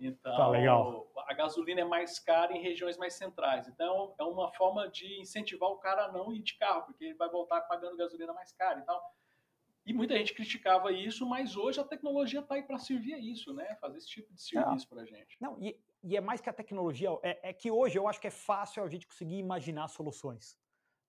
Então, 0.00 0.36
tá, 0.36 0.48
legal. 0.48 1.10
a 1.26 1.34
gasolina 1.34 1.80
é 1.80 1.84
mais 1.84 2.18
cara 2.18 2.52
em 2.52 2.62
regiões 2.62 2.96
mais 2.96 3.14
centrais. 3.14 3.66
Então, 3.66 4.14
é 4.18 4.22
uma 4.22 4.52
forma 4.52 4.88
de 4.88 5.20
incentivar 5.20 5.68
o 5.70 5.78
cara 5.78 6.04
a 6.04 6.12
não 6.12 6.32
ir 6.32 6.42
de 6.42 6.56
carro, 6.56 6.82
porque 6.82 7.04
ele 7.04 7.14
vai 7.14 7.28
voltar 7.28 7.60
pagando 7.62 7.96
gasolina 7.96 8.32
mais 8.32 8.52
cara 8.52 8.78
e 8.78 8.82
tal. 8.82 9.02
E 9.84 9.92
muita 9.92 10.16
gente 10.16 10.34
criticava 10.34 10.92
isso, 10.92 11.26
mas 11.26 11.56
hoje 11.56 11.80
a 11.80 11.84
tecnologia 11.84 12.40
está 12.40 12.56
aí 12.56 12.62
para 12.62 12.78
servir 12.78 13.14
a 13.14 13.18
isso, 13.18 13.54
né? 13.54 13.74
Fazer 13.80 13.98
esse 13.98 14.08
tipo 14.08 14.32
de 14.34 14.42
serviço 14.42 14.86
para 14.86 15.00
a 15.00 15.04
gente. 15.06 15.36
Não, 15.40 15.58
e, 15.60 15.80
e, 16.02 16.16
é 16.16 16.20
mais 16.20 16.40
que 16.40 16.50
a 16.50 16.52
tecnologia, 16.52 17.08
é, 17.22 17.48
é, 17.48 17.52
que 17.54 17.70
hoje 17.70 17.98
eu 17.98 18.06
acho 18.06 18.20
que 18.20 18.26
é 18.26 18.30
fácil 18.30 18.84
a 18.84 18.88
gente 18.88 19.06
conseguir 19.06 19.38
imaginar 19.38 19.88
soluções, 19.88 20.58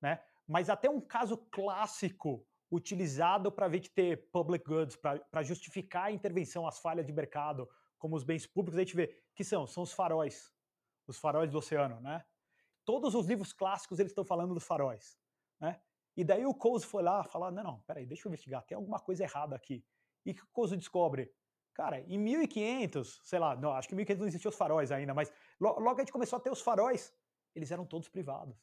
né? 0.02 0.22
Mas 0.48 0.70
até 0.70 0.90
um 0.90 1.02
caso 1.02 1.38
clássico 1.52 2.44
utilizado 2.72 3.52
para 3.52 3.66
a 3.66 3.70
gente 3.70 3.90
ter 3.90 4.30
public 4.32 4.64
goods, 4.66 4.96
para 4.96 5.44
justificar 5.44 6.06
a 6.06 6.12
intervenção 6.12 6.66
às 6.66 6.80
falhas 6.80 7.06
de 7.06 7.12
mercado, 7.12 7.68
como 8.00 8.16
os 8.16 8.24
bens 8.24 8.48
públicos, 8.48 8.78
a 8.78 8.82
gente 8.82 8.96
vê 8.96 9.16
que 9.36 9.44
são, 9.44 9.68
são 9.68 9.84
os 9.84 9.92
faróis, 9.92 10.52
os 11.06 11.18
faróis 11.18 11.52
do 11.52 11.58
oceano, 11.58 12.00
né? 12.00 12.26
Todos 12.86 13.14
os 13.14 13.28
livros 13.28 13.54
clássicos 13.54 14.00
eles 14.00 14.12
estão 14.12 14.26
falando 14.26 14.54
dos 14.54 14.64
faróis, 14.64 15.20
né? 15.60 15.80
E 16.18 16.24
daí 16.24 16.46
o 16.46 16.54
Coase 16.54 16.86
foi 16.86 17.04
lá 17.04 17.24
falar, 17.24 17.52
não, 17.52 17.64
não, 17.64 17.80
peraí, 17.82 18.06
deixa 18.06 18.28
eu 18.28 18.30
investigar, 18.30 18.64
tem 18.64 18.76
alguma 18.76 19.00
coisa 19.00 19.24
errada 19.24 19.56
aqui. 19.56 19.86
E 20.26 20.34
que 20.34 20.44
o 20.44 20.48
Coase 20.48 20.76
descobre? 20.76 21.32
Cara, 21.74 22.02
em 22.02 22.18
1500, 22.18 23.22
sei 23.24 23.40
lá, 23.40 23.56
não, 23.56 23.72
acho 23.72 23.88
que 23.88 23.94
em 23.94 23.98
1500 23.98 24.20
não 24.20 24.28
existiam 24.28 24.50
os 24.50 24.58
faróis 24.58 24.92
ainda, 24.92 25.14
mas 25.14 25.32
logo 25.60 25.96
a 25.96 26.00
gente 26.00 26.12
começou 26.12 26.38
a 26.38 26.40
ter 26.40 26.50
os 26.50 26.62
faróis, 26.62 27.14
eles 27.56 27.72
eram 27.72 27.86
todos 27.86 28.10
privados. 28.10 28.58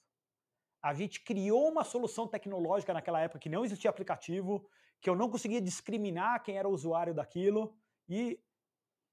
A 0.83 0.93
gente 0.93 1.21
criou 1.21 1.69
uma 1.69 1.83
solução 1.83 2.29
tecnológica 2.29 2.93
naquela 2.93 3.21
época 3.21 3.39
que 3.39 3.49
não 3.49 3.65
existia 3.65 3.89
aplicativo, 3.89 4.69
que 5.01 5.09
eu 5.09 5.17
não 5.17 5.31
conseguia 5.31 5.61
discriminar 5.61 6.43
quem 6.43 6.59
era 6.59 6.69
o 6.69 6.73
usuário 6.73 7.15
daquilo, 7.15 7.75
e 8.09 8.39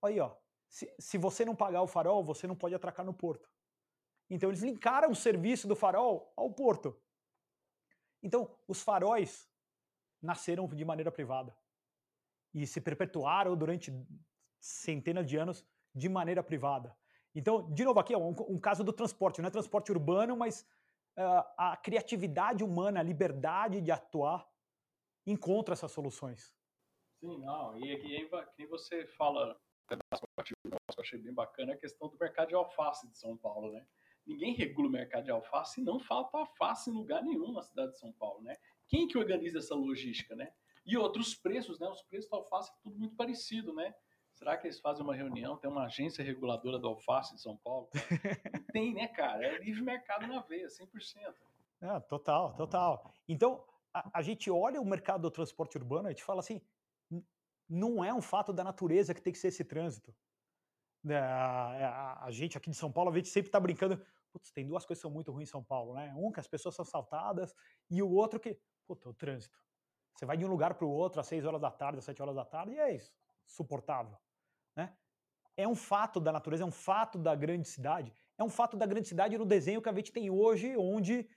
Aí, 0.04 0.20
ó, 0.20 0.36
se, 0.68 0.94
se 1.00 1.18
você 1.18 1.46
não 1.46 1.56
pagar 1.56 1.82
o 1.82 1.88
farol, 1.88 2.24
você 2.24 2.48
não 2.48 2.56
pode 2.56 2.76
atracar 2.76 3.06
no 3.06 3.14
porto. 3.14 3.50
Então 4.30 4.50
eles 4.50 4.62
linkaram 4.62 5.12
o 5.12 5.16
serviço 5.16 5.68
do 5.68 5.76
farol 5.76 6.34
ao 6.36 6.52
porto. 6.52 7.00
Então, 8.22 8.58
os 8.68 8.82
faróis 8.82 9.50
nasceram 10.22 10.68
de 10.68 10.86
maneira 10.86 11.12
privada 11.12 11.56
e 12.54 12.66
se 12.66 12.80
perpetuaram 12.80 13.56
durante 13.58 13.92
centenas 14.60 15.28
de 15.28 15.36
anos 15.38 15.66
de 15.94 16.08
maneira 16.08 16.42
privada. 16.42 16.96
Então, 17.36 17.72
de 17.74 17.84
novo, 17.84 18.00
aqui 18.00 18.14
é 18.14 18.18
um, 18.18 18.34
um 18.48 18.60
caso 18.60 18.84
do 18.84 18.94
transporte, 18.94 19.42
não 19.42 19.48
é 19.48 19.52
transporte 19.52 19.92
urbano, 19.92 20.38
mas 20.38 20.62
uh, 21.18 21.44
a 21.58 21.78
criatividade 21.78 22.64
humana, 22.64 23.00
a 23.00 23.04
liberdade 23.04 23.82
de 23.82 23.92
atuar 23.92 24.48
encontra 25.26 25.74
essas 25.74 25.92
soluções. 25.92 26.56
Sim, 27.20 27.40
não, 27.40 27.78
e 27.78 27.92
aqui 27.92 28.30
que 28.56 28.68
você 28.68 29.06
fala 29.08 29.60
que 29.88 29.96
eu 29.96 30.78
achei 31.00 31.20
bem 31.20 31.34
bacana, 31.34 31.72
é 31.72 31.76
a 31.76 31.80
questão 31.80 32.08
do 32.08 32.18
mercado 32.18 32.50
de 32.50 32.56
alface 32.56 33.08
de 33.10 33.18
São 33.18 33.38
Paulo, 33.38 33.72
né? 33.72 33.86
Ninguém 34.26 34.54
regula 34.54 34.88
o 34.88 34.92
mercado 34.92 35.26
de 35.26 35.32
alface 35.32 35.82
e 35.82 35.84
não 35.84 36.00
falta 36.00 36.38
alface 36.38 36.90
em 36.90 36.94
lugar 36.94 37.22
nenhum 37.24 37.52
na 37.52 37.62
cidade 37.62 37.92
de 37.92 38.00
São 38.00 38.12
Paulo, 38.14 38.42
né? 38.42 38.56
Quem 38.88 39.08
que 39.08 39.18
organiza 39.18 39.60
essa 39.60 39.76
logística, 39.76 40.36
né? 40.36 40.54
E 40.86 40.98
outros 40.98 41.36
preços, 41.36 41.80
né? 41.80 41.88
Os 41.90 42.02
preços 42.04 42.30
da 42.30 42.38
alface 42.38 42.72
é 42.72 42.76
tudo 42.82 42.98
muito 42.98 43.16
parecido, 43.16 43.74
né? 43.74 43.94
Será 44.34 44.58
que 44.58 44.68
eles 44.68 44.80
fazem 44.80 45.04
uma 45.04 45.16
reunião? 45.16 45.58
Tem 45.58 45.70
uma 45.70 45.86
agência 45.86 46.24
reguladora 46.24 46.80
do 46.80 46.88
alface 46.88 47.36
de 47.36 47.42
São 47.42 47.58
Paulo? 47.58 47.90
Tem, 48.74 48.94
né, 48.94 49.08
cara? 49.08 49.46
É 49.46 49.60
livre 49.60 49.82
mercado 49.82 50.26
na 50.28 50.42
veia, 50.42 50.68
100%. 50.68 51.34
É, 51.82 52.00
total, 52.02 52.56
total. 52.56 53.14
Então, 53.28 53.64
a, 53.94 54.20
a 54.20 54.22
gente 54.22 54.50
olha 54.50 54.82
o 54.82 54.86
mercado 54.86 55.22
do 55.22 55.32
transporte 55.32 55.78
urbano 55.78 56.08
e 56.08 56.10
a 56.10 56.12
gente 56.12 56.24
fala 56.24 56.40
assim, 56.40 56.62
não 57.70 58.04
é 58.04 58.14
um 58.14 58.22
fato 58.22 58.52
da 58.54 58.64
natureza 58.64 59.14
que 59.14 59.22
tem 59.22 59.34
que 59.34 59.40
ser 59.40 59.48
esse 59.48 59.64
trânsito. 59.64 60.14
É, 61.10 61.18
a, 61.18 62.26
a, 62.26 62.32
gente 62.32 62.58
aqui 62.58 62.70
de 62.70 62.78
São 62.78 62.92
Paulo, 62.92 63.12
a 63.12 63.16
gente 63.16 63.28
sempre 63.28 63.50
está 63.50 63.60
brincando, 63.60 64.02
putz, 64.32 64.52
tem 64.52 64.66
duas 64.66 64.86
coisas 64.86 65.00
que 65.00 65.08
são 65.08 65.12
muito 65.12 65.32
ruins 65.32 65.50
em 65.50 65.52
São 65.52 65.64
Paulo, 65.64 65.94
né? 65.94 66.14
Um, 66.16 66.32
que 66.32 66.40
as 66.40 66.48
pessoas 66.48 66.76
são 66.76 66.84
assaltadas, 66.84 67.54
e 67.90 68.02
o 68.02 68.10
outro 68.10 68.40
que, 68.40 68.58
puta, 68.88 69.10
o 69.10 69.14
trânsito. 69.14 69.58
Você 70.16 70.26
vai 70.26 70.38
de 70.38 70.46
um 70.46 70.48
lugar 70.48 70.76
para 70.76 70.86
o 70.86 70.90
outro 70.90 71.20
às 71.20 71.28
6 71.28 71.46
horas 71.46 71.60
da 71.60 71.72
tarde, 71.72 72.00
às 72.00 72.06
7 72.06 72.22
horas 72.22 72.36
da 72.36 72.46
tarde, 72.46 72.74
e 72.74 72.80
é 72.80 72.96
isso, 72.96 73.12
suportável. 73.46 74.18
Né? 74.76 74.96
É 75.58 75.68
um 75.68 75.76
fato 75.76 76.20
da 76.20 76.32
natureza, 76.32 76.64
é 76.64 76.66
um 76.66 76.72
fato 76.72 77.18
da 77.18 77.36
grande 77.36 77.68
cidade, 77.68 78.14
é 78.38 78.44
um 78.44 78.50
fato 78.50 78.78
da 78.78 78.86
grande 78.86 79.08
cidade 79.08 79.38
no 79.38 79.46
desenho 79.46 79.82
que 79.82 79.90
a 79.90 79.94
gente 79.94 80.12
tem 80.12 80.30
hoje, 80.30 80.76
onde, 80.78 81.28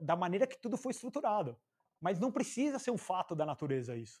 da 0.00 0.14
maneira 0.16 0.46
que 0.46 0.58
tudo 0.58 0.76
foi 0.76 0.90
estruturado. 0.90 1.58
Mas 2.00 2.18
não 2.18 2.30
precisa 2.30 2.78
ser 2.78 2.90
um 2.90 2.98
fato 2.98 3.34
da 3.34 3.46
natureza 3.46 3.96
isso. 3.96 4.20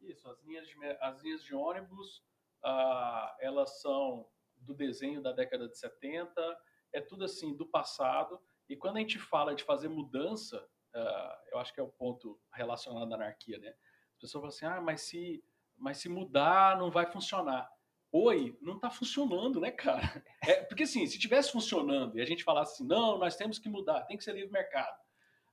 Isso, 0.00 0.28
as 0.28 0.42
linhas 0.42 0.66
de, 0.66 0.76
as 1.00 1.22
linhas 1.22 1.42
de 1.42 1.54
ônibus, 1.54 2.18
uh, 2.64 3.34
elas 3.40 3.80
são 3.80 4.26
do 4.56 4.74
desenho 4.74 5.22
da 5.22 5.32
década 5.32 5.68
de 5.68 5.78
70, 5.78 6.58
é 6.92 7.00
tudo 7.00 7.24
assim, 7.24 7.56
do 7.56 7.66
passado, 7.66 8.40
e 8.68 8.76
quando 8.76 8.96
a 8.96 9.00
gente 9.00 9.18
fala 9.18 9.54
de 9.54 9.64
fazer 9.64 9.88
mudança, 9.88 10.58
uh, 10.94 11.48
eu 11.52 11.58
acho 11.58 11.72
que 11.72 11.80
é 11.80 11.82
o 11.82 11.90
ponto 11.90 12.40
relacionado 12.52 13.12
à 13.12 13.16
anarquia, 13.16 13.58
né? 13.58 13.74
As 14.14 14.20
pessoas 14.20 14.32
falam 14.32 14.48
assim, 14.48 14.66
ah, 14.66 14.80
mas 14.80 15.00
se, 15.02 15.44
mas 15.76 15.98
se 15.98 16.08
mudar 16.08 16.78
não 16.78 16.90
vai 16.90 17.06
funcionar. 17.06 17.70
Oi, 18.12 18.56
não 18.60 18.74
está 18.74 18.90
funcionando, 18.90 19.60
né, 19.60 19.70
cara? 19.70 20.24
É, 20.42 20.62
porque 20.64 20.84
assim, 20.84 21.06
se 21.06 21.18
tivesse 21.18 21.52
funcionando 21.52 22.18
e 22.18 22.20
a 22.20 22.24
gente 22.24 22.44
falasse 22.44 22.74
assim, 22.74 22.86
não, 22.86 23.18
nós 23.18 23.36
temos 23.36 23.58
que 23.58 23.68
mudar, 23.68 24.02
tem 24.02 24.16
que 24.16 24.24
ser 24.24 24.34
livre 24.34 24.50
mercado. 24.50 24.98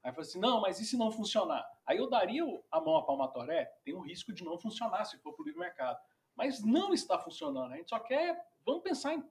Aí 0.08 0.14
fala 0.14 0.26
assim, 0.26 0.40
não, 0.40 0.62
mas 0.62 0.80
e 0.80 0.86
se 0.86 0.96
não 0.96 1.12
funcionar? 1.12 1.70
Aí 1.86 1.98
eu 1.98 2.10
daria 2.10 2.42
a 2.72 2.80
mão 2.80 2.96
à 2.96 3.04
palmatoré, 3.04 3.66
tem 3.84 3.94
um 3.94 4.00
risco 4.00 4.32
de 4.32 4.42
não 4.42 4.58
funcionar 4.58 5.04
se 5.04 5.18
for 5.18 5.34
para 5.34 5.44
o 5.44 5.46
livre 5.46 5.60
mercado. 5.60 6.00
Mas 6.34 6.64
não 6.64 6.94
está 6.94 7.20
funcionando, 7.20 7.74
a 7.74 7.76
gente 7.76 7.90
só 7.90 8.00
quer, 8.00 8.42
vamos 8.66 8.84
pensar 8.84 9.16
em 9.16 9.30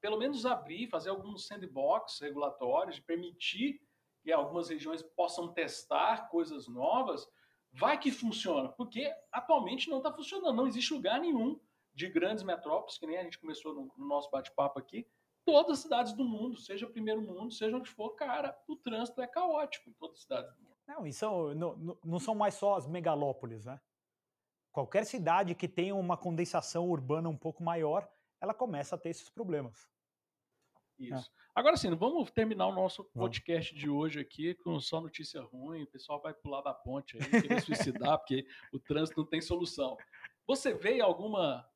pelo 0.00 0.16
menos 0.16 0.46
abrir, 0.46 0.88
fazer 0.88 1.10
alguns 1.10 1.46
sandbox 1.46 2.18
regulatórios, 2.20 2.96
de 2.96 3.02
permitir 3.02 3.78
que 4.22 4.32
algumas 4.32 4.70
regiões 4.70 5.02
possam 5.02 5.52
testar 5.52 6.30
coisas 6.30 6.66
novas, 6.66 7.28
vai 7.70 7.98
que 7.98 8.10
funciona, 8.10 8.70
porque 8.70 9.14
atualmente 9.30 9.90
não 9.90 9.98
está 9.98 10.10
funcionando, 10.10 10.56
não 10.56 10.66
existe 10.66 10.94
lugar 10.94 11.20
nenhum 11.20 11.60
de 11.94 12.08
grandes 12.08 12.42
metrópoles, 12.42 12.96
que 12.96 13.06
nem 13.06 13.18
a 13.18 13.22
gente 13.22 13.38
começou 13.38 13.74
no, 13.74 13.92
no 13.98 14.06
nosso 14.06 14.30
bate-papo 14.30 14.78
aqui, 14.78 15.06
todas 15.46 15.78
as 15.78 15.82
cidades 15.84 16.12
do 16.12 16.24
mundo, 16.24 16.58
seja 16.58 16.86
primeiro 16.88 17.22
mundo, 17.22 17.52
seja 17.52 17.76
onde 17.76 17.88
for, 17.88 18.10
cara, 18.10 18.58
o 18.66 18.74
trânsito 18.74 19.22
é 19.22 19.26
caótico 19.28 19.88
em 19.88 19.92
todas 19.92 20.16
as 20.16 20.22
cidades 20.22 20.52
do 20.52 20.62
mundo. 20.62 20.76
Não, 20.88 21.06
isso 21.06 21.54
não, 21.54 21.98
não 22.04 22.18
são 22.18 22.34
mais 22.34 22.54
só 22.54 22.74
as 22.74 22.86
megalópolis, 22.86 23.64
né? 23.64 23.80
Qualquer 24.72 25.06
cidade 25.06 25.54
que 25.54 25.68
tenha 25.68 25.94
uma 25.94 26.16
condensação 26.16 26.90
urbana 26.90 27.28
um 27.28 27.36
pouco 27.36 27.62
maior, 27.62 28.06
ela 28.40 28.52
começa 28.52 28.96
a 28.96 28.98
ter 28.98 29.10
esses 29.10 29.30
problemas. 29.30 29.88
Isso. 30.98 31.30
É. 31.30 31.46
Agora 31.54 31.76
sim, 31.76 31.94
vamos 31.94 32.30
terminar 32.30 32.66
o 32.66 32.74
nosso 32.74 33.04
podcast 33.04 33.74
de 33.74 33.88
hoje 33.88 34.20
aqui 34.20 34.54
com 34.54 34.78
só 34.80 35.00
notícia 35.00 35.40
ruim. 35.40 35.84
O 35.84 35.86
pessoal 35.86 36.20
vai 36.20 36.34
pular 36.34 36.60
da 36.60 36.74
ponte 36.74 37.16
aí, 37.16 37.42
querer 37.42 37.60
suicidar, 37.62 38.18
porque 38.20 38.46
o 38.72 38.78
trânsito 38.78 39.20
não 39.20 39.26
tem 39.26 39.40
solução. 39.40 39.96
Você 40.46 40.74
vê 40.74 41.00
alguma 41.00 41.66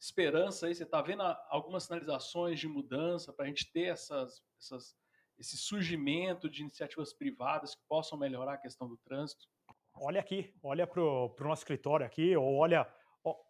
esperança 0.00 0.66
aí? 0.66 0.74
Você 0.74 0.84
está 0.84 1.02
vendo 1.02 1.22
algumas 1.48 1.84
sinalizações 1.84 2.58
de 2.58 2.68
mudança 2.68 3.32
para 3.32 3.44
a 3.44 3.48
gente 3.48 3.70
ter 3.72 3.86
essas, 3.86 4.42
essas, 4.58 4.96
esse 5.38 5.56
surgimento 5.56 6.48
de 6.48 6.62
iniciativas 6.62 7.12
privadas 7.12 7.74
que 7.74 7.82
possam 7.88 8.18
melhorar 8.18 8.54
a 8.54 8.58
questão 8.58 8.88
do 8.88 8.96
trânsito? 8.98 9.46
Olha 9.94 10.20
aqui, 10.20 10.54
olha 10.62 10.86
para 10.86 11.02
o 11.02 11.34
nosso 11.40 11.62
escritório 11.62 12.06
aqui, 12.06 12.36
ou 12.36 12.56
olha, 12.56 12.88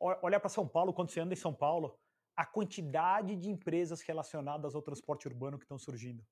olha 0.01 0.41
para 0.41 0.49
São 0.49 0.67
Paulo, 0.67 0.95
quando 0.95 1.11
você 1.11 1.21
anda 1.21 1.35
em 1.35 1.37
São 1.37 1.55
Paulo 1.55 1.99
a 2.35 2.47
quantidade 2.47 3.35
de 3.37 3.51
empresas 3.51 4.01
relacionadas 4.01 4.75
ao 4.75 4.81
transporte 4.81 5.27
urbano 5.27 5.59
que 5.59 5.65
estão 5.65 5.77
surgindo. 5.77 6.25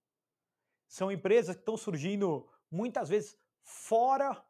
São 0.88 1.10
empresas 1.10 1.56
que 1.56 1.62
estão 1.62 1.76
surgindo 1.76 2.48
muitas 2.70 3.08
vezes 3.08 3.36
fora, 3.64 4.40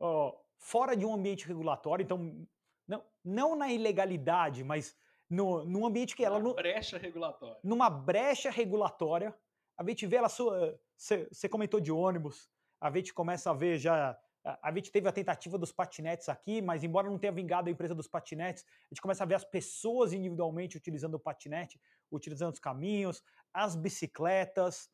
uh, 0.00 0.32
fora 0.56 0.96
de 0.96 1.04
um 1.04 1.12
ambiente 1.14 1.46
regulatório, 1.46 2.02
então 2.02 2.46
não, 2.88 3.04
não 3.22 3.54
na 3.54 3.70
ilegalidade, 3.70 4.64
mas 4.64 4.96
no, 5.32 5.64
num 5.64 5.86
ambiente 5.86 6.14
que 6.14 6.24
ela... 6.24 6.38
Numa 6.38 6.54
brecha 6.54 6.98
regulatória. 6.98 7.58
Numa 7.64 7.88
brecha 7.88 8.50
regulatória. 8.50 9.34
A 9.78 9.88
gente 9.88 10.06
vê 10.06 10.16
ela... 10.16 10.28
Você 10.28 11.48
comentou 11.48 11.80
de 11.80 11.90
ônibus, 11.90 12.50
a 12.80 12.90
gente 12.90 13.14
começa 13.14 13.50
a 13.50 13.54
ver 13.54 13.78
já 13.78 14.16
a 14.44 14.72
gente 14.74 14.90
teve 14.90 15.08
a 15.08 15.12
tentativa 15.12 15.56
dos 15.56 15.70
patinetes 15.70 16.28
aqui, 16.28 16.60
mas 16.60 16.82
embora 16.82 17.08
não 17.08 17.16
tenha 17.16 17.32
vingado 17.32 17.68
a 17.68 17.72
empresa 17.72 17.94
dos 17.94 18.08
patinetes, 18.08 18.64
a 18.64 18.88
gente 18.92 19.00
começa 19.00 19.22
a 19.22 19.26
ver 19.26 19.36
as 19.36 19.44
pessoas 19.44 20.12
individualmente 20.12 20.76
utilizando 20.76 21.14
o 21.14 21.20
patinete, 21.20 21.80
utilizando 22.10 22.52
os 22.52 22.58
caminhos, 22.58 23.22
as 23.54 23.76
bicicletas. 23.76 24.90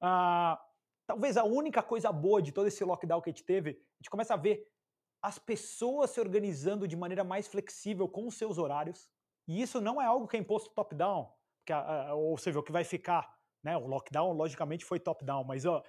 Ah, 0.00 0.56
talvez 1.04 1.36
a 1.36 1.42
única 1.42 1.82
coisa 1.82 2.12
boa 2.12 2.40
de 2.40 2.52
todo 2.52 2.68
esse 2.68 2.84
lockdown 2.84 3.20
que 3.20 3.30
a 3.30 3.32
gente 3.32 3.44
teve, 3.44 3.70
a 3.70 4.02
gente 4.02 4.10
começa 4.10 4.34
a 4.34 4.36
ver 4.36 4.68
as 5.20 5.36
pessoas 5.36 6.10
se 6.10 6.20
organizando 6.20 6.86
de 6.86 6.96
maneira 6.96 7.24
mais 7.24 7.48
flexível 7.48 8.08
com 8.08 8.28
os 8.28 8.36
seus 8.36 8.56
horários. 8.56 9.10
E 9.52 9.60
isso 9.60 9.82
não 9.82 10.00
é 10.00 10.06
algo 10.06 10.26
que 10.26 10.34
é 10.34 10.40
imposto 10.40 10.70
top-down, 10.70 11.30
ou 12.14 12.38
seja, 12.38 12.58
o 12.58 12.62
que 12.62 12.72
vai 12.72 12.84
ficar. 12.84 13.30
Né? 13.62 13.76
O 13.76 13.86
lockdown, 13.86 14.32
logicamente, 14.32 14.82
foi 14.82 14.98
top-down, 14.98 15.44
mas 15.44 15.66
ó, 15.66 15.82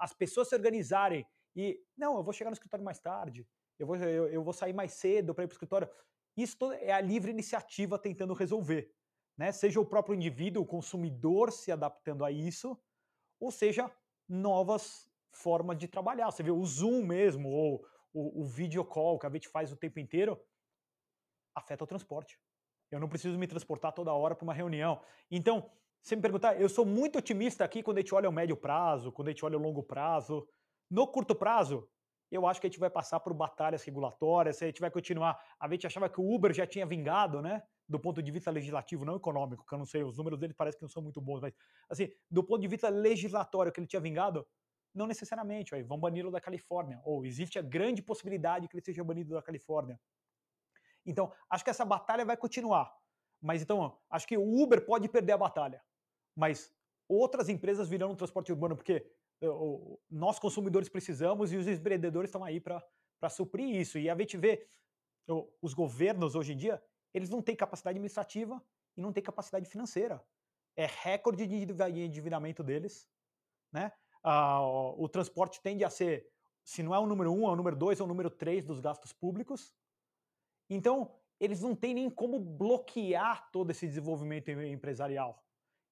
as 0.00 0.12
pessoas 0.12 0.48
se 0.48 0.56
organizarem 0.56 1.24
e, 1.54 1.80
não, 1.96 2.16
eu 2.16 2.24
vou 2.24 2.32
chegar 2.32 2.50
no 2.50 2.54
escritório 2.54 2.84
mais 2.84 2.98
tarde, 2.98 3.46
eu 3.78 3.86
vou, 3.86 3.94
eu, 3.94 4.26
eu 4.26 4.42
vou 4.42 4.52
sair 4.52 4.72
mais 4.72 4.94
cedo 4.94 5.32
para 5.32 5.44
ir 5.44 5.46
para 5.46 5.52
o 5.52 5.54
escritório. 5.54 5.88
Isso 6.36 6.72
é 6.72 6.90
a 6.90 7.00
livre 7.00 7.30
iniciativa 7.30 7.96
tentando 8.00 8.34
resolver. 8.34 8.92
Né? 9.38 9.52
Seja 9.52 9.80
o 9.80 9.86
próprio 9.86 10.16
indivíduo, 10.16 10.64
o 10.64 10.66
consumidor 10.66 11.52
se 11.52 11.70
adaptando 11.70 12.24
a 12.24 12.32
isso, 12.32 12.76
ou 13.38 13.52
seja, 13.52 13.88
novas 14.28 15.08
formas 15.30 15.78
de 15.78 15.86
trabalhar. 15.86 16.32
Você 16.32 16.42
vê 16.42 16.50
o 16.50 16.64
Zoom 16.64 17.04
mesmo, 17.06 17.48
ou 17.48 17.86
o, 18.12 18.42
o 18.42 18.44
video 18.44 18.84
call 18.84 19.20
que 19.20 19.26
a 19.26 19.30
gente 19.30 19.48
faz 19.48 19.72
o 19.72 19.76
tempo 19.76 20.00
inteiro, 20.00 20.36
afeta 21.54 21.84
o 21.84 21.86
transporte. 21.86 22.36
Eu 22.90 23.00
não 23.00 23.08
preciso 23.08 23.38
me 23.38 23.46
transportar 23.46 23.92
toda 23.92 24.12
hora 24.12 24.34
para 24.34 24.44
uma 24.44 24.54
reunião. 24.54 25.00
Então, 25.30 25.70
se 26.00 26.14
me 26.14 26.22
perguntar, 26.22 26.60
eu 26.60 26.68
sou 26.68 26.84
muito 26.84 27.18
otimista 27.18 27.64
aqui 27.64 27.82
quando 27.82 27.98
a 27.98 28.00
gente 28.00 28.14
olha 28.14 28.28
o 28.28 28.32
médio 28.32 28.56
prazo, 28.56 29.10
quando 29.10 29.28
a 29.28 29.30
gente 29.30 29.44
olha 29.44 29.56
o 29.56 29.60
longo 29.60 29.82
prazo. 29.82 30.46
No 30.90 31.06
curto 31.06 31.34
prazo, 31.34 31.88
eu 32.30 32.46
acho 32.46 32.60
que 32.60 32.66
a 32.66 32.70
gente 32.70 32.78
vai 32.78 32.90
passar 32.90 33.20
por 33.20 33.32
batalhas 33.32 33.82
regulatórias, 33.84 34.60
a 34.62 34.66
gente 34.66 34.80
vai 34.80 34.90
continuar. 34.90 35.40
A 35.58 35.68
gente 35.68 35.86
achava 35.86 36.08
que 36.08 36.20
o 36.20 36.34
Uber 36.34 36.52
já 36.52 36.66
tinha 36.66 36.84
vingado, 36.84 37.40
né? 37.40 37.62
Do 37.88 37.98
ponto 37.98 38.22
de 38.22 38.30
vista 38.30 38.50
legislativo, 38.50 39.04
não 39.04 39.16
econômico, 39.16 39.64
que 39.66 39.74
eu 39.74 39.78
não 39.78 39.86
sei, 39.86 40.02
os 40.02 40.16
números 40.16 40.38
dele 40.38 40.54
parecem 40.54 40.78
que 40.78 40.84
não 40.84 40.88
são 40.88 41.02
muito 41.02 41.20
bons, 41.20 41.40
mas 41.40 41.54
assim, 41.88 42.10
do 42.30 42.42
ponto 42.42 42.60
de 42.60 42.68
vista 42.68 42.88
legislatório 42.88 43.70
que 43.70 43.78
ele 43.78 43.86
tinha 43.86 44.00
vingado, 44.00 44.46
não 44.94 45.06
necessariamente, 45.06 45.82
vão 45.82 45.98
bani-lo 45.98 46.30
da 46.30 46.40
Califórnia, 46.40 47.00
ou 47.04 47.26
existe 47.26 47.58
a 47.58 47.62
grande 47.62 48.00
possibilidade 48.00 48.68
que 48.68 48.76
ele 48.76 48.84
seja 48.84 49.02
banido 49.04 49.34
da 49.34 49.42
Califórnia. 49.42 50.00
Então, 51.04 51.32
acho 51.50 51.64
que 51.64 51.70
essa 51.70 51.84
batalha 51.84 52.24
vai 52.24 52.36
continuar. 52.36 52.96
Mas 53.40 53.62
então, 53.62 53.98
acho 54.08 54.26
que 54.26 54.36
o 54.36 54.62
Uber 54.62 54.84
pode 54.86 55.08
perder 55.08 55.32
a 55.32 55.38
batalha, 55.38 55.82
mas 56.34 56.74
outras 57.06 57.48
empresas 57.48 57.88
virão 57.88 58.08
no 58.08 58.16
transporte 58.16 58.50
urbano, 58.50 58.74
porque 58.74 59.06
nós 60.10 60.38
consumidores 60.38 60.88
precisamos 60.88 61.52
e 61.52 61.56
os 61.58 61.66
empreendedores 61.66 62.28
estão 62.28 62.42
aí 62.42 62.58
para 62.58 63.28
suprir 63.28 63.68
isso. 63.68 63.98
E 63.98 64.08
a 64.08 64.16
gente 64.16 64.38
vê 64.38 64.66
os 65.60 65.74
governos 65.74 66.34
hoje 66.34 66.54
em 66.54 66.56
dia, 66.56 66.82
eles 67.12 67.28
não 67.28 67.42
têm 67.42 67.54
capacidade 67.54 67.96
administrativa 67.96 68.62
e 68.96 69.00
não 69.00 69.12
têm 69.12 69.22
capacidade 69.22 69.66
financeira. 69.66 70.24
É 70.76 70.86
recorde 70.86 71.46
de 71.46 71.54
endividamento 72.02 72.62
deles. 72.62 73.08
Né? 73.70 73.92
Ah, 74.22 74.62
o 74.96 75.08
transporte 75.08 75.60
tende 75.60 75.84
a 75.84 75.90
ser, 75.90 76.26
se 76.64 76.82
não 76.82 76.94
é 76.94 76.98
o 76.98 77.06
número 77.06 77.30
um, 77.30 77.46
é 77.46 77.50
o 77.50 77.56
número 77.56 77.76
dois, 77.76 78.00
é 78.00 78.02
o 78.02 78.06
número 78.06 78.30
três 78.30 78.64
dos 78.64 78.80
gastos 78.80 79.12
públicos. 79.12 79.74
Então, 80.68 81.14
eles 81.38 81.60
não 81.60 81.74
têm 81.74 81.94
nem 81.94 82.10
como 82.10 82.38
bloquear 82.38 83.50
todo 83.50 83.70
esse 83.70 83.86
desenvolvimento 83.86 84.50
empresarial. 84.50 85.42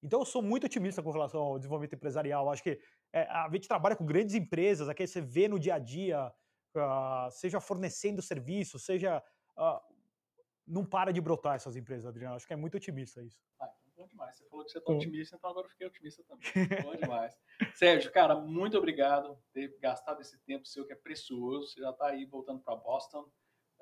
Então, 0.01 0.19
eu 0.19 0.25
sou 0.25 0.41
muito 0.41 0.65
otimista 0.65 1.01
com 1.01 1.11
relação 1.11 1.41
ao 1.41 1.57
desenvolvimento 1.57 1.95
empresarial. 1.95 2.49
Acho 2.51 2.63
que 2.63 2.79
é, 3.13 3.23
a 3.23 3.49
gente 3.51 3.67
trabalha 3.67 3.95
com 3.95 4.05
grandes 4.05 4.35
empresas, 4.35 4.89
aqui 4.89 5.05
você 5.05 5.21
vê 5.21 5.47
no 5.47 5.59
dia 5.59 5.75
a 5.75 5.79
dia, 5.79 6.33
uh, 6.75 7.31
seja 7.31 7.59
fornecendo 7.59 8.21
serviço, 8.21 8.79
seja. 8.79 9.23
Uh, 9.57 9.93
não 10.65 10.85
para 10.85 11.11
de 11.11 11.19
brotar 11.19 11.55
essas 11.55 11.75
empresas, 11.75 12.05
Adriano. 12.05 12.35
Acho 12.35 12.47
que 12.47 12.53
é 12.53 12.55
muito 12.55 12.75
otimista 12.75 13.21
isso. 13.21 13.37
Ah, 13.59 13.69
então 13.81 13.93
bom 13.97 14.07
demais. 14.07 14.37
Você 14.37 14.45
falou 14.47 14.65
que 14.65 14.71
você 14.71 14.77
está 14.77 14.93
otimista, 14.93 15.35
então 15.35 15.49
agora 15.49 15.65
eu 15.65 15.69
fiquei 15.69 15.87
otimista 15.87 16.23
também. 16.23 16.83
bom 16.83 16.95
demais. 16.95 17.37
Sérgio, 17.75 18.11
cara, 18.11 18.35
muito 18.35 18.77
obrigado 18.77 19.35
por 19.35 19.43
ter 19.53 19.77
gastado 19.79 20.21
esse 20.21 20.37
tempo 20.45 20.65
seu 20.65 20.85
que 20.85 20.93
é 20.93 20.95
precioso. 20.95 21.67
Você 21.67 21.81
já 21.81 21.89
está 21.89 22.07
aí 22.07 22.25
voltando 22.25 22.61
para 22.61 22.75
Boston, 22.75 23.29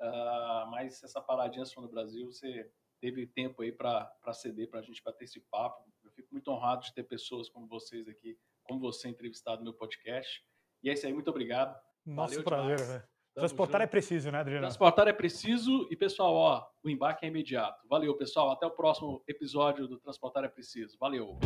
uh, 0.02 0.70
mas 0.70 1.02
essa 1.02 1.20
paradinha 1.20 1.64
sua 1.64 1.82
no 1.82 1.88
Brasil, 1.88 2.26
você 2.26 2.70
teve 3.00 3.26
tempo 3.26 3.62
aí 3.62 3.72
para 3.72 4.12
ceder 4.32 4.68
para 4.68 4.80
a 4.80 4.82
gente 4.82 5.02
bater 5.02 5.24
esse 5.24 5.40
papo. 5.50 5.84
Eu 6.04 6.10
fico 6.12 6.28
muito 6.32 6.50
honrado 6.50 6.84
de 6.84 6.94
ter 6.94 7.04
pessoas 7.04 7.48
como 7.48 7.66
vocês 7.66 8.06
aqui, 8.08 8.38
como 8.62 8.80
você 8.80 9.08
entrevistado 9.08 9.58
no 9.58 9.64
meu 9.70 9.74
podcast. 9.74 10.42
E 10.82 10.90
é 10.90 10.92
isso 10.92 11.06
aí, 11.06 11.12
muito 11.12 11.28
obrigado. 11.28 11.80
Nosso 12.04 12.42
prazer, 12.42 12.78
velho. 12.80 13.12
Transportar 13.34 13.80
junto. 13.80 13.88
é 13.88 13.90
preciso, 13.90 14.30
né, 14.30 14.40
Adriano? 14.40 14.60
Transportar 14.62 15.08
é 15.08 15.12
preciso 15.12 15.88
e, 15.90 15.96
pessoal, 15.96 16.34
ó, 16.34 16.66
o 16.84 16.90
embarque 16.90 17.24
é 17.24 17.28
imediato. 17.28 17.80
Valeu, 17.88 18.14
pessoal. 18.16 18.50
Até 18.50 18.66
o 18.66 18.70
próximo 18.70 19.22
episódio 19.26 19.88
do 19.88 19.98
Transportar 19.98 20.44
é 20.44 20.48
Preciso. 20.48 20.98
Valeu. 20.98 21.38